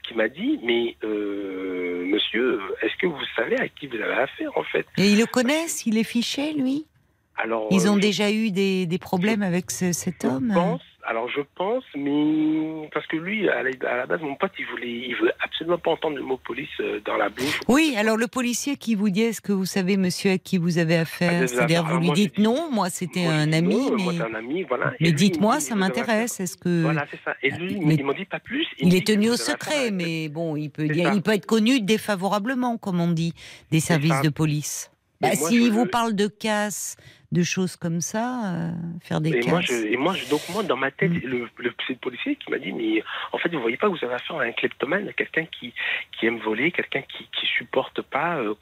[0.04, 4.52] qui m'a dit mais euh, monsieur, est-ce que vous savez à qui vous avez affaire
[4.58, 4.86] en fait?
[4.98, 5.86] Et ils le connaissent?
[5.86, 6.86] Il est fiché, lui?
[7.42, 10.52] Alors Ils ont je- déjà eu des, des problèmes avec ce- cet Je homme?
[10.54, 15.08] pense, alors je pense, mais parce que lui, à la, base, mon pote, il voulait,
[15.08, 17.60] il veut absolument pas entendre le mot police euh, dans la bouche.
[17.68, 20.78] Oui, alors le policier qui vous dit est-ce que vous savez, monsieur, à qui vous
[20.78, 24.04] avez Ah, affaire des C'est-à-dire, vous lui dites non, moi c'était un ami, non, mais,
[24.04, 24.94] Moi, un ami, voilà.
[25.00, 26.40] Mais dites-moi, dit, ça m'intéresse.
[26.40, 26.82] Est-ce que.
[26.82, 27.36] Voilà, c'est ça.
[27.42, 28.68] Et lui, Mais- il m'en dit pas plus.
[28.80, 31.16] Il est tenu au secret, mais bon, il peut C'est dire, ça.
[31.16, 33.34] il peut être connu défavorablement, comme on dit,
[33.72, 34.92] des services de police.
[35.22, 36.96] Bah, S'il vous parle de casse,
[37.32, 38.72] de choses comme ça, euh,
[39.02, 41.20] faire des Et moi, je, et moi, je, donc moi, dans ma tête, Mm.
[41.28, 43.98] le, le, c'est le policier qui m'a dit, mais en fait, vous voyez pas, vous
[44.04, 45.72] avez affaire à un kleptomane, à quelqu'un qui,
[46.18, 48.56] qui aime voler, quelqu'un qui, qui supporte pas, euh,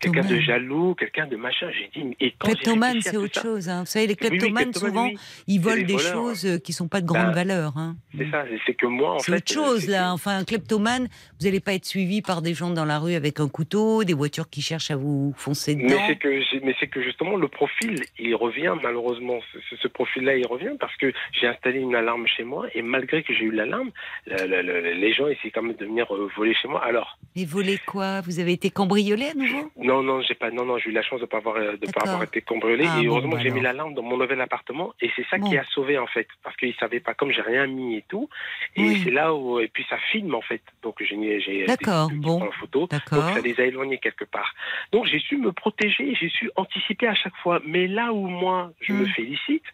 [0.00, 1.68] quelqu'un de jaloux, quelqu'un de machin.
[1.72, 3.68] J'ai dit, mais et quand Kleptomane, c'est autre ça- chose.
[3.68, 3.80] hein.
[3.80, 5.18] Vous savez, les Oui, oui, kleptomanes, kleptomane, souvent, oui.
[5.46, 6.12] ils C'est volent des voleurs.
[6.12, 7.76] choses euh, qui sont pas de grande Bah, valeur.
[7.76, 7.96] hein.
[8.16, 9.38] C'est ça, c'est que moi, en C'est fait.
[9.38, 10.08] autre chose, c'est là.
[10.08, 11.08] que- Enfin, un kleptomane,
[11.38, 14.14] vous n'allez pas être suivi par des gens dans la rue avec un couteau, des
[14.14, 16.02] voitures qui cherchent à vous foncer Mais dedans.
[16.08, 19.40] c'est que, mais c'est que justement, le profil il revient malheureusement.
[19.70, 23.22] Ce, ce profil-là, il revient parce que j'ai installé une alarme chez moi et malgré
[23.22, 23.90] que j'ai eu l'alarme,
[24.26, 26.82] la- la- la- les gens essaient quand même de venir euh, voler chez moi.
[26.84, 28.20] Alors, Et voler quoi?
[28.22, 29.70] Vous avez été cambriolé à nouveau?
[29.76, 31.90] Non, non, j'ai pas, non, non, j'ai eu la chance de pas avoir, euh, de
[31.92, 34.40] pas avoir été cambriolé Ah, et bon, heureusement bah j'ai mis l'alarme dans mon nouvel
[34.40, 35.48] appartement et c'est ça Bon.
[35.50, 38.28] qui a sauvé en fait parce qu'ils savaient pas comme j'ai rien mis et tout
[38.76, 39.00] et Oui.
[39.04, 42.42] c'est là où et puis ça filme en fait donc j'ai j'ai D'accord, bon.
[42.42, 43.00] en photo donc
[43.34, 44.54] ça les a éloignés quelque part
[44.92, 48.72] donc j'ai su me protéger j'ai su anticiper à chaque fois mais là où moi
[48.80, 49.08] je me Mm.
[49.08, 49.64] félicite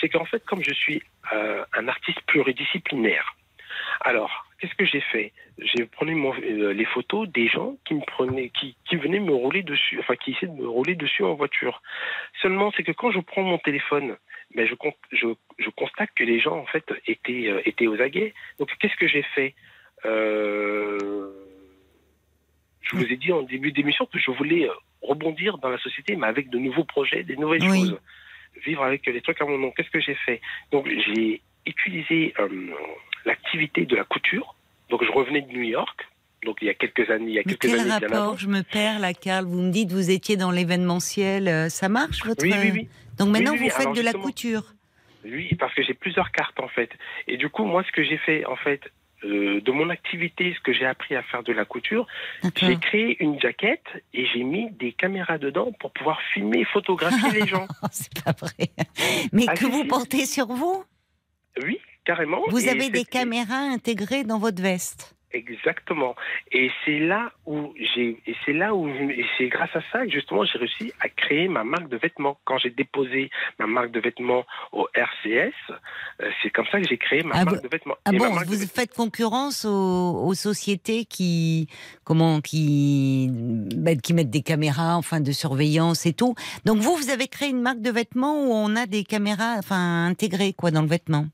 [0.00, 1.02] c'est qu'en fait comme je suis
[1.32, 3.34] euh, un artiste pluridisciplinaire
[4.00, 5.32] alors, qu'est-ce que j'ai fait?
[5.58, 9.32] J'ai pris mon- euh, les photos des gens qui me prenaient, qui, qui venaient me
[9.34, 11.80] rouler dessus, enfin qui essaient de me rouler dessus en voiture.
[12.42, 14.16] Seulement, c'est que quand je prends mon téléphone,
[14.54, 14.74] ben je,
[15.12, 18.34] je, je constate que les gens en fait étaient euh, étaient aux aguets.
[18.58, 19.54] Donc, qu'est-ce que j'ai fait?
[20.04, 21.30] Euh,
[22.82, 24.68] Je vous ai dit en début d'émission que je voulais
[25.06, 27.80] rebondir dans la société, mais avec de nouveaux projets, des nouvelles Oui.
[27.80, 27.98] choses.
[28.64, 29.70] Vivre avec les trucs à mon nom.
[29.70, 30.40] Qu'est-ce que j'ai fait?
[30.72, 32.48] Donc, j'ai utilisé euh,
[33.24, 34.54] l'activité de la couture.
[34.88, 36.06] Donc, je revenais de New York.
[36.44, 38.38] Donc, il y a quelques années, il y a Mais quelques quel années rapport?
[38.38, 39.44] Je me perds là, Karl.
[39.44, 41.48] Vous me dites vous étiez dans l'événementiel.
[41.48, 42.88] euh, Ça marche votre Oui, oui, oui.
[43.18, 43.68] Donc maintenant Oui, oui, oui.
[43.70, 44.62] vous faites Alors, de la couture.
[45.24, 46.90] Oui, parce que j'ai plusieurs cartes en fait.
[47.26, 48.80] Et du coup, moi, ce que j'ai fait en fait,
[49.26, 52.06] euh, de mon activité, ce que j'ai appris à faire de la couture,
[52.56, 57.30] j'ai créé une jaquette et j'ai mis des caméras dedans pour pouvoir filmer et photographier
[57.40, 57.66] les gens.
[57.90, 58.70] C'est pas vrai.
[59.32, 60.84] Mais Ah, que vous portez sur vous?
[61.62, 62.42] Oui, carrément.
[62.48, 65.15] Vous Et avez des caméras intégrées dans votre veste.
[65.32, 66.14] Exactement.
[66.52, 68.88] Et c'est là où j'ai, et c'est là où,
[69.36, 72.38] c'est grâce à ça que justement j'ai réussi à créer ma marque de vêtements.
[72.44, 75.52] Quand j'ai déposé ma marque de vêtements au RCS,
[76.20, 77.96] euh, c'est comme ça que j'ai créé ma Ah marque bon- de vêtements.
[78.04, 81.68] Ah bon, vous vêtements- faites concurrence aux, aux sociétés qui,
[82.04, 86.34] comment, qui, ben, qui mettent des caméras, enfin, de surveillance et tout.
[86.64, 90.06] Donc vous, vous avez créé une marque de vêtements où on a des caméras, enfin,
[90.06, 91.26] intégrées quoi dans le vêtement?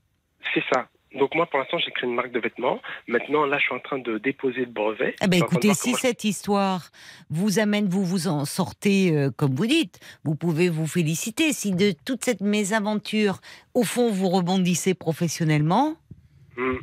[0.53, 0.87] C'est ça.
[1.15, 2.79] Donc moi, pour l'instant, j'ai créé une marque de vêtements.
[3.07, 5.15] Maintenant, là, je suis en train de déposer le brevet.
[5.21, 6.89] Eh ben, écoutez, si je- cette histoire
[7.29, 11.53] vous amène, vous vous en sortez, euh, comme vous dites, vous pouvez vous féliciter.
[11.53, 13.41] Si de toute cette mésaventure,
[13.75, 15.95] au fond, vous rebondissez professionnellement,
[16.55, 16.75] Hmm.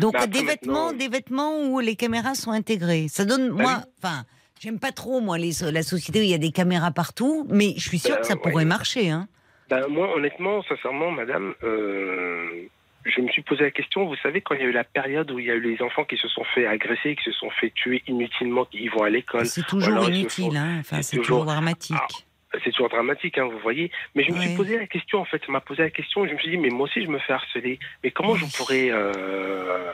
[0.00, 3.06] Donc après, des vêtements, maintenant- des vêtements où les caméras sont intégrées.
[3.08, 4.24] Ça donne Bah moi, enfin,
[4.60, 7.72] j'aime pas trop moi les, la société où il y a des caméras partout, mais
[7.78, 8.40] je suis sûre Bah, que ça ouais.
[8.42, 9.08] pourrait marcher.
[9.10, 9.28] Hein.
[9.70, 12.66] Ben, moi, honnêtement, sincèrement, madame, euh,
[13.04, 15.30] je me suis posé la question, vous savez, quand il y a eu la période
[15.30, 17.50] où il y a eu les enfants qui se sont fait agresser, qui se sont
[17.50, 20.76] fait tuer inutilement, qui vont à l'école, C'est toujours inutile, font- hein.
[20.80, 21.96] enfin, c'est toujours toujours- dramatique.
[21.98, 23.90] Ah, c'est toujours dramatique, hein, vous voyez.
[24.14, 24.46] Mais je me Ouais.
[24.46, 26.56] suis posé la question, en fait, ça m'a posé la question, je me suis dit,
[26.56, 27.78] mais moi aussi, je me fais harceler.
[28.02, 29.92] Mais comment je pourrais euh,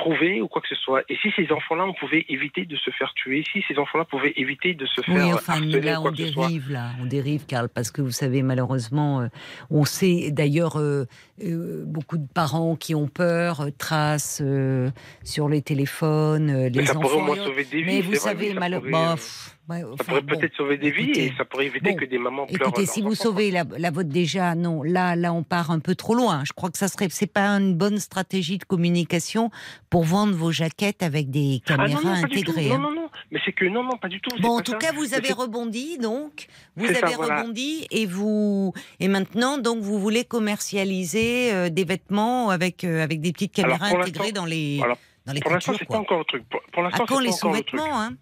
[0.00, 2.90] prouver ou quoi que ce soit Et si ces enfants-là, on pouvait éviter de se
[2.90, 6.10] faire tuer Si ces enfants-là pouvaient éviter de se faire Oui, enfin, harceler là, quoi
[6.10, 9.26] on que ce soit dérive, là, on dérive, Karl, parce que vous savez, malheureusement, euh,
[9.70, 11.04] on sait d'ailleurs euh,
[11.44, 14.42] euh, beaucoup de parents qui ont peur tracent
[15.24, 17.26] sur les téléphones euh, Mais les ça pourrait au enfants.
[17.26, 17.84] moins sauver des vies.
[17.86, 20.38] Mais vous vrai, savez, malheureusement, pourrait, ouais, Ça enfin, pourrait bon.
[20.38, 22.68] peut-être sauver des vies et ça pourrait éviter bon, que des mamans pleurent.
[22.68, 23.22] Écoutez, leurs si vous enfants.
[23.24, 26.42] sauvez la, la vôtre déjà, non, là, là, on part un peu trop loin.
[26.46, 29.50] Je crois que ça serait, c'est pas une bonne stratégie de communication
[29.90, 32.68] pour vendre vos jaquettes avec des Ah non, caméras non, intégrées.
[32.68, 32.78] Non, hein.
[32.78, 33.08] non, non.
[33.30, 34.30] Mais c'est que non, non, pas du tout.
[34.40, 34.78] Bon, en tout ça.
[34.78, 36.46] cas, vous avez rebondi, donc
[36.76, 37.40] vous avez ça, voilà.
[37.40, 43.20] rebondi et vous et maintenant, donc, vous voulez commercialiser euh, des vêtements avec euh, avec
[43.20, 46.24] des petites caméras intégrées dans les alors, dans les Pour l'instant, c'est pas encore le
[46.24, 46.44] truc.
[46.48, 47.38] Pour, pour l'instant, c'est pas encore le truc.
[47.40, 48.12] sous-vêtements, hein?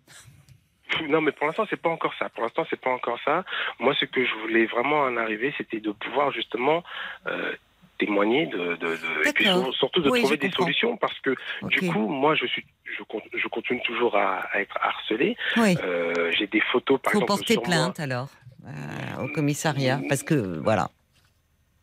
[1.09, 2.29] Non, mais pour l'instant, c'est pas encore ça.
[2.31, 3.45] Pour l'instant, c'est pas encore ça.
[3.79, 6.83] Moi, ce que je voulais vraiment en arriver, c'était de pouvoir justement
[7.27, 7.53] euh,
[7.99, 10.65] témoigner de, de, de- et puis surtout de Oui, trouver des comprends.
[10.65, 11.35] solutions parce que
[11.65, 15.37] du coup, moi, je suis, je, con- je continue toujours à, à être harcelé.
[15.57, 15.77] oui.
[15.83, 17.69] Euh, J'ai des photos, par faut exemple, porter sur moi.
[17.71, 18.29] plainte alors
[18.67, 20.89] euh, au commissariat parce que voilà.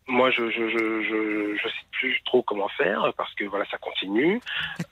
[0.08, 4.42] Moi, je, je, je, je, sais plus trop comment faire parce que voilà, ça continue.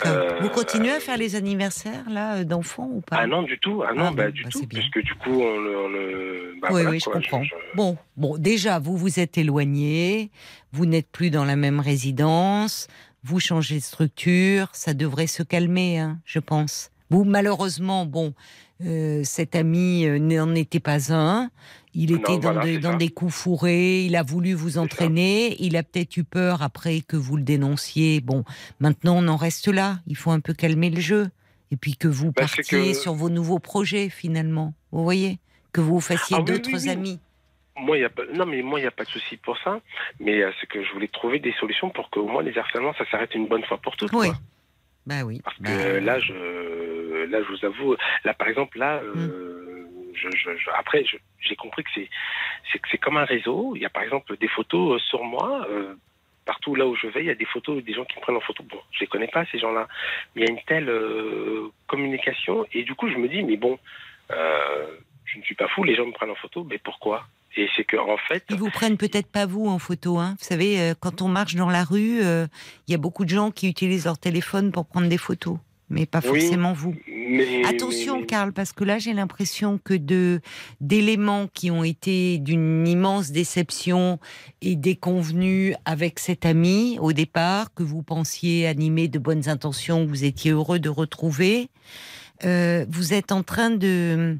[0.06, 3.18] Euh, Vous continuez à faire les anniversaires là euh, d'enfants ou pas?
[3.20, 3.84] Ah non, du tout.
[3.88, 4.66] Ah non, Ah bah, bon, du bah, tout.
[4.68, 5.58] Puisque du coup, on
[5.90, 6.56] le.
[6.62, 7.44] bah, oui, voilà, oui, je comprends.
[7.44, 10.32] je- Bon, bon, déjà, vous vous êtes éloigné,
[10.72, 12.88] vous n'êtes plus dans la même résidence,
[13.24, 16.90] vous changez de structure, ça devrait se calmer, hein, je pense.
[17.10, 18.34] Vous, malheureusement, bon,
[18.86, 21.50] euh, cet ami euh, n'en était pas un.
[21.94, 25.76] Il Non, était dans, voilà, des, dans coups fourrés, il a voulu vous entraîner, il
[25.76, 28.22] a peut-être eu peur après que vous le dénonciez.
[28.22, 28.44] Bon,
[28.80, 31.30] maintenant on en reste là, il faut un peu calmer le jeu.
[31.74, 35.40] Et puis que vous Bah, partiez que- sur vos nouveaux projets finalement, vous voyez?
[35.74, 36.90] Que vous fassiez Ah oui, oui, d'autres oui.
[36.90, 37.20] amis.
[37.78, 38.24] Moi, y a pas...
[38.34, 39.80] Non, mais moi, il n'y a pas de souci pour ça.
[40.20, 43.10] Mais euh, c'est que je voulais trouver des solutions pour qu'au moins les harcèlements, ça
[43.10, 44.12] s'arrête une bonne fois pour toutes.
[44.12, 44.28] Oui.
[44.28, 44.38] quoi.
[45.06, 45.40] Bah oui.
[45.44, 47.26] Parce que Bah, euh, là, je...
[47.32, 47.96] là, je vous avoue,
[48.26, 51.06] là, par exemple, là, euh, je, après,
[51.40, 51.90] j'ai compris que
[52.90, 53.74] c'est comme un réseau.
[53.76, 55.66] Il y a par exemple des photos euh, sur moi.
[55.70, 55.96] euh,
[56.44, 58.36] partout là où je vais, il y a des photos des gens qui me prennent
[58.36, 58.64] en photo.
[58.64, 59.88] Bon, je les connais pas ces gens-là,
[60.36, 63.58] mais il y a une telle euh, communication et du coup, je me dis mais
[63.58, 63.78] bon,
[64.30, 65.84] je ne suis pas fou.
[65.84, 67.26] Les gens me prennent en photo, mais pourquoi?
[67.56, 70.18] Et c'est que en fait, Ils vous prennent peut-être pas vous en photo.
[70.18, 70.36] Hein.
[70.40, 73.70] Vous savez, quand on marche dans la rue, il y a beaucoup de gens qui
[73.70, 75.58] utilisent leur téléphone pour prendre des photos,
[75.92, 76.40] mais pas Oui.
[76.42, 76.96] forcément vous.
[77.08, 80.40] mais, Attention, mais- Karl, parce que là, j'ai l'impression que de
[80.80, 84.18] d'éléments qui ont été d'une immense déception
[84.62, 90.10] et déconvenus avec cet ami au départ, que vous pensiez animé de bonnes intentions, que
[90.10, 91.70] vous étiez heureux de retrouver,
[92.46, 94.38] euh, vous êtes en train de,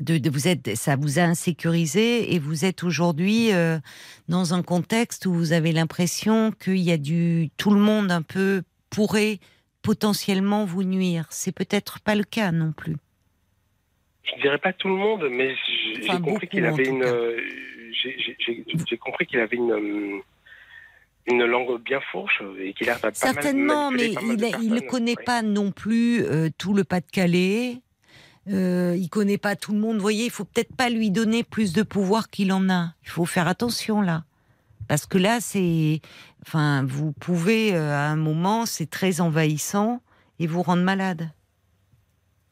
[0.00, 3.78] de, de- vous êtes, ça vous a insécurisé et vous êtes aujourd'hui euh,
[4.28, 8.22] dans un contexte où vous avez l'impression qu'il y a du tout le monde un
[8.22, 9.38] peu pourrait
[9.82, 11.26] potentiellement vous nuire.
[11.30, 12.96] C'est peut-être pas le cas non plus.
[14.24, 17.02] je dirais pas tout le monde, mais j'ai Enfin, j'ai compris qu'il avait une.
[17.02, 17.36] euh,
[17.92, 19.72] j'ai- compris qu'il avait une.
[19.72, 20.18] euh,
[21.30, 24.20] Une langue bien fourche et qu'il a pas mal Certainement, mais pas
[24.62, 27.76] il ne connaît pas non plus euh, tout le Pas-de-Calais.
[28.48, 29.96] Euh, il connaît pas tout le monde.
[29.96, 32.94] Vous voyez, il faut peut-être pas lui donner plus de pouvoir qu'il en a.
[33.04, 34.24] Il faut faire attention là,
[34.90, 36.00] parce que là, c'est,
[36.44, 40.02] enfin, vous pouvez euh, à un moment, c'est très envahissant
[40.40, 41.30] et vous rendre malade.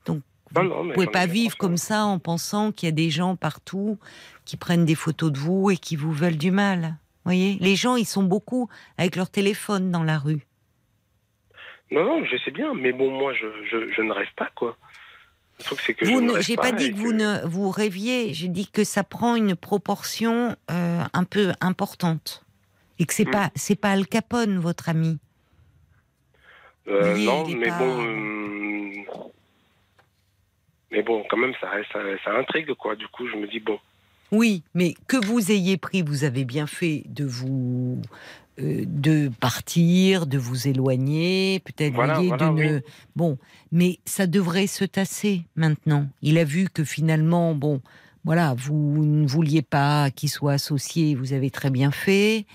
[0.06, 0.22] Donc,
[0.54, 3.98] vous mais pouvez pas vivre comme ça en pensant qu'il y a des gens partout
[4.44, 6.94] qui prennent des photos de vous et qui vous veulent du mal.
[7.24, 10.46] Voyez, les gens, ils sont beaucoup avec leur téléphone dans la rue.
[11.90, 14.76] Non, non, je sais bien, mais bon, moi, je, je, je ne rêve pas, quoi.
[16.40, 19.56] J'ai pas dit et que vous ne vous rêviez, j'ai dit que ça prend une
[19.56, 22.44] proportion euh, un peu importante
[22.98, 23.30] et que c'est Hmm.
[23.32, 25.18] pas c'est pas Al Capone votre ami.
[26.88, 28.04] Euh, Oui, non, mais pas- bon.
[28.04, 28.92] euh,
[30.90, 32.96] Mais bon, quand même, ça, ça, ça intrigue, quoi.
[32.96, 33.78] Du coup, je me dis, bon.
[34.32, 38.00] Oui, mais que vous ayez pris, vous avez bien fait de vous
[38.60, 42.80] euh, de partir, de vous éloigner, peut-être Voilà, voyez, voilà, d'une- oui.
[43.16, 43.38] bon,
[43.72, 46.08] mais ça devrait se tasser maintenant.
[46.22, 47.80] Il a vu que finalement, bon,
[48.24, 52.46] voilà, vous ne vouliez pas qu'il soit associé, vous avez très bien fait,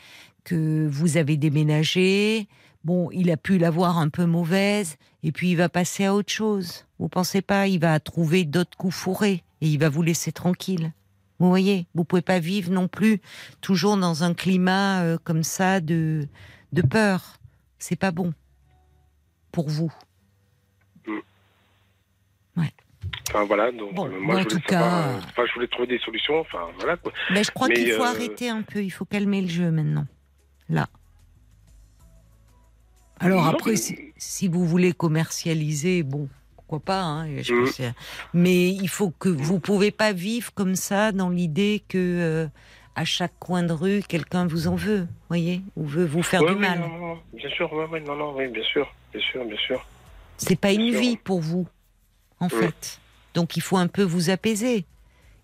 [0.43, 2.47] que vous avez déménagé.
[2.83, 6.33] Bon, il a pu l'avoir un peu mauvaise, et puis il va passer à autre
[6.33, 6.85] chose.
[6.99, 10.91] Vous pensez pas Il va trouver d'autres coups fourrés et il va vous laisser tranquille.
[11.39, 13.19] Vous voyez, vous pouvez pas vivre non plus
[13.61, 16.27] toujours dans un climat euh, comme ça de
[16.71, 17.37] de peur.
[17.79, 18.33] C'est pas bon
[19.51, 19.91] pour vous.
[23.29, 23.71] Enfin, voilà.
[23.71, 25.87] Donc, Bon, euh, moi, en je tout voulais savoir, cas- euh, enfin, je voulais trouver
[25.87, 26.39] des solutions.
[26.39, 27.11] Enfin, voilà, quoi.
[27.31, 28.83] Mais je crois qu'il faut euh, arrêter un peu.
[28.83, 30.05] Il faut calmer le jeu maintenant.
[30.69, 30.87] Là.
[33.19, 36.27] Alors Non, après, mais- si, si vous voulez commercialiser, bon,
[36.79, 37.01] pourquoi pas.
[37.03, 37.59] hein, je Mhm.
[37.65, 37.81] pense
[38.33, 42.47] mais il faut que vous pouvez pas vivre comme ça dans l'idée que euh,
[42.95, 46.53] à chaque coin de rue, quelqu'un vous en veut, voyez, ou veut vous faire Ouais,
[46.53, 46.79] du mal.
[46.79, 49.83] non, non, bien sûr, ouais, ouais, non, non, oui, bien sûr, bien sûr, bien sûr.
[50.37, 50.99] C'est pas une sûr.
[50.99, 51.67] vie pour vous,
[52.39, 52.49] en Mm.
[52.49, 52.99] fait.
[53.35, 54.85] Donc il faut un peu vous apaiser.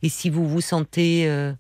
[0.02, 1.54] Et si vous vous sentez euh,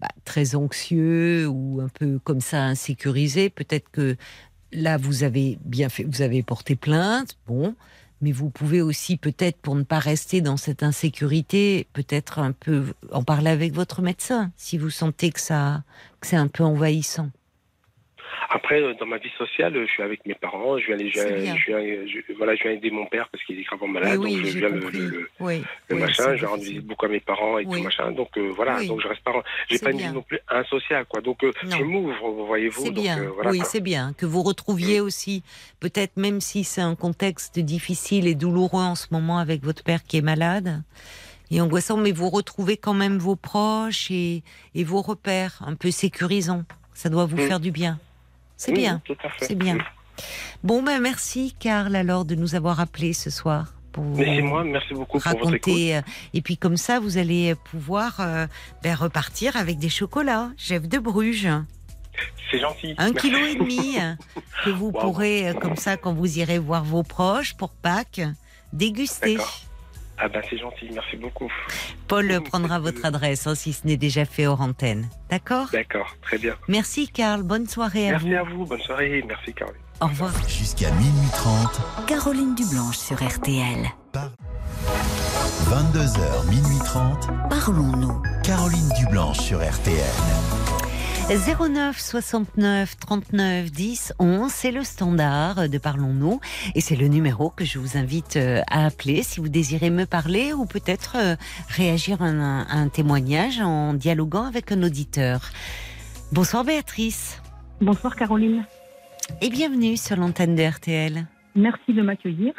[0.00, 4.16] bah, très anxieux ou un peu comme ça insécurisé, peut-être que
[4.72, 7.74] là vous avez bien fait, vous avez porté plainte, bon,
[8.20, 12.94] mais vous pouvez aussi peut-être pour ne pas rester dans cette insécurité, peut-être un peu
[13.12, 15.82] en parler avec votre médecin si vous sentez que ça,
[16.20, 17.30] que c'est un peu envahissant.
[18.50, 21.10] Après, euh, dans ma vie sociale, euh, je suis avec mes parents, je viens, aller-
[21.10, 21.56] je C'est viens, bien.
[21.56, 24.36] je viens, je- voilà, je viens aider mon père parce qu'il est gravement malade, oui,
[24.36, 27.08] donc je viens le, le- le- oui, le oui, machin, je rends visite beaucoup à
[27.08, 29.98] mes parents et tout machin, donc euh, voilà, donc je reste pas, j'ai pas une
[29.98, 33.60] vie non plus insociale, quoi, donc euh, je m'ouvre, voyez-vous, C'est bien, euh, voilà, oui,
[33.64, 35.42] c'est bien que vous retrouviez aussi,
[35.80, 40.02] peut-être même si c'est un contexte difficile et douloureux en ce moment avec votre père
[40.04, 40.82] qui est malade
[41.52, 44.42] et angoissant, mais vous retrouvez quand même vos proches et,
[44.74, 46.64] et vos repères un peu sécurisants.
[46.94, 47.48] Ça doit vous Mm.
[47.48, 47.98] faire du bien.
[48.60, 49.46] C'est Oui, bien, tout à fait.
[49.46, 49.78] c'est bien.
[50.62, 53.72] Bon, ben merci Karl alors de nous avoir appelés ce soir.
[53.90, 55.66] Pour Mais moi, merci beaucoup pour votre écoute.
[55.72, 55.96] raconter.
[55.96, 56.02] euh,
[56.34, 58.46] Et puis comme ça, vous allez pouvoir euh,
[58.82, 61.48] ben, repartir avec des chocolats, Jeff de Bruges.
[62.50, 62.94] C'est gentil.
[62.98, 63.30] Un Merci.
[63.30, 64.12] kilo et demi euh,
[64.64, 65.00] que vous Wow.
[65.00, 68.20] pourrez, euh, comme ça, quand vous irez voir vos proches pour Pâques,
[68.74, 69.38] déguster.
[70.22, 71.50] Ah ben c'est gentil, merci beaucoup.
[72.08, 75.08] Paul prendra votre adresse, hein, si ce n'est déjà fait hors antenne.
[75.30, 75.68] D'accord?
[75.72, 76.54] D'accord, très bien.
[76.68, 78.36] Merci Karl, bonne soirée à Merci vous.
[78.36, 79.80] à vous, bonne soirée, merci Caroline.
[80.02, 80.32] Au revoir.
[80.48, 83.86] Jusqu'à minuit 30, Caroline Dublanche sur RTL.
[84.12, 84.30] par
[85.68, 88.22] 22h, minuit 30, Parlons-nous.
[88.42, 89.96] Caroline Dublanche sur RTL.
[91.30, 96.40] 09 69 39 10 11, c'est le standard de Parlons-nous
[96.74, 100.06] et c'est le numéro que je vous invite euh, à appeler si vous désirez me
[100.06, 101.36] parler ou peut-être euh,
[101.68, 105.50] réagir à un, à un témoignage en dialoguant avec un auditeur.
[106.32, 107.40] Bonsoir Béatrice
[107.80, 108.64] Bonsoir Caroline.
[109.40, 111.26] et bienvenue sur l'antenne de RTL.
[111.54, 112.54] Merci de m'accueillir.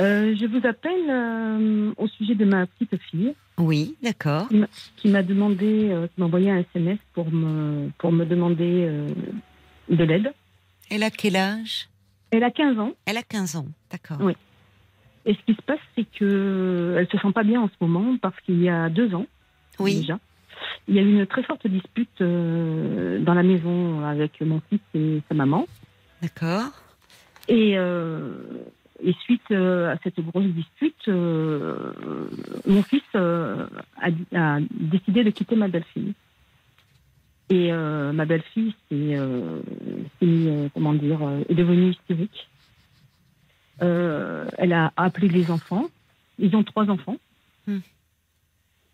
[0.00, 4.48] Euh, je vous appelle euh, au sujet de ma petite fille Oui, d'accord.
[4.96, 9.08] qui m'a demandé, euh, qui m'a envoyé un SMS pour me, pour me demander euh,
[9.90, 10.32] de l'aide.
[10.90, 11.88] Elle a quel âge?
[12.30, 14.18] Elle a 15 ans Elle a 15 ans, d'accord.
[14.20, 14.34] Oui.
[15.26, 18.16] et ce qui se passe, c'est que elle se sent pas bien en ce moment
[18.20, 19.26] parce qu'il y a deux ans
[19.78, 20.18] Oui, déjà,
[20.86, 24.80] il y a eu une très forte dispute euh, dans la maison avec mon fils
[24.94, 25.66] et sa maman.
[26.22, 26.70] d'accord.
[27.48, 27.78] Et,
[29.02, 31.92] et suite euh, à cette grosse dispute, euh,
[32.66, 33.66] mon fils euh,
[34.00, 36.14] a, a décidé de quitter ma belle-fille.
[37.50, 39.60] Et ma belle-fille euh,
[40.74, 41.18] comment dire,
[41.48, 42.46] est devenue hystérique.
[43.80, 45.86] Elle a appelé les enfants.
[46.38, 47.16] Ils ont trois enfants.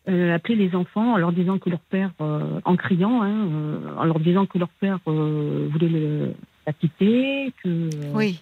[0.06, 3.48] Elle a appelé les enfants en leur disant que leur père, euh, en criant, hein,
[3.48, 6.35] euh, en leur disant que leur père voulait le,
[6.66, 8.40] la quitter, que Oui,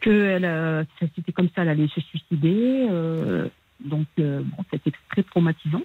[0.00, 2.86] que elle, euh, c'était comme ça, elle allait se suicider.
[2.90, 3.48] euh,
[3.80, 5.82] donc, euh, bon, c'était très traumatisant.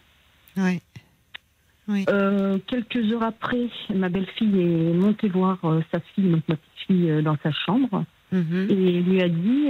[0.57, 2.05] oui.
[2.09, 5.59] Euh, quelques heures après, ma belle-fille est montée voir
[5.91, 8.67] sa fille, donc ma petite fille, dans sa chambre, Mhm.
[8.71, 9.67] et lui a dit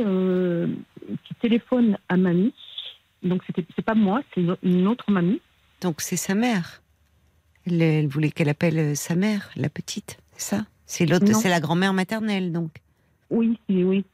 [1.24, 2.54] qu'il téléphone à mamie.
[3.22, 5.42] Donc, c'était, c'est pas moi, c'est une- autre mamie.
[5.82, 6.82] Donc c'est sa mère.
[7.68, 10.66] Elle, elle voulait qu'elle appelle sa mère, la petite, c'est ça?
[10.86, 12.72] C'est l'autre, c'est la grand-mère maternelle, donc.
[13.30, 14.06] Oui, oui.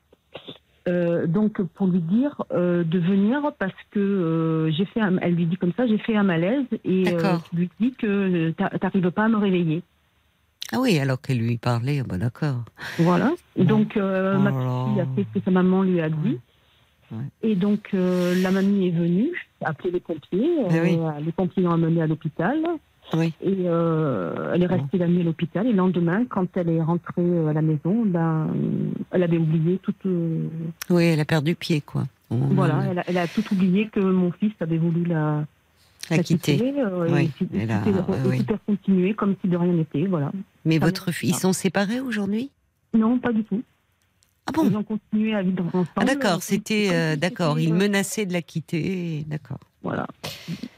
[0.88, 5.36] Euh, donc pour lui dire euh, de venir parce que euh, j'ai fait un, elle
[5.36, 9.12] lui dit comme ça j'ai fait un malaise et tu lui dis que t'a- t'arrives
[9.12, 9.84] pas à me réveiller.
[10.74, 12.64] Ah oui, alors qu'elle lui parlait, ah bon d'accord.
[12.98, 13.32] voilà.
[13.58, 16.40] Donc Oh ma petite fille a fait ce que sa maman lui a dit.
[17.12, 17.26] Ouais.
[17.44, 19.30] et donc la mamie est venue
[19.64, 20.98] appeler les pompiers Ah oui.
[21.26, 22.58] les pompiers l'ont amenée à l'hôpital
[23.14, 23.34] Oui.
[23.42, 26.82] et euh, elle est restée la nuit à l'hôpital et le lendemain quand elle est
[26.82, 28.48] rentrée euh, à la maison ben
[29.12, 30.48] elle avait oublié toute euh,
[30.90, 32.06] Oui, elle a perdu pied, quoi.
[32.30, 35.44] Voilà, elle a, elle a tout oublié que mon fils avait voulu la,
[36.10, 36.54] la quitter.
[36.58, 38.46] quitter, euh, Oui, et, puis- et elle a- tout et oui.
[38.46, 40.32] tout continué comme si de rien n'était, voilà.
[40.64, 42.50] Mais Ça votre fille, ils sont séparés aujourd'hui?
[42.94, 43.62] Non, pas du tout.
[44.48, 45.88] Ah Ils bon ont continué à vivre ensemble.
[45.98, 47.56] Ah d'accord, c'était d'accord.
[47.58, 49.60] c'était, Il euh, menaçait de la quitter, d'accord.
[49.84, 50.08] Voilà.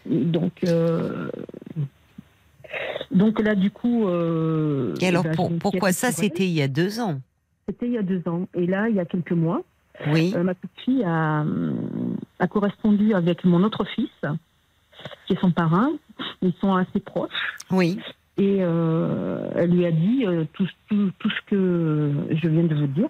[0.09, 0.63] Donc,
[3.11, 4.07] donc là, du coup.
[4.07, 6.11] euh, Et alors ben, pour- me suis pourquoi ça.
[6.11, 7.19] C'était il y a deux ans.
[7.67, 8.47] C'était il y a deux ans.
[8.55, 9.61] Et là, il y a quelques mois,
[10.11, 10.33] Oui.
[10.35, 11.45] euh, ma petite fille a,
[12.39, 14.09] a correspondu avec mon autre fils,
[15.27, 15.91] qui est son parrain.
[16.41, 17.31] Ils sont assez proches.
[17.71, 17.99] Oui.
[18.37, 22.87] Et euh, elle lui a dit tout, tout, tout ce que je viens de vous
[22.87, 23.09] dire.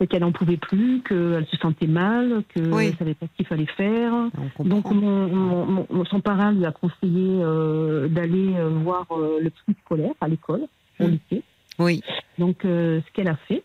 [0.00, 2.90] Et qu'elle n'en pouvait plus, qu'elle se sentait mal, qu'elle Oui.
[2.92, 4.12] ne savait pas ce qu'il fallait faire.
[4.58, 4.64] On.
[4.64, 9.50] Donc mon, mon- mon- son parrain lui a conseillé euh, d'aller euh, voir euh, le
[9.50, 10.62] psy scolaire à l'école,
[11.00, 11.10] au Mm.
[11.10, 11.42] lycée.
[11.78, 12.02] Oui.
[12.38, 13.62] Donc euh, ce qu'elle a fait.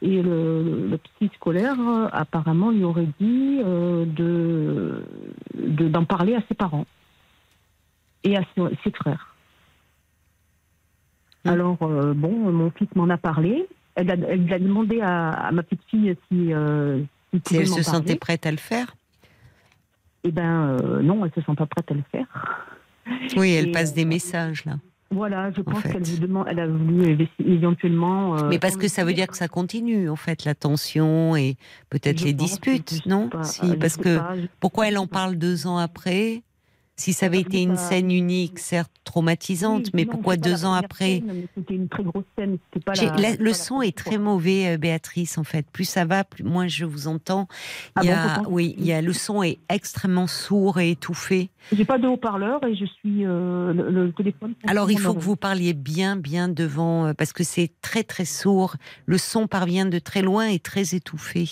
[0.00, 5.02] Et le, le psy scolaire, euh, apparemment, lui aurait dit euh, de
[5.54, 6.86] de- d'en parler à ses parents
[8.24, 9.34] et à ses, ses frères.
[11.44, 11.48] Mm.
[11.50, 13.66] Alors, euh, bon, mon fils m'en a parlé.
[14.00, 17.00] Elle a, elle a demandé à, à ma petite fille si, euh,
[17.46, 17.82] Si elle se parler.
[17.82, 18.94] sentait prête à le faire.
[20.22, 22.26] Eh ben euh, non, elle se sent pas prête à le faire.
[23.36, 24.76] Oui, elle Et, passe des euh, messages là.
[25.10, 28.36] Voilà, je pense qu'elle vous demande, elle a voulu éve- éventuellement.
[28.36, 31.56] euh, Mais parce que ça veut dire que ça continue en fait la tension et
[31.90, 33.30] peut-être les disputes, non?
[33.30, 36.42] pas, Si, parce que pas, pourquoi elle en parle deux ans après?
[37.00, 40.64] Si ça avait que été une scène unique, certes traumatisante, Oui, mais non, pourquoi deux
[40.64, 41.22] ans après
[41.54, 42.58] C'était une très grosse scène.
[42.74, 45.44] c'était Pas J'ai- la, la- c'est pas le son est très mauvais, euh, Béatrice, en
[45.44, 45.64] fait.
[45.72, 47.46] Plus ça va, plus moins je vous entends.
[47.94, 51.50] Ah Il y a, oui, il y a, le son est extrêmement sourd et étouffé.
[51.72, 54.54] J'ai pas de haut-parleur et je suis euh, le, le téléphone.
[54.66, 58.24] Alors il faut que vous parliez bien, bien devant, euh, parce que c'est très, très
[58.24, 58.74] sourd.
[59.06, 61.48] Le son parvient de très loin et très étouffé.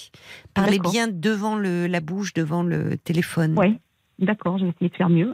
[0.55, 3.57] Parlez bien devant le, la bouche, devant le téléphone.
[3.59, 3.79] Ouais,
[4.19, 5.33] d'accord, je vais essayer de faire mieux.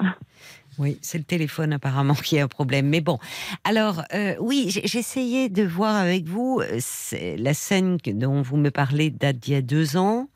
[0.78, 2.88] Oui, c'est le téléphone apparemment qui a un problème.
[2.88, 3.18] Mais bon,
[3.62, 9.10] alors euh, oui, j'essayais de voir avec vous euh, la scène dont vous me parlez
[9.10, 10.28] date d'il y a deux ans.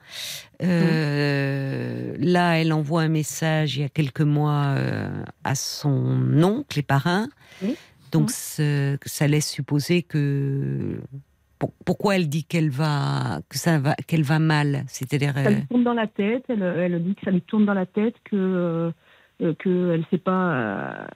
[0.62, 5.08] Euh, Là, elle envoie un message il y a quelques mois euh,
[5.44, 7.28] à son oncle, les parrains.
[7.62, 7.76] Oui.
[8.12, 11.00] Donc ce- ça laisse supposer que
[11.58, 15.50] pour- pourquoi elle dit qu'elle va que ça va qu'elle va mal, c'est-à-dire Ça euh,
[15.50, 16.44] lui tourne dans la tête.
[16.48, 18.36] Elle, elle dit que ça lui tourne dans la tête que
[19.42, 21.06] euh, que elle sait pas, euh,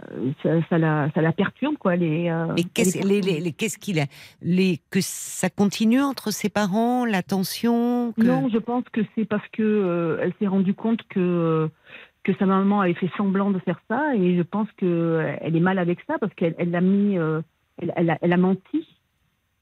[0.42, 1.92] ça, ça la, ça la perturbe quoi.
[1.92, 4.04] Euh, Mais qu'est-ce elle est les, les- les- qu'est-ce qu'il a
[4.42, 9.24] les, Que ça continue entre ses parents, la tension que- Non, je pense que c'est
[9.24, 11.70] parce que euh, elle s'est rendue compte que
[12.22, 15.56] que sa maman avait fait semblant de faire ça et je pense que euh, elle
[15.56, 17.40] est mal avec ça parce qu'elle elle l'a mis, euh,
[17.80, 18.86] elle, elle a, elle a menti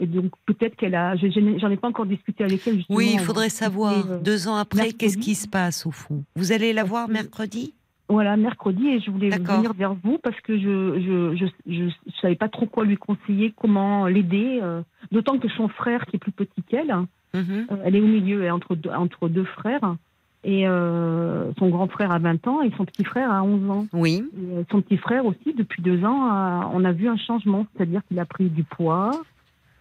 [0.00, 1.26] et donc peut-être qu'elle a, je
[1.58, 2.76] j'en ai pas encore discuté avec elle.
[2.76, 3.94] Justement, Oui, il faudrait savoir.
[4.10, 6.24] euh, Deux ans après, qu'est-ce qui se passe au fond?
[6.36, 7.74] Vous allez la voir mercredi
[8.08, 12.20] Voilà, mercredi et je voulais venir vers vous parce que je je, je je je
[12.22, 14.60] savais pas trop quoi lui conseiller, comment l'aider.
[14.62, 16.94] euh, D'autant que son frère qui est plus petit qu'elle,
[17.34, 17.66] Mhm.
[17.70, 19.96] Euh, elle est au milieu, elle est entre deux, entre deux frères.
[20.44, 23.86] Et euh, son grand frère a 20 ans et son petit frère a 11 ans.
[23.92, 24.24] Oui.
[24.34, 27.66] Et, son petit frère aussi, depuis deux ans, a- on a vu un changement.
[27.76, 29.10] C'est-à-dire qu'il a pris du poids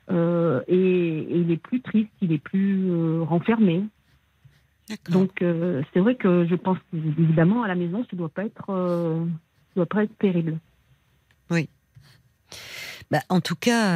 [0.10, 3.84] euh, et, et il est plus triste, il est plus euh, renfermé.
[5.10, 8.68] Donc euh, c'est vrai que je pense évidemment à la maison, ça doit pas être,
[8.68, 10.58] ça doit pas être terrible.
[13.12, 13.92] Bah, en tout cas,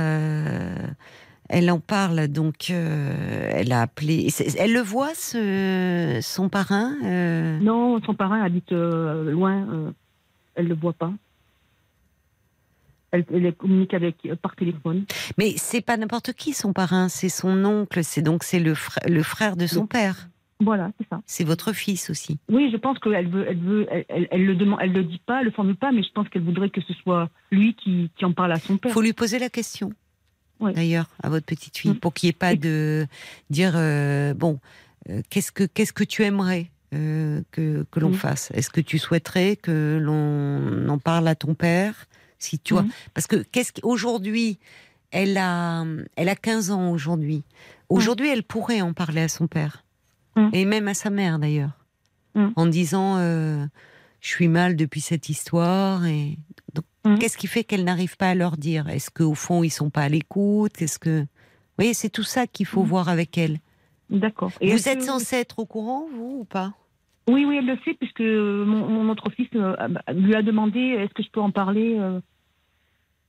[1.47, 4.27] elle en parle, donc elle a appelé.
[4.57, 6.93] Elle le voit, ce, son parrain
[7.61, 9.93] Non, son parrain habite loin,
[10.55, 11.13] elle le voit pas.
[13.11, 15.05] Elle, elle communique avec par téléphone.
[15.38, 19.03] Mais c'est pas n'importe qui, son parrain, c'est son oncle, c'est donc c'est le, frère-
[19.09, 20.29] le frère de son père.
[20.61, 21.19] Voilà, c'est ça.
[21.25, 22.38] C'est votre fils aussi.
[22.47, 25.19] Oui, je pense qu'elle veut, elle veut, elle, elle, elle le demande, elle le dit
[25.25, 28.11] pas, elle le formule pas, mais je pense qu'elle voudrait que ce soit lui qui,
[28.15, 28.91] qui en parle à son Il père.
[28.93, 29.91] faut lui poser la question,
[30.61, 31.95] d'ailleurs, à votre petite fille, Mm.
[31.99, 33.07] pour qu'il n'y ait pas de
[33.49, 34.59] dire euh, bon,
[35.09, 38.13] euh, qu'est-ce que qu'est-ce que tu aimerais euh, que que l'on Mm.
[38.13, 38.51] fasse?
[38.53, 42.05] Est-ce que tu souhaiterais que l'on en parle à ton père?
[42.41, 42.89] Si tu vois, Mhm.
[43.13, 44.57] parce que qu'est-ce qu'aujourd'hui
[45.11, 45.85] elle a
[46.15, 47.43] elle a 15 ans aujourd'hui.
[47.89, 49.84] Aujourd'hui, elle pourrait en parler à son père
[50.38, 50.49] Mm.
[50.53, 51.77] et même à sa mère d'ailleurs,
[52.55, 53.65] en disant euh,
[54.22, 56.38] je suis mal depuis cette histoire et
[57.19, 58.88] qu'est-ce qui fait qu'elle n'arrive pas à leur dire?
[58.88, 60.81] Est-ce qu'au fond ils sont pas à l'écoute?
[60.81, 61.27] Est-ce que vous
[61.77, 63.59] voyez c'est tout ça qu'il faut voir avec elle.
[64.09, 64.51] D'accord.
[64.61, 66.73] Et vous êtes que- censé être au courant vous ou pas?
[67.30, 69.76] Oui, oui, elle le sait puisque mon, mon autre fils euh,
[70.13, 72.19] lui a demandé est-ce que je peux en parler euh,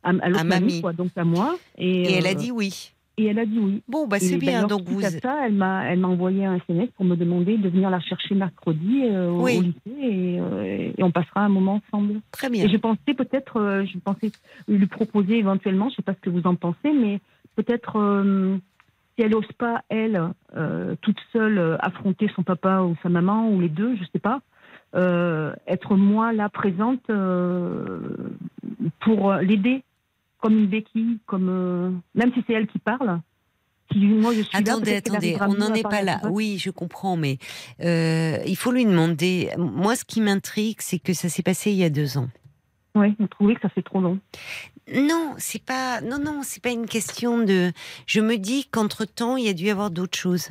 [0.02, 1.56] à, à l'autre À mamie, quoi, donc à moi.
[1.78, 2.92] Et, Et elle a euh, dit oui.
[3.18, 3.82] Et elle a dit oui.
[3.88, 6.88] Bon bah c'est bien donc vous à ça, elle m'a, elle m'a envoyé un SMS
[6.96, 9.58] pour me demander de venir la chercher mercredi euh, au- Oui.
[9.58, 12.20] au lycée et, euh, et on passera un moment ensemble.
[12.30, 12.64] très bien.
[12.64, 14.32] Et je pensais peut-être, euh, je pensais
[14.66, 17.20] lui proposer éventuellement, je sais pas ce que vous en pensez, mais
[17.54, 17.92] peut-être
[19.14, 20.18] si elle n'ose pas elle
[21.02, 24.40] toute seule affronter son papa ou sa maman ou les deux, je sais pas,
[25.66, 27.02] être moi là présente
[29.00, 29.82] pour l'aider
[30.42, 33.20] comme une béquille, comme euh, même si c'est elle qui parle.
[33.92, 36.20] Si moi je suis là, Attendez, qu'elle attendez, on n'en est pas là.
[36.30, 37.38] Oui, je comprends, mais
[37.80, 39.50] euh, il faut lui demander.
[39.56, 42.28] Moi, ce qui m'intrigue, c'est que ça s'est passé il y a deux ans.
[42.94, 44.18] Oui, vous trouvez que ça fait trop long.
[44.94, 46.00] Non, c'est pas.
[46.00, 47.72] Non, non, c'est pas une question de.
[48.06, 50.48] Je me dis qu'entre temps, il y a dû y avoir d'autres choses.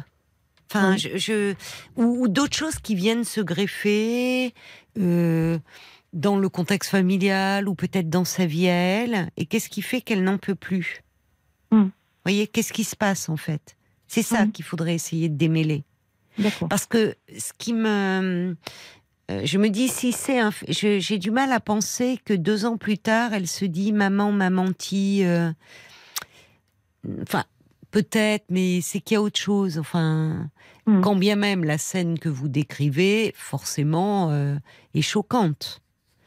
[0.70, 1.00] Enfin, Oui.
[1.00, 1.54] je, je-
[1.98, 4.54] ou, ou d'autres choses qui viennent se greffer
[5.00, 5.58] euh,
[6.14, 9.30] dans le contexte familial ou peut-être dans sa vie à elle.
[9.38, 11.04] Et qu'est-ce qui fait qu'elle n'en peut plus?
[11.72, 11.84] Hmm.
[11.86, 11.92] Vous
[12.26, 13.76] voyez, qu'est-ce qui se passe en fait?
[14.08, 14.52] C'est ça Hmm.
[14.52, 15.84] qu'il faudrait essayer de démêler.
[16.70, 18.56] Parce que ce qui me.
[19.30, 20.52] euh, Je me dis, si c'est un.
[20.68, 24.50] J'ai du mal à penser que deux ans plus tard, elle se dit Maman m'a
[24.50, 25.24] menti.
[25.24, 25.52] euh,
[27.24, 27.46] Enfin,
[27.92, 29.78] peut-être, mais c'est qu'il y a autre chose.
[29.80, 30.50] Enfin,
[30.88, 31.02] Mm.
[31.02, 34.56] quand bien même la scène que vous décrivez, forcément, euh,
[34.96, 35.82] est choquante.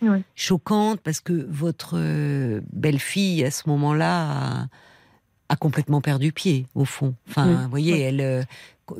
[0.08, 0.22] Oui.
[0.34, 4.66] Choquante parce que votre euh, belle-fille, à ce moment-là, a,
[5.48, 7.14] a complètement perdu pied, au fond.
[7.28, 7.54] Enfin, Oui.
[7.54, 8.42] vous voyez, elle, euh,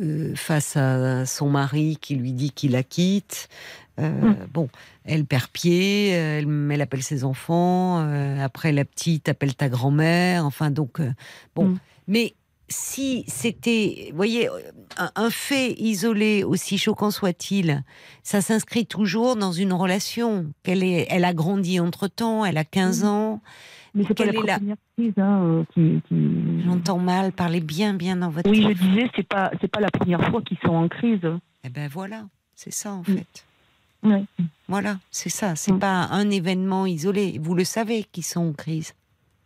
[0.01, 3.48] euh, face à son mari qui lui dit qu'il la quitte,
[4.01, 4.36] euh, Mm.
[4.52, 4.68] bon,
[5.05, 10.44] elle perd pied, elle, elle appelle ses enfants, euh, après la petite appelle ta grand-mère,
[10.47, 11.12] enfin donc, euh,
[11.55, 11.66] bon.
[11.66, 11.78] Mm.
[12.09, 12.35] Mais
[12.69, 14.49] si c'était, vous voyez,
[14.97, 17.82] un, un fait isolé, aussi choquant soit-il,
[18.23, 20.47] ça s'inscrit toujours dans une relation.
[20.62, 23.09] Qu'elle est, elle a grandi entre temps, elle a 15 Mhm.
[23.09, 23.43] ans.
[23.95, 27.95] Mais c'est pas la la- première crise hein, euh, qui, qui- J'entends mal, parlez bien,
[27.95, 28.51] bien dans votre.
[28.51, 31.20] Oui, je disais, c'est pas, c'est pas la première fois qu'ils sont en crise.
[31.62, 32.24] Eh ben voilà,
[32.57, 33.45] c'est ça en fait.
[34.03, 34.24] Ouais.
[34.69, 35.55] Voilà, c'est ça.
[35.55, 35.78] C'est Mm.
[35.78, 37.39] pas un événement isolé.
[37.41, 38.95] Vous le savez qu'ils sont en crise.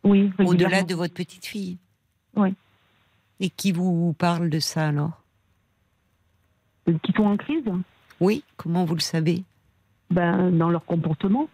[0.03, 1.77] Oui, Au-delà de votre petite fille.
[2.35, 2.55] Oui.
[3.41, 5.23] Et qui vous parle de ça alors
[7.03, 7.65] Qui sont en crise
[8.21, 9.45] Oui, comment vous le savez
[10.11, 11.49] ben, dans leur comportement.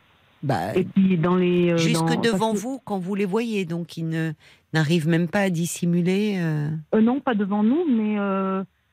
[0.44, 1.73] bah, Et puis dans les.
[1.73, 4.32] euh, Jusque dans- devant que- vous quand vous les voyez, donc ils ne
[4.73, 6.36] n'arrivent même pas à dissimuler.
[6.39, 8.15] euh, Euh, non, pas devant nous, mais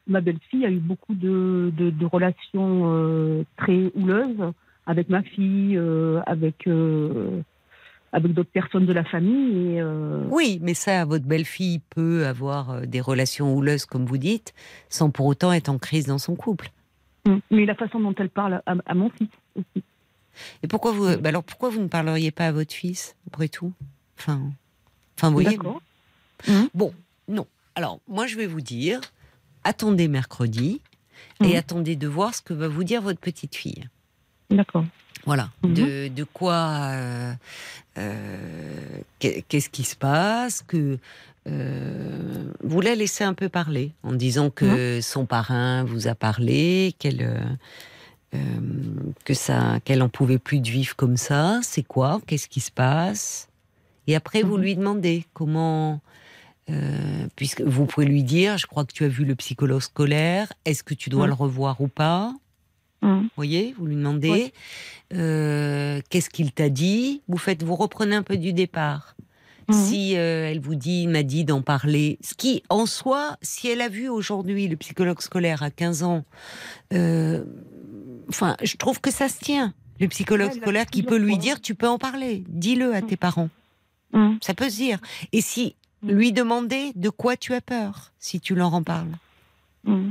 [0.07, 4.51] ma belle-fille a eu beaucoup de, de, de relations très houleuses
[4.88, 5.80] avec ma fille,
[6.26, 6.68] avec
[8.13, 9.75] avec d'autres personnes de la famille.
[9.75, 14.17] Et, euh, Oui, mais ça, votre belle-fille peut avoir euh, des relations houleuses, comme vous
[14.17, 14.53] dites,
[14.89, 16.71] sans pour autant être en crise dans son couple.
[17.25, 17.38] mm.
[17.51, 19.83] Mais la façon dont elle parle à, à mon fils aussi.
[20.63, 23.73] Et pourquoi vous, bah alors pourquoi vous ne parleriez pas à votre fils, après tout?
[24.17, 24.41] Enfin,
[25.17, 25.57] enfin, vous voyez.
[25.57, 25.81] D'accord.
[26.73, 26.93] Bon,
[27.27, 27.45] non.
[27.75, 28.99] Alors, moi, je vais vous dire,
[29.63, 30.81] attendez mercredi
[31.43, 31.55] et Mhm.
[31.55, 33.88] attendez de voir ce que va vous dire votre petite fille.
[34.49, 34.85] D'accord.
[35.26, 35.49] Voilà.
[35.64, 35.73] Mhm.
[35.73, 36.56] De, de quoi.
[36.93, 37.34] euh,
[37.98, 40.98] euh, qu'est- Qu'est-ce qui se passe que
[41.48, 45.02] euh, Vous la laissez un peu parler en disant que Mhm.
[45.02, 47.57] son parrain vous a parlé, qu'elle.
[49.26, 51.60] que ça, qu'elle en pouvait plus de vivre comme ça.
[51.64, 52.22] C'est quoi?
[52.27, 53.49] Qu'est-ce qui se passe?
[54.07, 54.64] Et après, vous Mhm.
[54.64, 55.99] lui demandez comment.
[57.35, 60.53] puisque vous pouvez lui dire, je crois que tu as vu le psychologue scolaire.
[60.64, 62.34] Est-ce que tu dois le revoir ou pas?
[63.01, 63.27] Mm.
[63.35, 64.53] voyez, vous lui demandez Oui.
[65.13, 67.21] euh, qu'est-ce qu'il t'a dit?
[67.27, 69.15] Vous faites, vous reprenez un peu du départ.
[69.67, 69.75] Mhm.
[69.75, 73.81] Si euh, elle vous dit, m'a dit d'en parler, ce qui en soi, si elle
[73.81, 76.25] a vu aujourd'hui le psychologue scolaire à 15 ans,
[76.93, 77.43] euh,
[78.29, 79.73] enfin, je trouve que ça se tient.
[79.99, 83.07] Le psychologue scolaire qui peut lui dire, tu peux en parler, dis-le à Mhm.
[83.07, 83.49] tes parents.
[84.13, 84.33] Mm.
[84.41, 84.99] Ça peut se dire.
[85.31, 89.11] Et si lui demander de quoi tu as peur, si tu leur en parles?
[89.85, 90.09] Mm.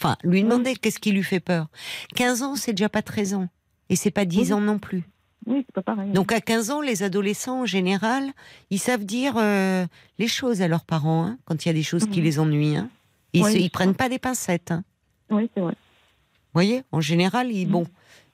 [0.00, 1.66] Enfin, lui demander qu'est-ce qui lui fait peur.
[2.14, 3.48] 15 ans, c'est déjà pas 13 ans.
[3.90, 4.52] Et c'est pas 10 Oui.
[4.52, 5.02] ans non plus.
[5.46, 6.10] Oui, c'est pas pareil.
[6.12, 8.30] Donc à 15 ans, les adolescents, en général,
[8.70, 9.86] ils savent dire euh,
[10.18, 12.24] les choses à leurs parents, hein, quand il y a des choses qui Mhm.
[12.24, 12.76] les ennuient.
[12.76, 12.90] hein.
[13.32, 14.70] Ils, Oui, se- ils prennent pas des pincettes.
[14.72, 14.84] hein.
[15.30, 15.72] Oui, c'est vrai.
[15.72, 17.72] Vous voyez En général, ils, Mhm.
[17.72, 17.86] bon.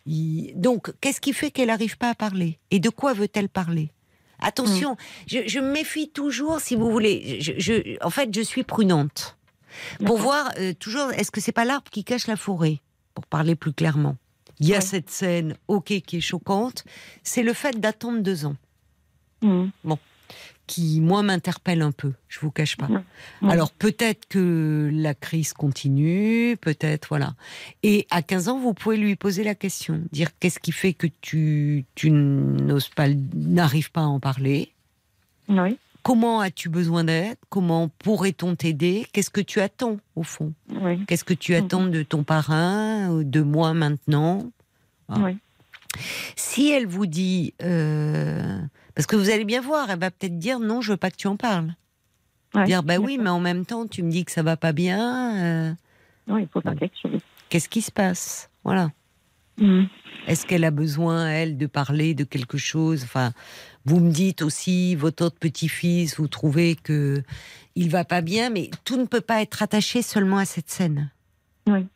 [0.06, 2.58] ils- Donc, qu'est-ce qui fait qu'elle n'arrive pas à parler?
[2.70, 3.90] Et de quoi veut-elle parler?
[4.40, 4.96] Attention,
[5.26, 7.38] je, je me méfie toujours, si vous voulez.
[7.40, 9.36] Je, je- en fait, je suis prudente.
[10.04, 12.80] Pour voir, euh, toujours, est-ce que c'est pas l'arbre qui cache la forêt
[13.14, 14.16] Pour parler plus clairement?
[14.60, 14.80] Il y a Ouais.
[14.80, 16.84] cette scène, ok, qui est choquante.
[17.22, 18.56] C'est le fait d'attendre deux ans
[19.42, 19.66] Mm.
[20.66, 22.12] qui, moi, m'interpelle un peu.
[22.28, 22.88] Je vous cache pas.
[23.42, 23.50] Mm.
[23.50, 27.34] Alors peut-être que la crise continue, peut-être, voilà.
[27.82, 31.08] Et à 15 ans, vous pouvez lui poser la question, dire qu'est-ce qui fait que
[31.20, 34.70] tu, tu n'oses pas, n'arrives pas à en parler?
[35.48, 37.36] Oui, Comment as-tu besoin d'aide?
[37.48, 39.06] Comment pourrait-on t'aider?
[39.12, 40.52] Qu'est-ce que tu attends, au fond?
[40.70, 41.64] Oui, Qu'est-ce que tu Mhm.
[41.64, 44.52] attends de ton parrain, ou de moi maintenant?
[45.08, 45.16] Ah.
[45.24, 45.36] oui.
[46.36, 47.54] Si elle vous dit...
[47.62, 48.58] euh,
[48.94, 51.16] parce que vous allez bien voir, elle va peut-être dire non, je veux pas que
[51.16, 51.74] tu en parles.
[52.54, 52.64] Ouais.
[52.64, 55.36] Dire bah oui, mais en même temps, tu me dis que ça va pas bien.
[55.42, 55.72] euh,
[56.28, 57.20] Oui, il faut faire quelque chose.
[57.48, 58.50] Qu'est-ce qui se passe?
[58.62, 58.90] Voilà.
[59.58, 59.84] Mm.
[60.26, 63.02] Est-ce qu'elle a besoin, elle, de parler de quelque chose?
[63.04, 63.32] Enfin,
[63.84, 67.22] vous me dites aussi, votre autre petit-fils, vous trouvez que
[67.74, 71.10] il va pas bien, mais tout ne peut pas être attaché seulement à cette scène.
[71.66, 71.86] Oui.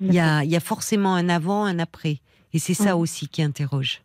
[0.00, 2.20] Il y a, il y a forcément un avant, un après.
[2.52, 4.02] Et c'est ça aussi qui interroge.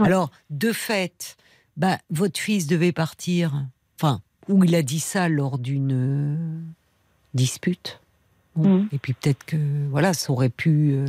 [0.00, 1.36] Alors, de fait,
[1.76, 3.64] bah, votre fils devait partir,
[3.96, 6.60] enfin, ou il a dit ça lors d'une euh,
[7.34, 8.00] dispute.
[8.58, 8.68] Bon.
[8.80, 8.88] Mhm.
[8.92, 9.56] Et puis peut-être que
[9.88, 11.06] voilà, ça aurait pu, euh,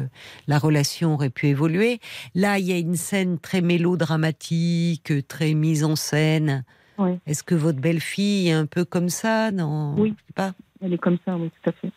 [0.47, 1.99] la relation aurait pu évoluer.
[2.35, 6.63] Là, il y a une scène très mélodramatique, très mise en scène.
[6.99, 7.17] Oui.
[7.25, 10.13] Est-ce que votre belle-fille est un peu comme ça dans Oui.
[10.15, 10.53] je sais pas?
[10.81, 11.91] Elle est comme ça, oui, tout à fait.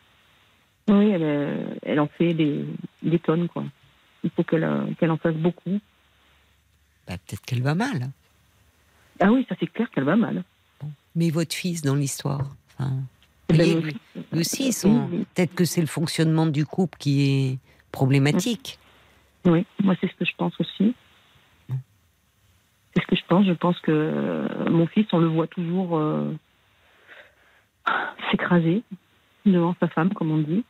[0.88, 2.64] Oui, elle, euh, elle en fait des,
[3.02, 3.64] des tonnes, quoi.
[4.24, 5.78] Il faut qu'elle euh, qu'elle en fasse beaucoup.
[7.06, 8.10] Bah, peut-être qu'elle va mal.
[9.20, 10.44] Ah oui, ça c'est clair qu'elle va mal.
[11.14, 12.56] Mais votre fils dans l'histoire.
[12.78, 12.92] Enfin,
[13.52, 13.74] lui,
[14.32, 14.70] lui- aussi.
[15.34, 17.58] Peut-être que c'est le fonctionnement du couple qui est
[17.90, 18.78] problématique.
[19.44, 20.94] Oui, moi c'est ce que je pense aussi.
[22.94, 23.46] C'est ce que je pense.
[23.46, 26.30] Je pense que euh, mon fils, on le voit toujours euh,
[28.30, 28.82] s'écraser
[29.46, 30.64] devant sa femme, comme on dit.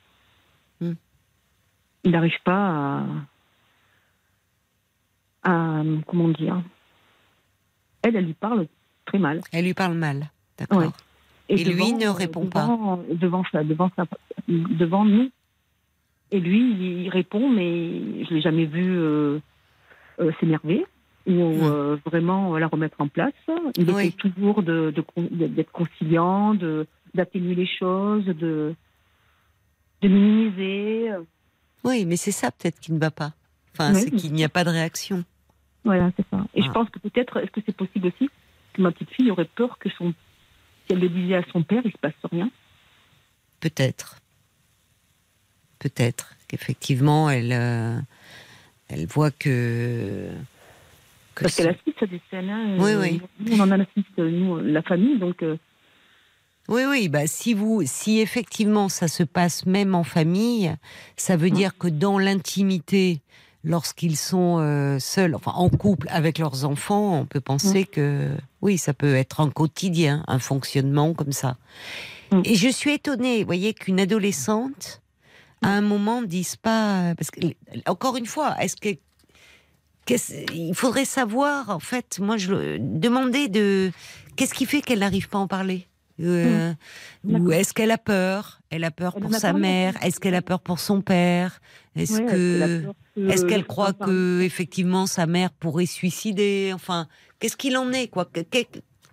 [0.80, 0.92] Mm.
[2.04, 3.04] Il n'arrive pas
[5.44, 5.50] à,
[5.80, 6.62] à- comment dire.
[8.02, 8.66] Elle, elle lui parle
[9.04, 9.40] très mal.
[9.52, 10.30] Elle lui parle mal.
[10.58, 10.78] D'accord.
[10.78, 10.88] Ouais.
[11.52, 12.66] Et lui ne répond pas.
[13.10, 14.04] devant, sa, devant sa,
[14.48, 15.30] devant nous.
[16.30, 19.38] Et lui, il, répond, mais je l'ai jamais vu euh,
[20.18, 20.86] euh, s'énerver
[21.26, 23.34] ou euh, vraiment la remettre en place.
[23.76, 24.06] Il Oui.
[24.06, 26.54] essaie toujours de, de de- d'être conciliant,
[27.14, 28.74] d'atténuer les choses, de
[30.00, 31.10] de minimiser.
[31.84, 33.32] Oui, mais c'est ça peut-être qui ne va pas.
[33.74, 34.00] Enfin, Oui.
[34.00, 35.24] c'est qu'il n'y a pas de réaction.
[35.84, 36.44] Voilà, c'est ça.
[36.54, 36.64] Et Ah.
[36.66, 38.30] je pense que peut-être, est-ce que c'est possible aussi
[38.72, 40.14] que ma petite fille aurait peur que son,
[40.92, 42.50] elle le disait à son père, il se passe rien.
[43.60, 44.18] Peut-être.
[45.78, 47.98] Peut-être qu'effectivement, elle, euh,
[48.88, 50.28] elle voit que.
[51.34, 52.50] que Parce son- qu'elle assiste à des scènes.
[52.50, 53.20] hein, Oui, euh, oui.
[53.40, 55.42] Nous, on en assiste, nous, la famille, donc.
[55.42, 55.56] euh,
[56.68, 60.72] Oui, oui, bah si vous, si effectivement ça se passe même en famille,
[61.16, 61.54] ça veut Mm.
[61.54, 63.20] dire que dans l'intimité,
[63.64, 68.30] lorsqu'ils sont euh, seuls, enfin en couple avec leurs enfants, on peut penser que
[68.60, 71.56] oui, ça peut être un quotidien, un fonctionnement comme ça.
[72.32, 72.40] Mm.
[72.44, 75.02] Et je suis étonnée, vous voyez, qu'une adolescente,
[75.62, 77.40] à un moment, dise pas, parce que
[77.86, 78.98] encore une fois, est-ce que
[80.52, 83.92] il faudrait savoir, en fait, moi, je demander de
[84.36, 85.86] qu'est-ce qui fait qu'elle n'arrive pas à en parler?
[86.20, 86.72] Euh,
[87.24, 87.52] ou D'accord.
[87.54, 88.60] est-ce qu'elle a peur?
[88.70, 90.04] Elle a peur Elle pour sa peur, mère.
[90.04, 91.60] Est-ce qu'elle a peur pour son père?
[91.96, 96.72] Est-ce que est-ce le qu'elle croit que effectivement sa mère pourrait suicider?
[96.74, 97.06] Enfin,
[97.38, 98.28] qu'est-ce qu'il en est quoi?
[98.34, 98.50] Vous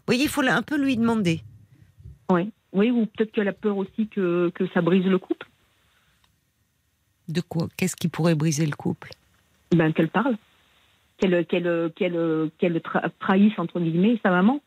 [0.08, 1.42] voyez, il faut un peu lui demander.
[2.30, 5.48] Oui, oui ou peut-être qu'elle a peur aussi que, que ça brise le couple,
[7.28, 7.68] De quoi?
[7.78, 9.10] Qu'est-ce qui pourrait briser le couple?
[9.76, 10.36] Ben, qu'elle parle,
[11.18, 14.62] qu'elle qu'elle qu'elle qu'elle tra- trahisse, entre guillemets, sa maman,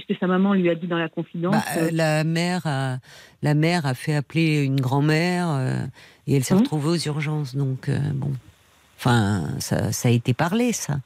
[0.00, 1.52] puisque sa maman lui a dit dans la confidence.
[1.54, 2.98] Bah, euh, euh, La mère a
[3.42, 5.84] la mère a fait appeler une grand-mère euh,
[6.26, 6.60] et elle s'est Mhm.
[6.60, 7.54] retrouvée aux urgences.
[7.56, 8.32] Donc bon,
[8.98, 10.98] enfin ça, ça a été parlé ça.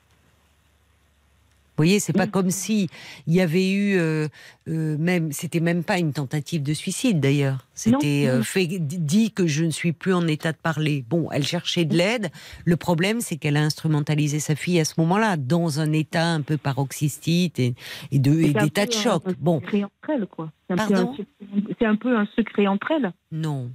[1.74, 2.30] Vous voyez, c'est pas Mhm.
[2.32, 2.90] comme si
[3.26, 4.28] il y avait eu euh,
[4.68, 7.66] euh, même, c'était même pas une tentative de suicide d'ailleurs.
[7.74, 11.02] C'était euh, fait dit que je ne suis plus en état de parler.
[11.08, 12.30] Bon, elle cherchait de l'aide.
[12.66, 16.42] Le problème, c'est qu'elle a instrumentalisé sa fille à ce moment-là, dans un état un
[16.42, 17.74] peu paroxystite et,
[18.10, 19.22] et de et peu de un- chocs.
[19.26, 20.52] un Bon, secret entre elles, quoi.
[20.68, 21.10] C'est un, peu Pardon?
[21.10, 23.12] un, secret- c'est un peu un secret entre elles.
[23.32, 23.70] Non,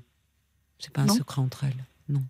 [0.78, 1.84] c'est pas un secret entre elles.
[2.10, 2.22] Non,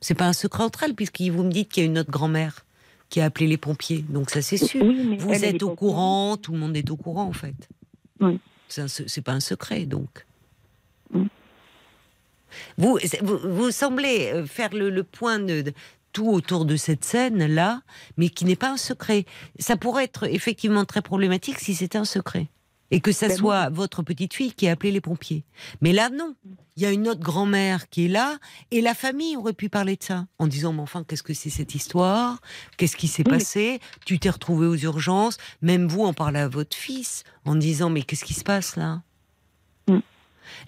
[0.00, 2.10] c'est pas un secret entre elles puisque vous me dites qu'il y a une autre
[2.10, 2.64] grand-mère
[3.10, 4.04] qui a appelé les pompiers.
[4.08, 4.82] Donc ça c'est sûr.
[4.84, 7.54] Oui, Vous êtes au courant, tout le monde est au courant en fait.
[8.20, 8.38] Oui.
[8.68, 10.26] C'est pas un secret donc.
[12.76, 15.72] Vous, vous, vous semblez euh, faire le, le point de, de-
[16.12, 17.82] tout autour de cette scène là,
[18.16, 19.26] mais qui n'est pas un secret.
[19.58, 22.46] Ça pourrait être effectivement très problématique si c'était un secret.
[22.90, 25.44] Et que ça Ben soit votre petite fille qui a appelé les pompiers.
[25.80, 26.34] Mais là, non.
[26.76, 28.38] Il y a une autre grand-mère qui est là,
[28.70, 31.50] et la famille aurait pu parler de ça, en disant, mais enfin, qu'est-ce que c'est
[31.50, 32.40] cette histoire?
[32.76, 33.80] Qu'est-ce qui s'est Oui, passé?
[34.06, 38.02] Tu t'es retrouvé aux urgences, même vous en parlez à votre fils, en disant, mais
[38.02, 39.02] qu'est-ce qui se passe là?
[39.88, 39.98] Mm.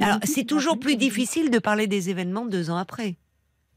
[0.00, 3.16] Alors, c'est toujours plus difficile de parler des événements deux ans après.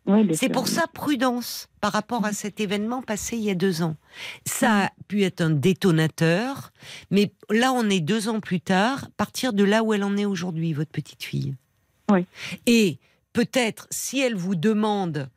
[0.06, 3.84] Oui, C'est pour ça prudence par rapport à cet événement passé il y a deux
[3.84, 3.96] ans.
[4.46, 6.74] Ça a pu être un détonateur,
[7.10, 10.26] mais là on est deux ans plus tard, partir de là où elle en est
[10.26, 11.56] aujourd'hui, votre petite fille.
[12.12, 12.26] Oui.
[12.66, 12.98] Et
[13.32, 15.30] peut-être si elle vous demande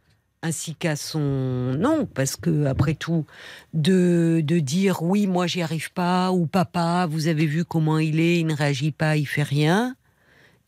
[0.43, 3.25] ainsi qu'à son nom, parce que après tout,
[3.73, 8.21] de, de dire oui, moi j'y arrive pas, ou papa, vous avez vu comment il
[8.21, 9.97] est, il ne réagit pas, il fait rien.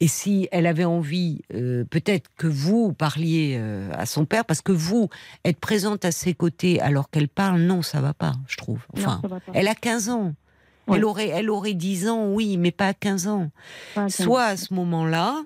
[0.00, 4.60] Et si elle avait envie, euh, peut-être que vous parliez euh, à son père, parce
[4.60, 5.08] que vous,
[5.44, 8.80] être présente à ses côtés alors qu'elle parle, non, ça va pas, je trouve.
[8.96, 9.20] Enfin,
[9.54, 10.34] elle a 15 ans.
[10.86, 10.96] Ouais.
[10.96, 13.50] Elle, aurait, elle aurait 10 ans, oui, mais pas à 15 ans.
[14.08, 15.42] Soit à ce moment-là,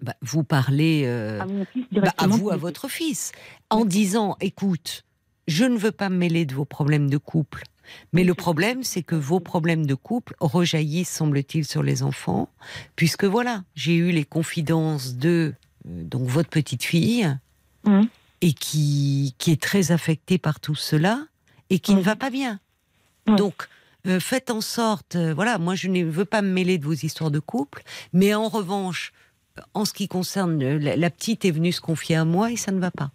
[0.00, 3.32] bah, vous parlez euh, à fils bah, à vous, à votre fils,
[3.70, 5.04] en disant, écoute,
[5.46, 7.64] je ne veux pas me mêler de vos problèmes de couple.
[8.12, 12.48] Mais le problème, c'est que vos problèmes de couple rejaillissent, semble-t-il, sur les enfants,
[12.96, 15.54] puisque voilà, j'ai eu les confidences de
[15.88, 17.28] euh, donc votre petite fille
[17.86, 18.08] Mhm.
[18.40, 21.26] et qui qui est très affectée par tout cela
[21.70, 22.04] et qui ne Mhm.
[22.04, 22.60] va pas bien.
[23.26, 23.68] Donc
[24.06, 26.92] euh, faites en sorte, euh, voilà, moi je ne veux pas me mêler de vos
[26.92, 27.82] histoires de couple,
[28.12, 29.12] mais en revanche,
[29.72, 32.70] en ce qui concerne la, la petite est venue se confier à moi et ça
[32.72, 33.12] ne va pas.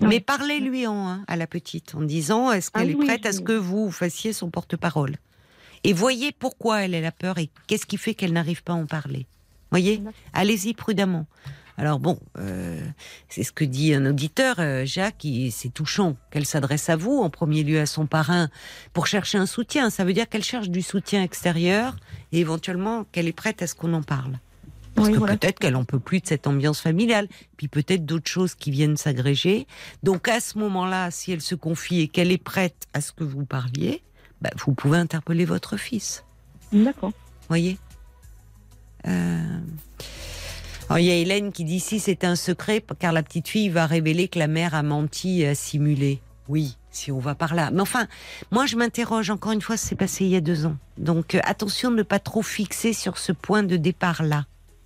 [0.00, 3.26] Mais parlez-lui en hein, à la petite en disant est-ce Ah qu'elle est oui, prête
[3.26, 5.16] à ce que vous fassiez son porte-parole?
[5.84, 8.76] Et voyez pourquoi elle elle a peur et qu'est-ce qui fait qu'elle n'arrive pas à
[8.76, 9.26] en parler?
[9.70, 10.02] Voyez,
[10.32, 11.26] allez-y prudemment.
[11.76, 12.80] Alors bon, euh,
[13.28, 17.30] c'est ce que dit un auditeur, euh, Jacques, c'est touchant qu'elle s'adresse à vous, en
[17.30, 18.48] premier lieu à son parrain,
[18.92, 19.90] pour chercher un soutien.
[19.90, 21.96] Ça veut dire qu'elle cherche du soutien extérieur
[22.30, 24.38] et éventuellement qu'elle est prête à ce qu'on en parle.
[24.94, 25.36] Parce Oui, que voilà.
[25.36, 28.96] peut-être qu'elle en peut plus de cette ambiance familiale, puis peut-être d'autres choses qui viennent
[28.96, 29.66] s'agréger.
[30.02, 33.24] Donc à ce moment-là, si elle se confie et qu'elle est prête à ce que
[33.24, 34.02] vous parliez,
[34.40, 36.24] bah, vous pouvez interpeller votre fils.
[36.72, 37.12] D'accord.
[37.48, 37.78] Voyez?
[39.06, 39.58] Euh,
[40.88, 43.68] Alors il y a Hélène qui dit si c'est un secret, car la petite fille
[43.68, 46.20] va révéler que la mère a menti et a simulé.
[46.48, 47.70] Oui, si on va par là.
[47.70, 48.06] Mais enfin,
[48.50, 50.76] moi je m'interroge encore une fois, c'est passé il y a deux ans.
[50.98, 54.44] Donc euh, attention de ne pas trop fixer sur ce point de départ-là.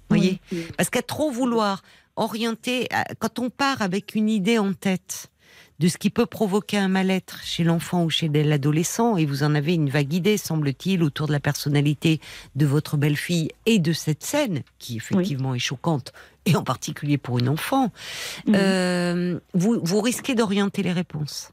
[0.08, 1.82] Voyez Oui, parce qu'à trop vouloir
[2.16, 5.30] orienter, quand on part avec une idée en tête
[5.78, 9.54] de ce qui peut provoquer un mal-être chez l'enfant ou chez l'adolescent, et vous en
[9.54, 12.20] avez une vague idée, semble-t-il, autour de la personnalité
[12.56, 16.12] de votre belle-fille et de cette scène, qui effectivement est choquante,
[16.46, 17.92] et en particulier pour une enfant,
[18.48, 21.52] euh, vous, vous risquez d'orienter les réponses.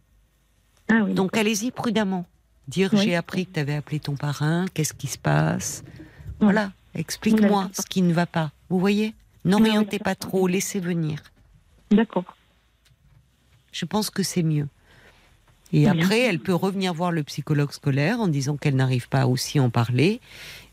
[0.90, 2.26] Ah oui, Donc allez-y prudemment.
[2.68, 3.02] Dire Oui.
[3.04, 5.84] j'ai appris que tu avais appelé ton parrain, qu'est-ce qui se passe?
[6.40, 8.52] Voilà, explique-moi ce qui ne va pas.
[8.70, 9.14] Vous voyez
[9.44, 11.22] N'orientez pas trop, laissez venir.
[11.92, 12.36] D'accord.
[13.72, 14.68] Je pense que c'est mieux.
[15.74, 19.60] Et après, elle peut revenir voir le psychologue scolaire en disant qu'elle n'arrive pas aussi
[19.60, 20.20] à en parler.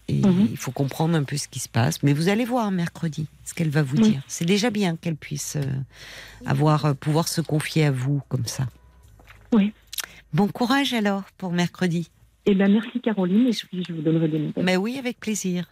[0.09, 0.49] Et Mhm.
[0.51, 2.03] il faut comprendre un peu ce qui se passe.
[2.03, 4.23] Mais vous allez voir mercredi ce qu'elle va vous dire.
[4.27, 5.65] C'est déjà bien qu'elle puisse euh,
[6.47, 8.67] avoir, euh, pouvoir se confier à vous comme ça.
[9.53, 9.73] Oui.
[10.33, 12.11] Bon courage alors pour mercredi.
[12.47, 14.65] Eh ben, merci Caroline, et je vous donnerai des nouvelles.
[14.65, 15.67] Mais oui, avec plaisir.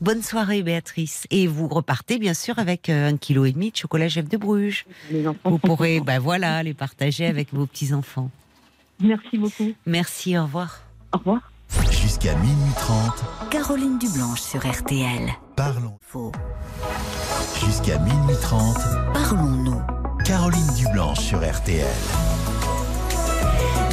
[0.00, 1.26] Bonne soirée Béatrice.
[1.30, 4.36] Et vous repartez bien sûr avec euh, un kilo et demi de chocolat chef de
[4.36, 4.86] Bruges.
[5.10, 8.30] Les Vous pourrez, ben voilà, les partager avec vos petits enfants.
[9.00, 9.72] Merci beaucoup.
[9.86, 10.82] Merci, au revoir.
[11.14, 11.50] Au revoir.
[11.90, 15.28] Jusqu'à minuit 30, Caroline Dublanche sur RTL.
[15.54, 15.96] parlons.
[16.00, 16.32] Faux.
[17.64, 18.76] Jusqu'à minuit 30,
[19.12, 19.80] Parlons-nous.
[20.24, 21.86] Caroline Dublanche sur RTL.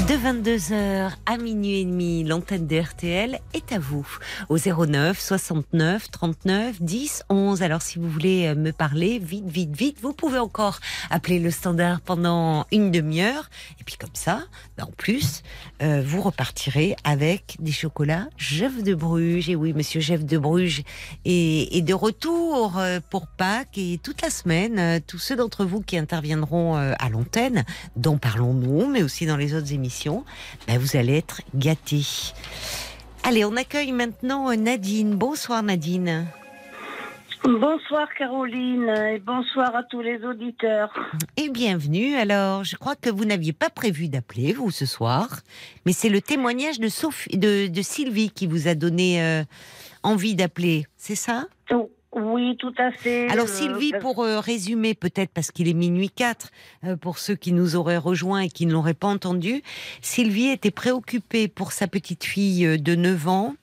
[0.07, 4.07] De 22h à minuit et demi, l'antenne de RTL est à vous.
[4.47, 7.61] Au 09 69 39 10 11.
[7.61, 10.79] Alors si vous voulez euh, me parler, vite, vite, vite, vous pouvez encore
[11.09, 13.49] appeler le standard pendant une demi-heure.
[13.81, 14.43] Et puis comme ça,
[14.77, 15.43] ben, en plus,
[15.83, 19.49] euh, vous repartirez avec des chocolats Jeff de Bruges.
[19.49, 20.83] Et oui, monsieur Jeff de Bruges
[21.25, 25.01] est, de retour euh, pour Pâques et toute la semaine.
[25.05, 27.65] Tous ceux d'entre vous qui interviendront à l'antenne,
[27.97, 29.96] dont parlons-nous, mais aussi dans les autres émissions,
[30.67, 32.05] ben, vous allez être gâtés.
[33.23, 35.15] Allez, on accueille maintenant euh, Nadine.
[35.15, 36.27] Bonsoir Nadine.
[37.43, 40.91] Bonsoir Caroline et bonsoir à tous les auditeurs.
[41.37, 42.15] Et bienvenue.
[42.15, 45.29] Alors, je crois que vous n'aviez pas prévu d'appeler, vous, ce soir,
[45.85, 49.43] mais c'est le témoignage de, Sophie, de, de Sylvie qui vous a donné euh,
[50.03, 51.45] envie d'appeler, c'est ça?
[51.71, 53.29] Oh, Oui, tout à fait.
[53.29, 56.49] Alors Sylvie, pour euh, résumer peut-être parce qu'il est minuit 4,
[56.83, 59.61] euh, pour ceux qui nous auraient rejoints et qui ne l'auraient pas entendu,
[60.01, 63.55] Sylvie était préoccupée pour sa petite fille euh, de 9 ans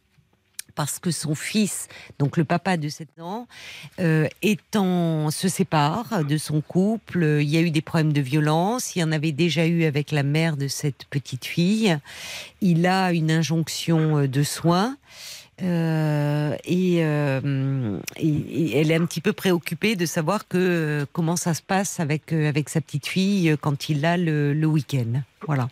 [0.75, 3.47] parce que son fils, donc le papa de 7 ans,
[4.01, 7.39] euh, étant, se sépare de son couple.
[7.41, 8.97] Il y a eu des problèmes de violence.
[8.97, 11.97] Il y en avait déjà eu avec la mère de cette petite fille.
[12.61, 14.97] Il a une injonction de soins.
[15.63, 21.37] Euh, et, euh, et- et elle est un petit peu préoccupée de savoir que comment
[21.37, 25.21] ça se passe avec euh, avec sa petite fille quand il l'a le, le week-end.
[25.47, 25.69] Voilà.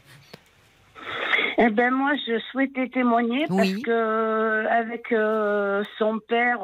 [1.59, 6.61] Eh ben moi, je souhaitais témoigner parce que avec euh, son père,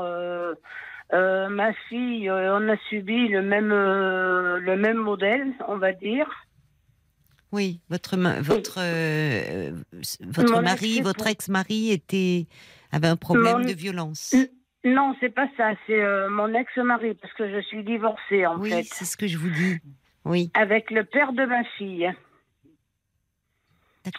[1.12, 6.26] ma fille, on a subi le même le même modèle, on va dire.
[7.52, 8.80] Oui, votre votre
[10.26, 12.46] votre Mon mari, votre ex-mari était
[12.92, 14.34] avait un problème Mon- de violence.
[14.84, 15.72] Non, c'est pas ça.
[15.86, 19.26] C'est euh, mon ex-mari parce que je suis divorcée en Oui, fait c'est ce que
[19.26, 19.78] je vous dis.
[20.24, 22.12] Oui, avec le père de ma fille.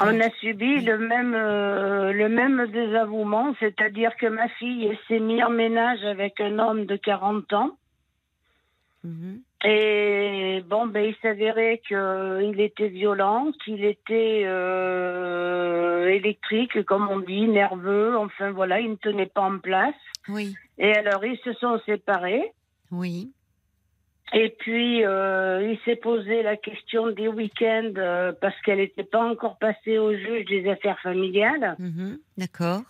[0.01, 5.41] On a subi le même euh, le même désavouement, c'est-à-dire que ma fille s'est mise
[5.43, 7.71] en ménage avec un homme de 40 ans.
[9.03, 9.41] Mhm.
[9.63, 9.98] Et
[10.69, 18.15] bon, ben, il s'avérait qu'il était violent, qu'il était euh, électrique, comme on dit, nerveux.
[18.17, 19.95] Enfin voilà, il ne tenait pas en place.
[20.27, 22.51] Oui, Et alors, ils se sont séparés.
[22.91, 23.31] oui,
[24.33, 29.23] Et puis, euh, il s'est posé la question des week-ends euh, parce qu'elle n'était pas
[29.23, 31.75] encore passée au juge des affaires familiales.
[31.79, 32.19] Mhm.
[32.37, 32.83] d'accord.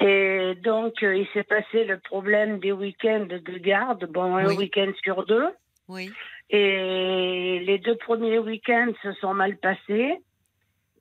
[0.00, 4.56] Et donc, euh, il s'est passé le problème des week-ends de garde, bon, un Oui.
[4.56, 5.48] week-end sur deux.
[5.88, 6.10] Oui,
[6.50, 10.14] Et les deux premiers week-ends se sont mal passés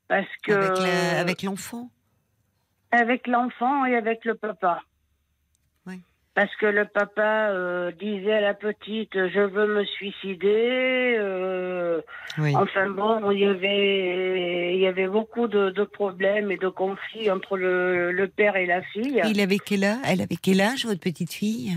[0.10, 0.52] parce que
[1.20, 1.90] avec l'enfant?
[2.92, 4.82] avec l'enfant et avec le papa.
[5.86, 6.02] Oui.
[6.36, 11.16] Parce que le papa euh, disait à la petite je veux me suicider.
[11.18, 12.02] euh,
[12.38, 12.54] Oui.
[12.56, 17.32] Enfin bon, il y avait il y avait beaucoup de, de problèmes et de conflits
[17.32, 19.22] entre le, le père et la fille.
[19.26, 20.00] Il avait quel âge?
[20.06, 21.72] Elle avait quel âge votre petite fille?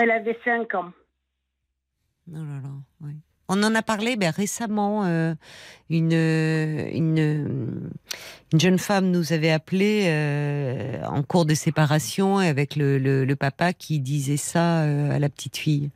[0.00, 0.92] Elle avait cinq ans.
[2.32, 3.06] Oh.
[3.48, 5.04] On en a parlé ben, récemment.
[5.04, 5.34] euh,
[5.88, 7.46] une, euh, euh,
[8.52, 10.08] une jeune femme nous avait appelé
[11.06, 15.90] en cours de séparation avec le, le, papa qui disait ça à la petite fille.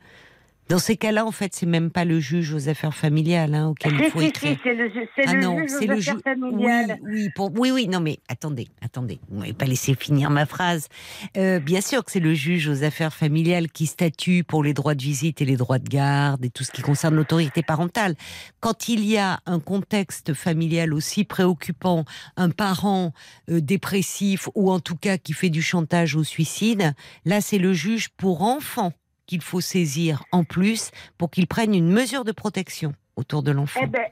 [0.71, 3.93] Dans ces cas-là, en fait, c'est même pas le juge aux affaires familiales hein, auquel
[3.93, 4.57] il faut écrire.
[4.63, 6.97] c'est le, ju- Ah le non, juge aux le affaires ju- familiales.
[7.03, 7.51] Oui, oui, pour...
[7.59, 10.87] oui, oui, non, mais attendez, attendez, vous m'avez pas laissé finir ma phrase.
[11.35, 14.95] Euh, bien sûr que c'est le juge aux affaires familiales qui statue pour les droits
[14.95, 18.15] de visite et les droits de garde et tout ce qui concerne l'autorité parentale.
[18.61, 22.05] Quand il y a un contexte familial aussi préoccupant,
[22.37, 23.11] un parent
[23.49, 26.93] euh, dépressif ou en tout cas qui fait du chantage au suicide,
[27.25, 28.93] là c'est le juge pour enfants
[29.31, 33.79] qu'il faut saisir en plus pour qu'il prenne une mesure de protection autour de l'enfant.
[33.81, 34.05] Eh ben,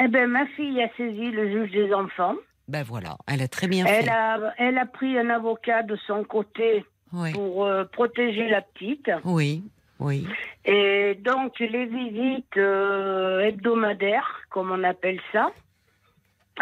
[0.00, 2.34] eh ben, ma fille a saisi le juge des enfants.
[2.66, 4.10] Ben voilà, elle a très bien Elle fait.
[4.10, 7.32] a, elle a pris un avocat de son côté Oui.
[7.32, 9.08] pour euh, protéger la petite.
[9.24, 9.62] Oui.
[10.00, 10.26] Oui.
[10.64, 15.52] Et donc, les visites euh, hebdomadaires, comme on appelle ça,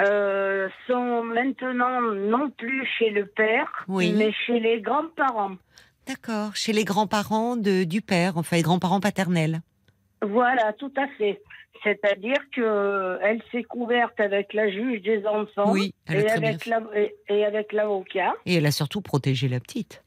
[0.06, 4.12] euh, sont maintenant non plus chez le père, Oui.
[4.14, 5.56] mais chez les grands-parents.
[6.06, 6.54] D'accord.
[6.54, 9.60] Chez les grands-parents de, du père, enfin les grands-parents paternels.
[10.22, 11.40] Voilà, tout à fait.
[11.82, 17.14] C'est-à-dire que elle s'est couverte avec la juge des enfants Oui, et, avec la- et-
[17.28, 18.32] et avec l'avocat.
[18.46, 20.02] Et elle a surtout protégé la petite.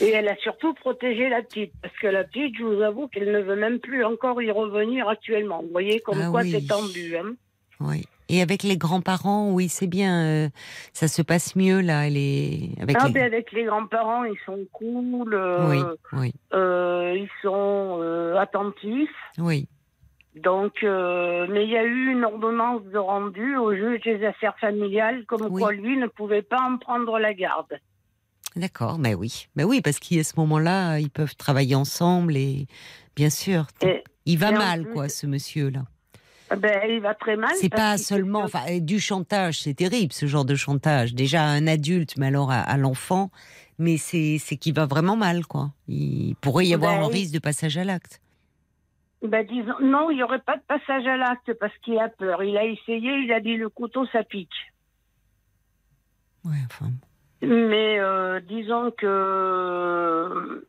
[0.00, 1.72] Et elle a surtout protégé la petite.
[1.82, 5.08] Parce que la petite, je vous avoue qu'elle ne veut même plus encore y revenir
[5.08, 5.62] actuellement.
[5.62, 6.50] Vous voyez comme Ah quoi oui.
[6.50, 7.16] c'est tendu.
[7.16, 7.34] Hein
[7.78, 8.04] Oui.
[8.28, 10.24] Et avec les grands-parents, oui, c'est bien.
[10.24, 10.48] euh,
[10.92, 12.00] ça se passe mieux là.
[12.00, 12.16] Avec
[12.98, 13.12] ah, les.
[13.12, 15.34] ben, avec les grands-parents, ils sont cool.
[15.34, 15.82] euh, Oui,
[16.20, 19.10] oui, euh, ils sont attentifs.
[19.38, 19.68] oui.
[20.36, 25.24] Donc, mais il y a eu une ordonnance de rendu au juge des affaires familiales,
[25.26, 25.62] comme Oui.
[25.62, 27.78] quoi lui ne pouvait pas en prendre la garde.
[28.56, 28.98] D'accord.
[28.98, 32.66] Mais oui, mais oui, parce qu'à ce moment-là, ils peuvent travailler ensemble et
[33.14, 35.82] bien sûr, Et, il va mal, plus- quoi, ce monsieur-là.
[36.56, 37.50] Ben, il va très mal.
[37.54, 41.14] C'est pas seulement, enfin, du chantage, c'est terrible ce genre de chantage.
[41.14, 43.30] Déjà à un adulte, mais alors à, à l'enfant,
[43.78, 45.72] mais c'est qu'il va vraiment mal, quoi.
[45.88, 48.20] Il pourrait y avoir Ben un risque de passage à l'acte.
[49.22, 52.42] Ben, disons, non, il n'y aurait pas de passage à l'acte parce qu'il a peur.
[52.42, 54.50] Il a essayé, il a dit le couteau, ça pique.
[56.44, 56.90] Ouais, enfin.
[57.40, 60.66] Mais euh, disons que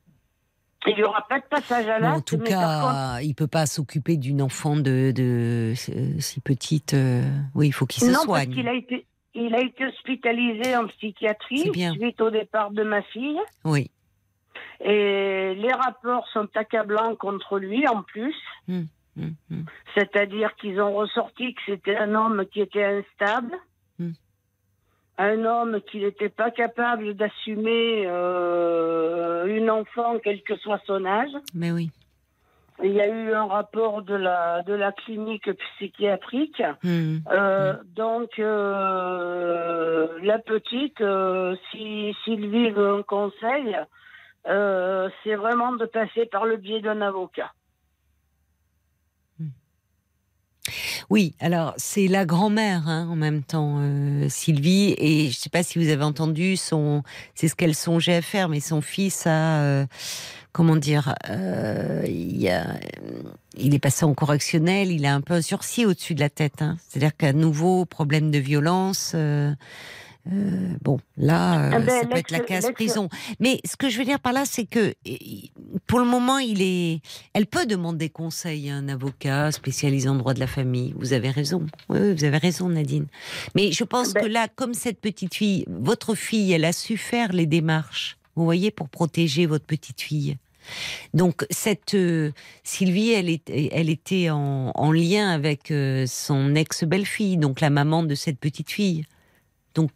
[0.87, 2.17] il n'y aura pas de passage à l'acte.
[2.17, 6.93] en tout contre- cas, il peut pas s'occuper d'une enfant de, de si petite.
[6.93, 7.23] euh,
[7.55, 8.53] oui, il faut qu'il se non, parce soigne.
[8.53, 13.39] qu'il a été, il a été hospitalisé en psychiatrie suite au départ de ma fille.
[13.63, 13.89] Oui,
[14.81, 18.35] Et les rapports sont accablants contre lui en plus.
[18.69, 18.87] Hum,
[19.17, 19.65] hum.
[19.95, 23.53] C'est-à-dire qu'ils ont ressorti que c'était un homme qui était instable.
[25.17, 31.31] Un homme qui n'était pas capable d'assumer euh, une enfant, quel que soit son âge.
[31.53, 31.89] mais oui.
[32.83, 36.61] Il y a eu un rapport de la, de la clinique psychiatrique.
[36.83, 37.21] Hum.
[37.31, 43.77] Euh, Donc, euh, la petite, euh, si Sylvie veut un conseil,
[44.47, 47.51] euh, c'est vraiment de passer par le biais d'un avocat.
[51.09, 55.49] Oui, alors c'est la grand-mère hein, en même temps, euh, Sylvie, et je ne sais
[55.49, 57.03] pas si vous avez entendu, son,
[57.35, 59.85] c'est ce qu'elle songeait à faire, mais son fils a, euh,
[60.53, 62.77] comment dire, euh, il, a-
[63.57, 66.61] il est passé en correctionnel, il a un peu un sursis au-dessus de la tête,
[66.61, 66.77] hein.
[66.87, 69.15] c'est-à-dire qu'à nouveau problème de violence.
[70.31, 73.09] Euh, bon, là, euh, Ah ben, ça peut être la case prison.
[73.39, 74.93] Mais ce que je veux dire par là, c'est que
[75.87, 77.01] pour le moment, il est,
[77.33, 80.93] elle peut demander conseil à un avocat spécialisé en droit de la famille.
[80.97, 81.65] Vous avez raison.
[81.89, 83.05] Oui, oui, vous avez raison, Nadine.
[83.55, 86.97] Mais je pense Ben- que là, comme cette petite fille, votre fille, elle a su
[86.97, 88.17] faire les démarches.
[88.35, 90.37] Vous voyez, pour protéger votre petite fille.
[91.13, 92.31] Donc cette euh,
[92.63, 98.01] Sylvie, elle, est, elle était en, en lien avec euh, son ex-belle-fille, donc la maman
[98.01, 99.05] de cette petite fille.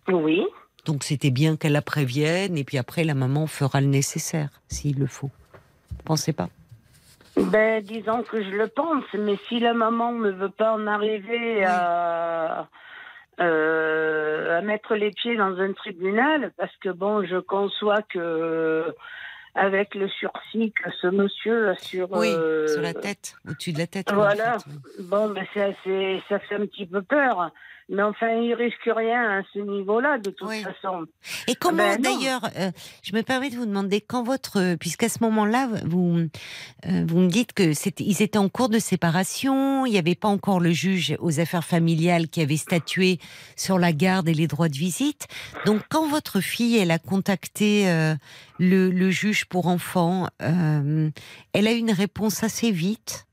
[0.08, 0.46] Oui.
[0.86, 4.98] Donc c'était bien qu'elle la prévienne et puis après la maman fera le nécessaire s'il
[5.00, 5.30] le faut.
[6.06, 6.50] Pensez pas?
[7.38, 11.64] Ben, disons que je le pense, mais si la maman ne veut pas en arriver
[11.64, 12.68] à,
[13.40, 18.94] euh, à mettre les pieds dans un tribunal, parce que bon, je conçois que
[19.56, 23.80] avec le sursis que ce monsieur a sur, Oui, euh, sur la tête, au-dessus de
[23.80, 24.12] la tête.
[24.12, 24.60] en Voilà.
[24.60, 25.04] fait.
[25.04, 27.52] Bon, ben ça fait un petit peu peur.
[27.92, 30.62] Mais enfin, il risque rien à ce niveau-là, de toute Oui.
[30.62, 31.06] façon.
[31.48, 32.70] Et comment Ben d'ailleurs, euh,
[33.02, 36.28] je me permets de vous demander quand votre, puisqu'à ce moment-là vous
[36.86, 40.14] euh, vous me dites que c'était, ils étaient en cours de séparation, il n'y avait
[40.14, 43.18] pas encore le juge aux affaires familiales qui avait statué
[43.56, 45.28] sur la garde et les droits de visite.
[45.66, 48.14] Donc quand votre fille elle a contacté euh,
[48.60, 51.10] le, le juge pour enfants, euh,
[51.54, 53.26] elle a eu une réponse assez vite?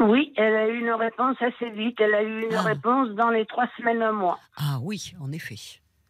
[0.00, 2.00] Oui, elle a eu une réponse assez vite.
[2.00, 2.62] Elle a eu une Ah.
[2.62, 4.38] réponse dans les trois semaines, un mois.
[4.56, 5.56] Ah oui, en effet.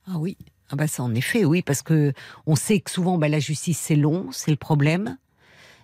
[0.06, 0.36] Ah oui.
[0.72, 2.12] Ah bah ça en effet, oui, parce que
[2.46, 5.16] on sait que souvent bah, la justice c'est long, c'est le problème.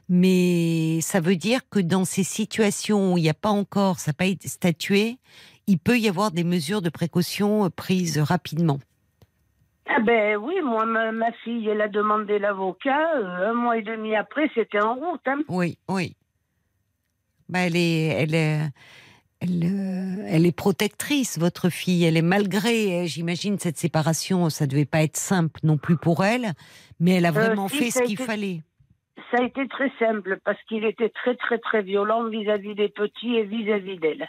[0.09, 4.11] Mais ça veut dire que dans ces situations où il n'y a pas encore, ça
[4.13, 5.19] n'a pas été statué,
[5.67, 8.79] il peut y avoir des mesures de précaution euh, prises rapidement.
[9.89, 13.17] Ah ben oui, moi, ma, ma fille, elle a demandé l'avocat.
[13.17, 15.21] euh, un mois et demi après, c'était en route.
[15.27, 15.41] hein.
[15.49, 16.15] Oui, oui.
[17.49, 18.61] Bah, elle est, elle est,
[19.41, 22.05] elle, euh, elle est protectrice, votre fille.
[22.05, 26.25] Elle est malgré, euh, j'imagine, cette séparation, ça devait pas être simple non plus pour
[26.25, 26.53] elle,
[27.01, 28.63] mais elle a vraiment si, fait ce qu'il été- fallait.
[29.31, 33.35] Ça a été très simple parce qu'il était très, très, très violent vis-à-vis des petits
[33.37, 34.29] et vis-à-vis d'elle.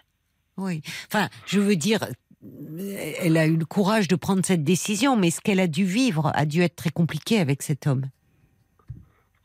[0.58, 0.82] Oui.
[1.08, 5.30] Enfin, je veux dire, euh, elle a eu le courage de prendre cette décision, mais
[5.30, 8.06] ce qu'elle a dû vivre a dû être très compliqué avec cet homme.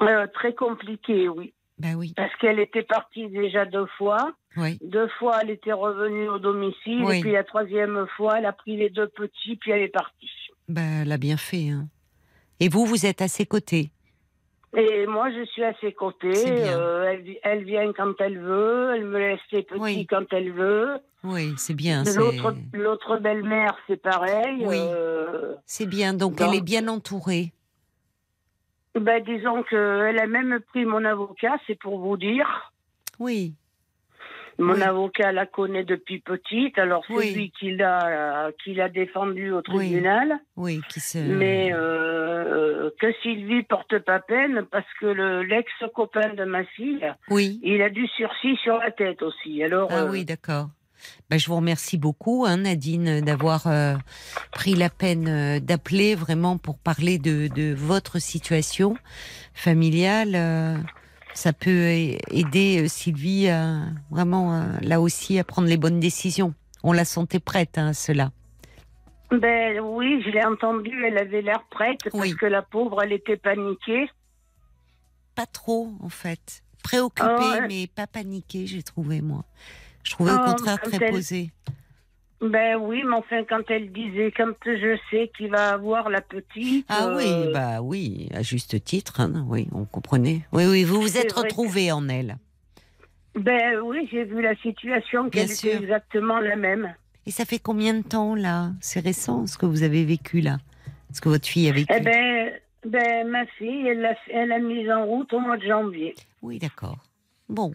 [0.01, 1.53] Euh, très compliqué, oui.
[1.78, 2.12] Bah oui.
[2.16, 4.32] Parce qu'elle était partie déjà deux fois.
[4.57, 4.78] Oui.
[4.82, 7.03] Deux fois, elle était revenue au domicile.
[7.05, 7.19] Oui.
[7.19, 10.31] Et puis la troisième fois, elle a pris les deux petits, puis elle est partie.
[10.69, 11.70] Bah, elle a bien fait.
[11.70, 11.89] hein.
[12.61, 13.90] Et vous, vous êtes à ses côtés.
[14.77, 16.32] Et moi, je suis à ses côtés.
[16.47, 18.93] Euh, elle, vi- elle vient quand elle veut.
[18.94, 20.07] Elle me laisse ses petits Oui.
[20.07, 20.99] quand elle veut.
[21.24, 22.05] Oui, c'est bien.
[22.16, 24.65] L'autre, l'autre belle-mère, c'est pareil.
[24.66, 24.77] Oui.
[24.78, 26.15] Euh, C'est bien.
[26.15, 27.53] Donc, Donc- elle est bien entourée.
[28.98, 32.73] Ben, disons qu'elle a même pris mon avocat, c'est pour vous dire.
[33.19, 33.55] Oui.
[34.59, 34.82] Mon Oui.
[34.82, 37.35] avocat la connaît depuis petite, alors c'est Oui.
[37.35, 40.39] lui qui l'a, qui l'a défendu au tribunal.
[40.56, 41.19] Oui, qui se.
[41.19, 47.60] Mais euh, que Sylvie porte pas peine parce que le, l'ex-copain de ma fille, Oui.
[47.62, 49.62] il a du sursis sur la tête aussi.
[49.64, 50.66] Alors, Ah euh, oui, d'accord.
[51.31, 53.95] Bah, je vous remercie beaucoup, hein, Nadine, d'avoir euh,
[54.53, 58.97] pris la peine euh, d'appeler vraiment pour parler de, de votre situation
[59.55, 60.33] familiale.
[60.35, 60.77] euh,
[61.35, 61.87] ça peut
[62.31, 66.53] aider Sylvie à, vraiment, là aussi, à prendre les bonnes décisions.
[66.83, 68.33] On la sentait prête hein, à cela.
[69.31, 72.35] ben oui, je l'ai entendu, elle avait l'air prête parce Oui.
[72.37, 74.11] que la pauvre, elle était paniquée.
[75.35, 76.62] Pas trop, en fait.
[76.85, 79.45] Préoccupée, Ah mais pas paniquée, j'ai trouvé, moi.
[80.03, 81.51] Je trouvais au Ah, contraire très elle- posée.
[82.41, 86.85] Ben oui, mais enfin, quand elle disait, quand je sais qu'il va avoir la petite.
[86.89, 90.41] Ah euh, oui, bah oui, à juste titre, hein, oui, on comprenait.
[90.51, 92.37] Oui, oui, vous vous êtes que- retrouvée en elle.
[93.37, 95.70] Ben oui, j'ai vu la situation, qu'elle sûr.
[95.73, 96.93] était exactement la même.
[97.27, 98.73] Et ça fait combien de temps là?
[98.81, 100.59] C'est récent ce que vous avez vécu là
[101.12, 102.53] Ce que votre fille a vécu Eh ben,
[102.85, 106.15] ben ma fille, elle l'a elle a mis en route au mois de janvier.
[106.43, 106.99] Oui, d'accord.
[107.49, 107.73] Bon.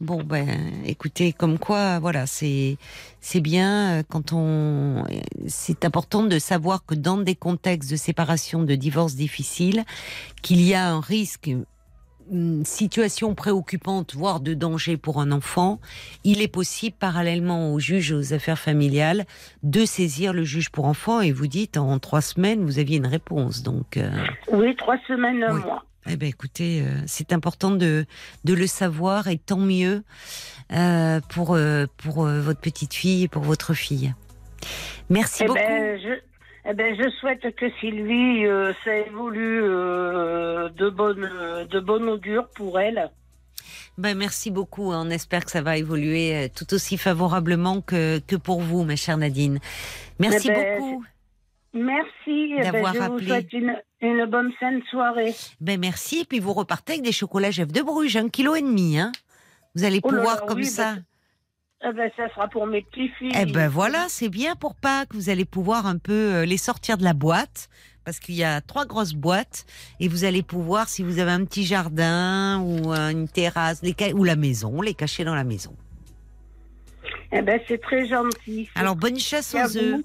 [0.00, 0.48] Bon, ben,
[0.86, 2.78] écoutez, comme quoi, voilà, c'est
[3.20, 5.04] c'est bien euh, quand on.
[5.46, 9.84] C'est important de savoir que dans des contextes de séparation, de divorce difficiles,
[10.40, 11.50] qu'il y a un risque,
[12.30, 15.80] une situation préoccupante, voire de danger pour un enfant,
[16.24, 19.26] il est possible, parallèlement au juge aux affaires familiales,
[19.64, 21.20] de saisir le juge pour enfants.
[21.20, 23.62] Et vous dites, en trois semaines, vous aviez une réponse.
[23.62, 23.98] Donc.
[23.98, 24.10] euh,
[24.50, 25.60] Oui, trois semaines, un Oui.
[25.62, 25.84] mois.
[26.06, 28.06] Eh ben écoutez, euh, c'est important de,
[28.44, 30.02] de le savoir et tant mieux
[30.72, 34.14] euh, pour, euh, pour votre petite fille et pour votre fille.
[35.08, 35.58] Merci Eh beaucoup.
[35.58, 36.20] ben, je,
[36.70, 38.44] eh ben, je souhaite que Sylvie,
[38.84, 41.30] ça évolue de bonne,
[41.70, 43.10] de augure pour elle.
[43.98, 44.92] Ben, merci beaucoup.
[44.92, 45.04] hein.
[45.06, 49.18] On espère que ça va évoluer tout aussi favorablement que, que pour vous, ma chère
[49.18, 49.58] Nadine.
[50.18, 51.04] Merci Eh ben, beaucoup.
[51.74, 52.06] Merci.
[52.28, 53.26] eh ben, D'avoir vous appelé.
[53.26, 55.34] souhaite une, une bonne de soirée.
[55.60, 56.20] Ben merci.
[56.20, 58.98] Et puis vous repartez avec des chocolats Jeff de Bruges, un kilo et demi.
[58.98, 59.12] Hein.
[59.74, 60.96] Vous allez Oh là pouvoir là, comme oui, ça.
[61.82, 63.32] Eh ben, ça sera pour mes petits-filles.
[63.34, 65.14] Eh ben voilà, c'est bien pour Pâques.
[65.14, 67.68] Vous allez pouvoir un peu euh, les sortir de la boîte.
[68.04, 69.66] Parce qu'il y a trois grosses boîtes
[70.00, 73.94] et vous allez pouvoir, si vous avez un petit jardin ou euh, une terrasse, les
[74.14, 75.76] ou la maison, les cacher dans la maison.
[77.30, 78.68] Eh ben, c'est très gentil.
[78.74, 80.00] Alors bonne chasse aux œufs.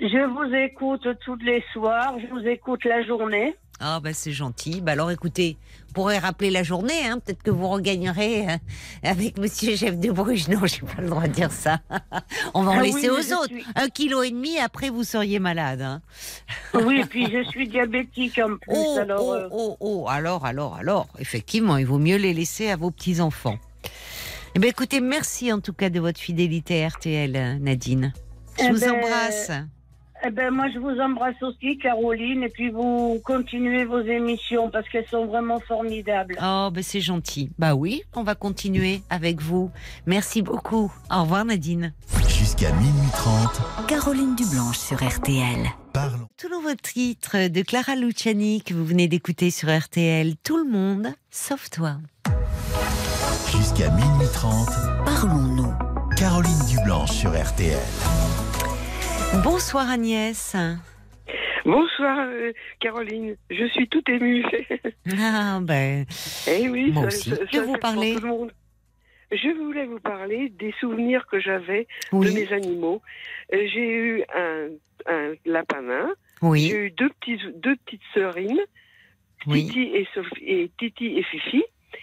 [0.00, 2.14] Je vous écoute tous les soirs.
[2.20, 3.54] Je vous écoute la journée.
[3.82, 4.80] Ah ben c'est gentil.
[4.82, 5.56] Bah alors écoutez,
[5.88, 7.06] vous pourrez rappeler la journée.
[7.06, 7.18] Hein.
[7.18, 8.56] Peut-être que vous regagnerez euh,
[9.02, 10.48] avec Monsieur Chef de Bruges.
[10.48, 11.80] Non, j'ai pas le droit de dire ça.
[12.54, 13.46] On va en Ah laisser aux autres.
[13.48, 14.58] suis- Un kilo et demi.
[14.58, 15.80] Après vous seriez malade.
[15.82, 16.02] Hein.
[16.74, 18.68] Oui, puis je suis diabétique en plus.
[18.74, 22.68] Oh, alors, oh, euh, oh, oh, alors, alors, alors, effectivement, il vaut mieux les laisser
[22.70, 23.58] à vos petits-enfants.
[24.54, 28.12] Eh bien, écoutez, merci en tout cas de votre fidélité à RTL, Nadine.
[28.58, 29.50] Je Eh vous ben, embrasse.
[30.26, 34.88] Eh ben, moi, je vous embrasse aussi, Caroline, et puis vous continuez vos émissions parce
[34.88, 36.36] qu'elles sont vraiment formidables.
[36.42, 37.50] Oh, ben c'est gentil.
[37.58, 39.70] Bah oui, on va continuer avec vous.
[40.06, 40.92] Merci beaucoup.
[41.10, 41.92] Au revoir, Nadine.
[42.28, 45.66] Jusqu'à minuit 30, Caroline Dublanche sur RTL.
[45.92, 46.26] parlons.
[46.36, 50.34] Tout nouveau titre de Clara Luciani que vous venez d'écouter sur RTL.
[50.42, 51.96] Tout le monde, sauf toi.
[53.56, 54.68] Jusqu'à minuit 30,
[55.04, 55.72] Parlons-nous.
[56.16, 57.78] Caroline Dublanche sur RTL.
[59.34, 60.56] Bonsoir Agnès.
[61.64, 64.44] Bonsoir euh, Caroline, je suis toute émue.
[65.18, 66.04] Ah ben,
[66.48, 67.30] eh oui, Moi ça- aussi.
[67.30, 68.14] ça- ça vous parler.
[68.14, 68.52] tout monde.
[69.32, 73.00] Je voulais vous parler des souvenirs que j'avais de mes animaux.
[73.52, 74.68] Euh, J'ai eu un,
[75.06, 75.82] un lapin
[76.42, 78.60] oui, j'ai eu deux, petits, deux petites sœurines,
[79.46, 79.66] oui.
[79.66, 81.62] Titi, et Sophie, et Titi et Fifi.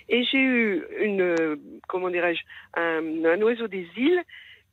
[0.09, 1.55] Et j'ai eu une, euh,
[1.87, 2.41] comment dirais-je,
[2.79, 4.21] un, un oiseau des îles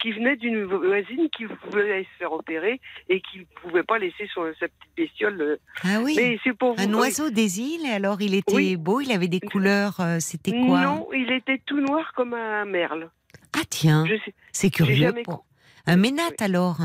[0.05, 2.78] qui venait d'une voisine qui voulait se faire opérer
[3.09, 5.40] et qui ne pouvait pas laisser son, sa petite bestiole.
[5.40, 5.56] euh.
[5.82, 6.12] Ah oui.
[6.14, 6.82] Mais c'est pour vous.
[6.82, 8.76] Un oiseau des îles, et alors il était Oui.
[8.76, 10.82] beau, il avait des couleurs, euh, c'était quoi?
[10.82, 13.09] Non, il était tout noir comme un merle.
[13.56, 14.05] Ah tiens,
[14.52, 14.94] c'est curieux.
[15.06, 15.47] jamais pour-
[15.86, 16.76] Un ménate alors,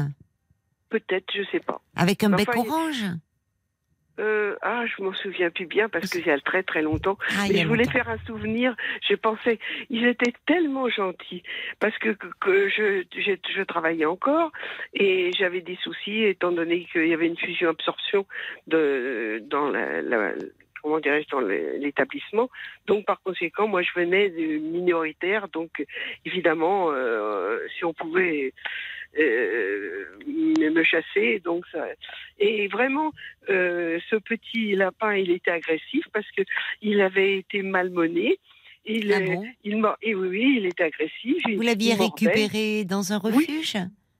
[0.89, 1.81] peut-être, je sais pas.
[1.97, 3.03] avec un Enfin, bec il- orange?
[4.19, 7.17] Euh, ah, je m'en souviens plus bien parce que il y a très très longtemps.
[7.37, 7.91] Ah, Mais je voulais longtemps.
[7.91, 8.75] faire un souvenir.
[9.09, 9.57] Je pensais,
[9.89, 11.43] ils étaient tellement gentils
[11.79, 14.51] parce que, que, que je, je, je travaillais encore
[14.93, 18.25] et j'avais des soucis étant donné qu'il y avait une fusion-absorption
[18.67, 20.33] de dans la, la
[20.81, 22.49] comment dirais-je dans le- l'établissement.
[22.87, 25.85] Donc par conséquent, moi je venais de minoritaire, donc
[26.25, 28.53] évidemment, euh, si on pouvait
[29.17, 31.85] euh, me me chasser, donc ça.
[32.37, 33.11] Et vraiment,
[33.49, 36.43] euh, ce petit lapin, il était agressif parce que
[36.81, 38.37] il avait été malmené.
[38.85, 39.45] Il, Ah euh, bon?
[39.63, 41.43] il et oui, oui, il était agressif.
[41.55, 43.77] Vous l'aviez récupéré dans un refuge?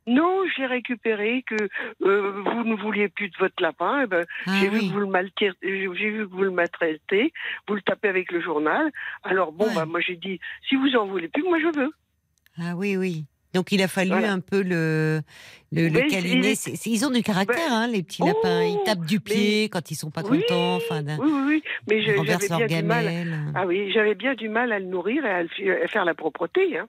[0.07, 1.55] Non, j'ai récupéré que
[2.03, 4.01] euh, vous ne vouliez plus de votre lapin.
[4.03, 7.31] eh ben, Ah j'ai vu que vous le maltraitez, j'ai vu que vous le maltraitez,
[7.67, 8.91] vous le tapez avec le journal.
[9.23, 9.75] Alors bon, Ouais.
[9.75, 11.91] bah, moi j'ai dit, si vous en voulez plus, moi je veux.
[12.57, 13.25] Ah oui, oui.
[13.53, 14.31] Donc il a fallu Voilà.
[14.31, 15.21] un peu le,
[15.71, 15.89] le,
[16.85, 18.63] ils ont du caractère, hein, les petits lapins.
[18.63, 20.75] Ils oh, tapent du pied quand ils sont pas Oui, contents.
[20.75, 21.63] Enfin, Oui, oui.
[21.89, 23.51] Mais j'avais leur bien du mal.
[23.55, 26.05] Ah oui, j'avais bien du mal à le nourrir et à, le fi- à faire
[26.05, 26.77] la propreté.
[26.77, 26.87] Hein.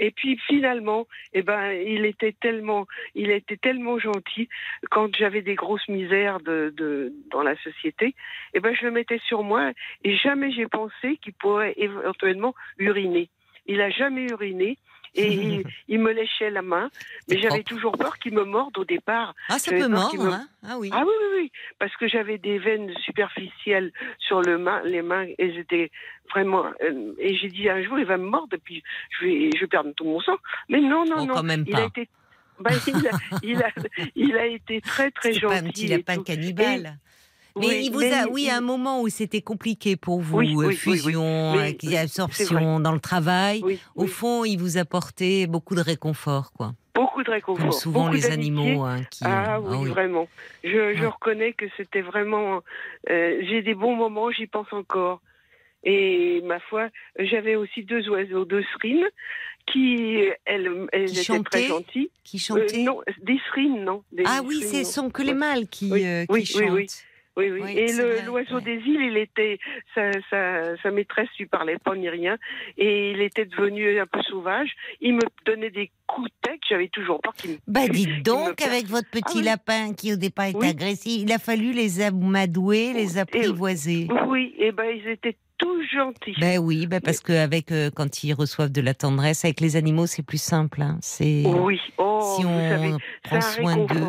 [0.00, 2.86] Et puis finalement, eh ben, il était tellement,
[3.16, 4.48] il était tellement gentil.
[4.92, 8.14] Quand j'avais des grosses misères de, de, dans la société,
[8.54, 9.72] eh ben, je le mettais sur moi
[10.04, 13.28] et jamais j'ai pensé qu'il pourrait éventuellement uriner.
[13.66, 14.78] Il a jamais uriné.
[15.18, 16.90] Et il, il me léchait la main,
[17.28, 19.34] mais j'avais toujours peur qu'il me morde au départ.
[19.48, 20.90] Ah, ça peut mordre, me- hein Ah oui.
[20.92, 25.26] Ah oui, oui, oui, parce que j'avais des veines superficielles sur le main, les mains,
[25.38, 25.90] elles étaient
[26.30, 26.66] vraiment.
[26.82, 28.82] euh, et j'ai dit un jour, il va me mordre, et puis
[29.18, 30.36] je vais, je vais perdre tout mon sang.
[30.68, 31.34] Mais non, non, Oh, non.
[31.34, 31.80] quand même il pas.
[31.82, 32.08] a été.
[32.60, 33.10] bah, il, a,
[33.42, 33.70] il, a,
[34.16, 35.46] il a été très très gentil.
[35.46, 36.24] pas un petit et lapin tout.
[36.24, 36.98] cannibale.
[37.58, 40.54] Mais Oui, il vous a, oui, à un moment où c'était compliqué pour vous, Oui,
[40.54, 43.62] oui, euh, oui, fusion, c'est absorption dans le travail.
[43.96, 46.72] Au fond, il vous apportait beaucoup de réconfort, quoi.
[46.94, 47.64] beaucoup de réconfort.
[47.64, 49.24] Comme souvent beaucoup les animaux, hein, qui.
[49.26, 50.28] Ah oui, vraiment.
[50.64, 51.06] Je, je Ouais.
[51.06, 52.60] reconnais que c'était vraiment.
[53.10, 55.20] euh, J'ai des bons moments, j'y pense encore.
[55.84, 59.06] Et ma foi, j'avais aussi deux oiseaux, deux srines,
[59.72, 62.10] qui, elles, elles Qui étaient chantaient très gentilles.
[62.24, 62.82] Qui Euh, chantaient.
[62.82, 64.02] non, des srines, non.
[64.10, 64.84] Des ah oui, ce non.
[64.84, 66.62] sont que les mâles qui, Oui, euh, qui oui, chantent.
[66.62, 66.70] oui.
[66.72, 66.86] Oui,
[67.50, 67.60] oui.
[67.62, 68.62] Oui, et le- vrai, l'oiseau ouais.
[68.62, 69.58] des îles, il était,
[69.94, 72.36] sa, sa, sa maîtresse lui parlait pas ni rien,
[72.76, 74.70] et il était devenu un peu sauvage.
[75.00, 77.56] Il me donnait des coups de tête, j'avais toujours peur qu'il me.
[77.66, 79.44] Bah dites me donc, avec votre petit Ah oui.
[79.44, 80.68] lapin qui au départ était Oui.
[80.68, 84.08] agressif, il a fallu les amadouer, les apprivoiser.
[84.28, 86.34] Oui, et ben ils étaient tous gentils.
[86.40, 89.74] Ben oui, ben parce que avec euh, quand ils reçoivent de la tendresse, avec les
[89.76, 90.80] animaux c'est plus simple.
[90.82, 90.98] hein.
[91.00, 92.92] C'est Oui, oh, si vous on savez,
[93.24, 94.04] prend soin d'eux.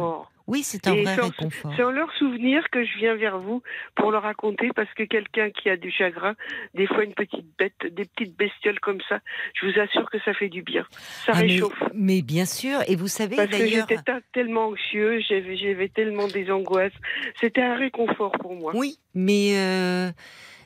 [0.50, 1.72] Oui, c'est un vrai réconfort.
[1.78, 3.62] C'est en leur souvenir que je viens vers vous
[3.96, 6.34] pour leur raconter parce que quelqu'un qui a du chagrin,
[6.74, 9.20] des fois une petite bête, des petites bestioles comme ça,
[9.54, 10.86] je vous assure que ça fait du bien.
[11.26, 11.84] Ça Ah, réchauffe.
[11.94, 16.50] mais bien sûr, et vous savez Parce que j'étais ta- tellement anxieux, j'avais tellement des
[16.50, 16.94] angoisses.
[17.40, 18.72] C'était un réconfort pour moi.
[18.76, 20.10] Oui, mais euh,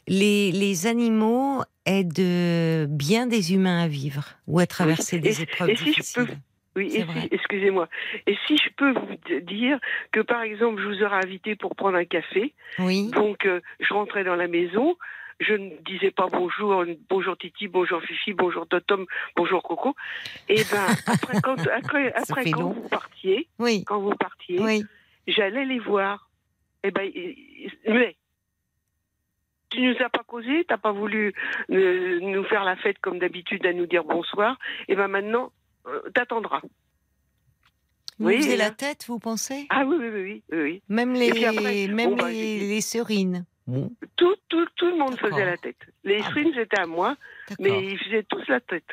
[0.08, 5.72] les, les animaux aident euh, bien des humains à vivre ou à traverser des épreuves
[5.72, 6.26] et si je difficiles.
[6.28, 6.34] peux-
[6.76, 7.88] Oui, et si- excusez-moi.
[8.26, 9.80] Et si je peux vous dire
[10.12, 13.10] que, par exemple, je vous aurais invité pour prendre un café, Oui.
[13.12, 14.98] donc euh, je rentrais dans la maison,
[15.40, 19.06] je ne disais pas bonjour, bonjour Titi, bonjour Fifi, bonjour Totom,
[19.36, 19.96] bonjour Coco.
[20.50, 22.70] Et ben après quand, après, après quand long.
[22.72, 24.84] vous partiez, Oui, quand vous partiez, oui.
[25.28, 26.30] j'allais les voir.
[26.84, 28.16] Et ben, ils- ils- mais
[29.70, 31.34] tu nous as pas causé, t'as pas voulu
[31.72, 34.58] euh, nous faire la fête comme d'habitude à nous dire bonsoir.
[34.88, 35.52] Et ben maintenant,
[35.88, 36.62] euh, t'attendras.
[38.20, 38.66] Vous Oui, faisiez là.
[38.66, 39.66] la tête, vous pensez?
[39.70, 40.84] Ah oui, oui, oui, oui.
[40.88, 43.46] Même les, après, même bon, bah, les, serines.
[43.66, 45.78] Bon, Tout, tout, tout le monde faisait la tête.
[46.04, 47.16] Les Ah streams étaient à moi,
[47.60, 48.86] mais ils faisaient tous la tête.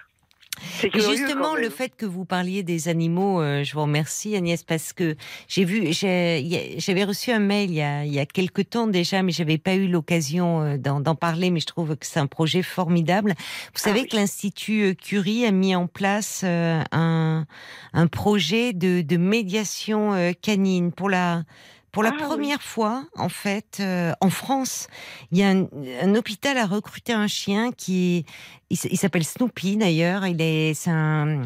[0.80, 4.92] Curieux, justement, le fait que vous parliez des animaux, euh, je vous remercie Agnès parce
[4.92, 5.16] que
[5.48, 9.22] j'ai vu, j'avais reçu un mail il y a, il y a quelque temps déjà,
[9.22, 11.50] mais j'avais pas eu l'occasion euh, d'en parler.
[11.50, 13.34] Mais je trouve que c'est un projet formidable.
[13.74, 14.08] Vous savez Ah oui.
[14.08, 17.46] que l'Institut euh, Curie a mis en place euh, un,
[17.92, 21.42] un projet de, de médiation euh, canine pour la
[21.92, 22.24] pour la Ah oui.
[22.26, 24.88] première fois, en fait, euh, en France,
[25.32, 25.66] il y a un,
[26.02, 28.24] un hôpital a recruté un chien qui
[28.70, 30.26] il s'appelle Snoopy d'ailleurs.
[30.26, 31.42] Il est, c'est un,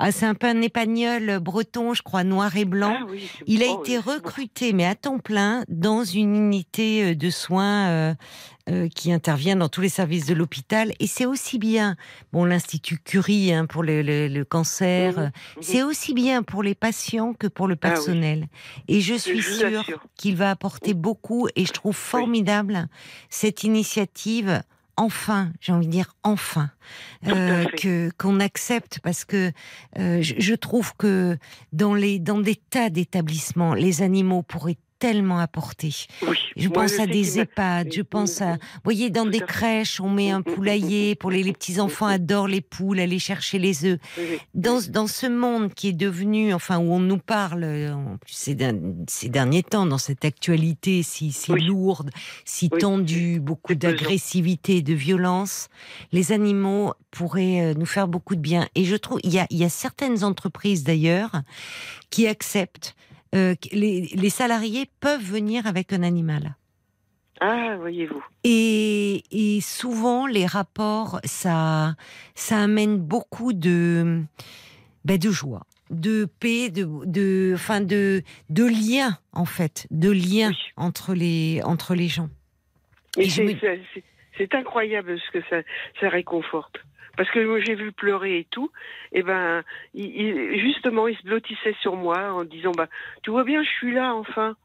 [0.00, 2.96] ah, c'est un peu un épagnol breton, je crois, noir et blanc.
[3.00, 7.14] Ah oui, Il a oh, été recruté, mais à temps plein, dans une unité euh,
[7.14, 8.14] de soins euh,
[8.68, 10.92] euh, qui intervient dans tous les services de l'hôpital.
[11.00, 11.96] Et c'est aussi bien,
[12.32, 15.62] bon, l'Institut Curie hein, pour le, le- le cancer, Mhm, euh, mhm.
[15.62, 17.90] c'est aussi bien pour les patients que pour le Ah oui.
[17.90, 18.46] personnel.
[18.88, 19.84] Et je suis vous sûre
[20.16, 21.48] qu'il va apporter beaucoup.
[21.56, 22.88] Et je trouve formidable
[23.28, 24.62] cette initiative.
[25.00, 26.70] Enfin, j'ai envie de dire enfin,
[27.26, 29.50] euh, que qu'on accepte parce que
[29.98, 31.38] euh, je, je trouve que
[31.72, 35.92] dans les dans des tas d'établissements, les animaux pourraient tellement apporter.
[36.22, 36.36] Oui.
[36.56, 40.00] Je Moi, pense je à des EHPAD, je pense à, vous voyez, dans des crèches,
[40.00, 43.84] on met un poulailler pour les, les petits enfants adorent les poules, aller chercher les
[43.86, 43.98] œufs.
[44.54, 48.34] Dans, dans ce monde qui est devenu, enfin, où on nous parle, euh, en plus
[48.34, 51.64] ces, derni- ces derniers temps, dans cette actualité si, si Oui.
[51.64, 52.10] lourde,
[52.44, 52.78] si Oui.
[52.78, 55.68] tendue, beaucoup d'agressivité, de violence,
[56.12, 58.68] les animaux pourraient euh, nous faire beaucoup de bien.
[58.74, 61.40] Et je trouve, il y a, il y a certaines entreprises d'ailleurs
[62.10, 62.94] qui acceptent
[63.34, 66.56] euh, les, les salariés peuvent venir avec un animal.
[67.40, 68.22] Ah, voyez-vous.
[68.44, 71.94] Et, et souvent, les rapports, ça,
[72.34, 74.22] ça amène beaucoup de,
[75.06, 80.50] ben, de joie, de paix, de, de, enfin de, de liens en fait, de liens
[80.50, 80.56] Oui.
[80.76, 82.28] entre les, entre les gens.
[83.16, 83.80] Mais me-
[84.36, 85.62] c'est incroyable ce que ça,
[86.00, 86.76] ça réconforte.
[87.16, 88.70] Parce que j'ai vu pleurer et tout.
[89.12, 89.62] Et ben,
[89.94, 92.88] il, il- justement, il se blottissait sur moi en disant bah,
[93.22, 94.56] Tu vois bien, je suis là, enfin.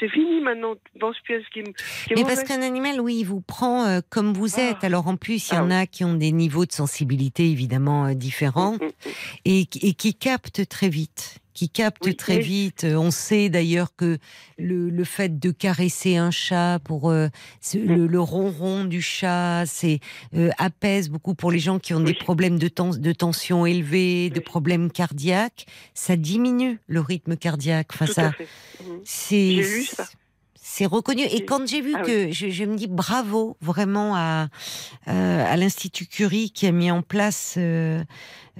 [0.00, 0.74] C'est fini maintenant.
[0.92, 1.72] Tu penses plus à ce qui me.
[2.16, 4.78] Mais parce qu'un animal, oui, il vous prend euh, comme vous êtes.
[4.82, 4.86] Ah.
[4.86, 8.06] Alors en plus, il y Ah en a qui ont des niveaux de sensibilité évidemment
[8.06, 9.10] euh, différents Mm, mm, mm.
[9.46, 11.38] et qui captent très vite.
[11.54, 12.82] Qui captent Oui, très mais- vite.
[12.84, 14.18] Euh, On sait d'ailleurs que
[14.58, 17.28] le, le fait de caresser un chat pour euh,
[17.60, 17.94] ce- Mm.
[17.94, 20.00] le, le ronron du chat, c'est
[20.34, 24.30] euh, apaise beaucoup pour les gens qui ont des problèmes de, tens- de tension élevée,
[24.30, 25.66] de problèmes cardiaques.
[25.94, 27.88] Ça diminue le rythme cardiaque.
[27.94, 28.32] Enfin, Tout ça.
[28.84, 29.00] Mhm.
[30.66, 31.22] c'est reconnu.
[31.22, 34.48] Et quand j'ai vu Ah que je, je me dis bravo vraiment à
[35.08, 37.54] euh, à l'institut Curie qui a mis en place.
[37.58, 38.02] euh,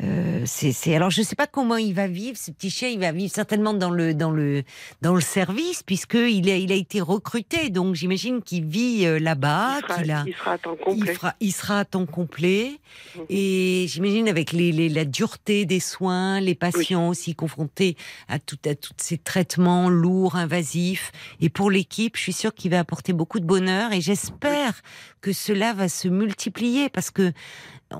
[0.02, 2.88] euh, c'est c'est- alors je sais pas comment il va vivre ce petit chien.
[2.88, 4.64] Il va vivre certainement dans le dans le
[5.02, 7.70] dans le service puisque il a il a été recruté.
[7.70, 11.14] Donc j'imagine qu'il vit euh, là-bas, il, il sera à temps il, complet.
[11.14, 12.80] fera- il sera à temps complet
[13.28, 17.96] et j'imagine avec les, les- la dureté des soins, les patients aussi confrontés
[18.28, 21.12] à, tout, à tous ces traitements lourds, invasifs.
[21.40, 24.82] Et pour l'équipe, je suis sûre qu'il va apporter beaucoup de bonheur et j'espère
[25.20, 27.32] que cela va se multiplier parce que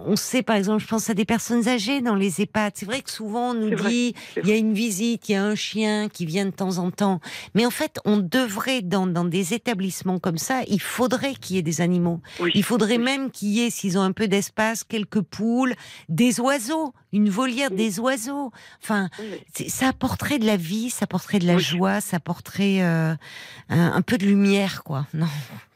[0.06, 2.72] on sait, par exemple, je pense à des personnes âgées dans les EHPAD.
[2.76, 5.44] C'est vrai que souvent on nous dit il y a une visite, il y a
[5.44, 7.20] un chien qui vient de temps en temps.
[7.54, 11.58] Mais en fait, on devrait, dans, dans des établissements comme ça, il faudrait qu'il y
[11.58, 12.20] ait des animaux.
[12.40, 12.50] Oui.
[12.54, 13.04] Il faudrait Oui.
[13.04, 15.74] même qu'il y ait, s'ils ont un peu d'espace, quelques poules,
[16.08, 17.76] des oiseaux, une volière Oui.
[17.76, 18.50] des oiseaux.
[18.82, 21.62] Enfin, Oui, ça apporterait de la vie, ça apporterait de la Oui.
[21.62, 23.14] joie, ça apporterait euh,
[23.68, 25.06] un, un peu de lumière, quoi.
[25.14, 25.26] Non,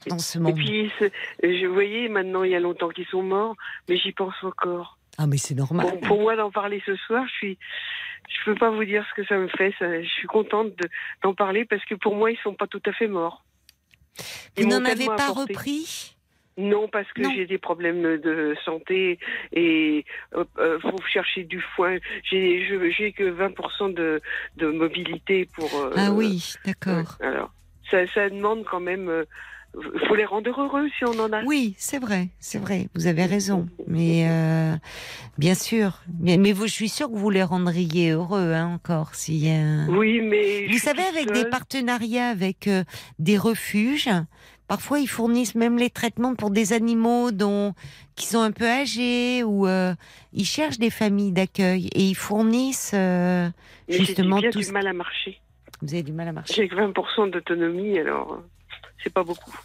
[0.09, 0.55] dans ce Et monde.
[0.57, 1.13] puis, c'est-
[1.43, 3.55] je voyais maintenant, il y a longtemps qu'ils sont morts,
[3.89, 4.99] mais j'y pense encore.
[5.17, 5.87] Ah, mais c'est normal.
[5.87, 7.59] Pour, pour moi, d'en parler ce soir, je suis,
[8.29, 9.75] je peux pas vous dire ce que ça me fait.
[9.79, 10.89] ça- je suis contente de-
[11.23, 13.45] d'en parler parce que pour moi, ils sont pas tout à fait morts.
[14.57, 15.53] Ils Vous n'en avez pas apporté.
[15.55, 16.15] repris?
[16.59, 19.19] Non, parce que j'ai des problèmes de santé
[19.53, 20.05] et
[20.35, 21.97] euh, euh, faut chercher du foin.
[22.25, 24.21] J'ai que 20% de,
[24.57, 25.71] de mobilité pour.
[25.79, 27.17] euh, Ah oui, d'accord.
[27.21, 27.53] alors,
[27.91, 29.09] ça, ça demande quand même.
[29.09, 29.25] euh,
[30.09, 31.43] faut les rendre heureux si on en a.
[31.45, 33.69] Oui, c'est vrai, c'est vrai, vous avez raison.
[33.87, 34.75] Mais euh,
[35.37, 39.15] bien sûr, mais, mais vous, je suis sûre que vous les rendriez heureux hein, encore
[39.15, 39.87] s'il y a.
[39.91, 40.67] Oui, mais.
[40.69, 42.83] Vous savez, avec des partenariats avec euh,
[43.19, 44.09] des refuges,
[44.69, 47.75] parfois ils fournissent même les traitements pour des animaux dont
[48.15, 49.95] qui sont un peu âgés ou euh,
[50.33, 53.49] ils cherchent des familles d'accueil et ils fournissent euh,
[53.89, 54.61] Mais j'ai justement bien tout.
[54.61, 55.41] du mal à marcher.
[55.83, 56.55] Vous avez du mal à marcher.
[56.55, 58.49] J'ai que 20% d'autonomie, alors euh,
[59.03, 59.57] c'est pas beaucoup.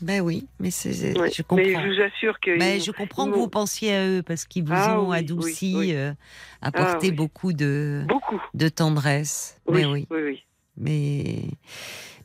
[0.00, 1.30] Ben oui, mais c'est, c'est- Ouais.
[1.30, 1.82] je Mais comprends.
[1.84, 2.58] je vous assure que.
[2.58, 5.74] Ben, je comprends que vous pensiez à eux parce qu'ils vous Ah ont oui, adouci,
[5.76, 5.94] oui, oui.
[5.94, 6.12] euh,
[6.60, 7.12] apporté oui.
[7.12, 8.40] beaucoup de, Beaucoup.
[8.54, 9.60] de tendresse.
[9.68, 10.42] Oui, Mais oui, oui, oui.
[10.76, 11.36] mais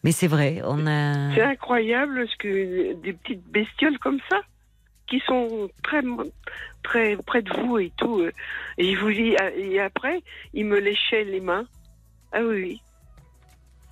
[0.07, 1.35] mais c'est vrai, on a.
[1.35, 4.39] C'est incroyable ce que des petites bestioles comme ça,
[5.05, 6.01] qui sont très
[6.81, 8.21] très près de vous et tout.
[8.21, 8.31] euh,
[8.77, 10.21] Et je vous dis, ah, et après,
[10.53, 11.65] ils me léchaient les mains.
[12.31, 12.81] Ah oui.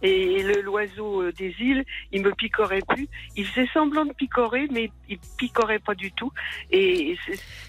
[0.01, 3.07] Et le l'oiseau euh, des îles, il me picorait plus.
[3.37, 6.31] Il faisait semblant de picorer, mais il picorait pas du tout.
[6.69, 7.17] Et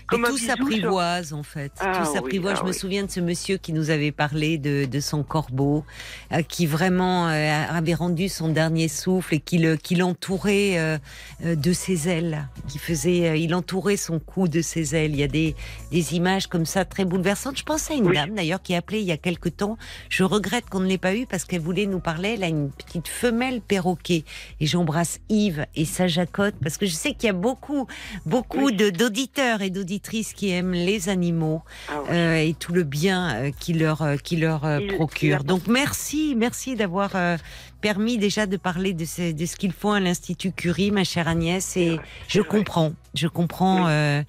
[0.08, 1.72] comme tout sur- s'apprivoise en fait.
[1.80, 2.54] Ah tout s'apprivoise.
[2.54, 5.22] oui, ah je me souviens de ce monsieur qui nous avait parlé de, de son
[5.22, 5.84] corbeau,
[6.32, 10.98] euh, qui vraiment euh, avait rendu son dernier souffle et qui le- qui l'entourait euh,
[11.42, 15.12] de ses ailes, qui faisait, il entourait son cou de ses ailes.
[15.12, 15.54] Il y a des,
[15.92, 17.56] des images comme ça très bouleversantes.
[17.56, 18.14] Je pense à une Oui.
[18.16, 19.78] dame d'ailleurs qui a appelé il y a quelque temps.
[20.08, 22.15] Je regrette qu'on ne l'ait pas eu parce qu'elle voulait nous parler.
[22.24, 24.24] Elle a une petite femelle perroquet
[24.60, 27.86] et j'embrasse Yves et sa jacotte parce que je sais qu'il y a beaucoup
[28.24, 28.76] beaucoup Oui.
[28.76, 32.08] de d'auditeurs et d'auditrices qui aiment les animaux Ah oui.
[32.12, 34.60] euh, et tout le bien euh, qui leur euh, qui leur
[34.96, 35.44] procure.
[35.44, 37.36] Donc merci, merci d'avoir euh,
[37.80, 41.28] permis déjà de parler de ce, de ce qu'ils font à l'Institut Curie, ma chère
[41.28, 41.98] Agnès, et
[42.28, 42.48] je vrai.
[42.48, 42.92] comprends.
[43.16, 43.90] Je comprends Oui.
[43.90, 44.22] euh,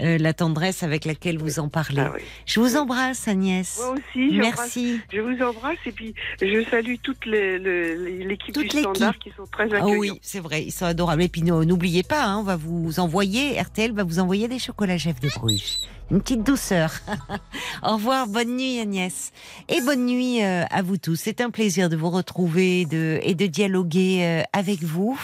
[0.00, 2.00] euh, la tendresse avec laquelle vous en parlez.
[2.02, 2.20] Ah oui.
[2.46, 3.78] Je vous embrasse, Agnès.
[3.78, 5.00] Moi aussi, Merci.
[5.12, 9.78] Je vous embrasse et puis je salue toute l'équipe du Standard qui sont très Ah
[9.78, 9.98] accueillants.
[9.98, 11.22] oui, c'est vrai, ils sont adorables.
[11.22, 14.58] Et puis no- n'oubliez pas, hein, on va vous envoyer, RTL va vous envoyer des
[14.58, 15.78] chocolats Jeff de Bruges.
[16.10, 16.92] Une petite douceur.
[17.82, 19.32] Au revoir, bonne nuit Agnès.
[19.70, 21.16] Et bonne nuit euh, à vous tous.
[21.16, 25.18] C'est un plaisir de vous retrouver de, et de dialoguer avec vous.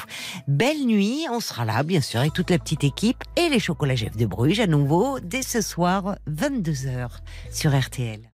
[0.48, 3.96] Belle nuit, on sera là bien sûr avec toute la petite équipe et les chocolats
[3.96, 7.08] Jeff de Bruges à nouveau dès ce soir 22h
[7.50, 8.29] sur RTL.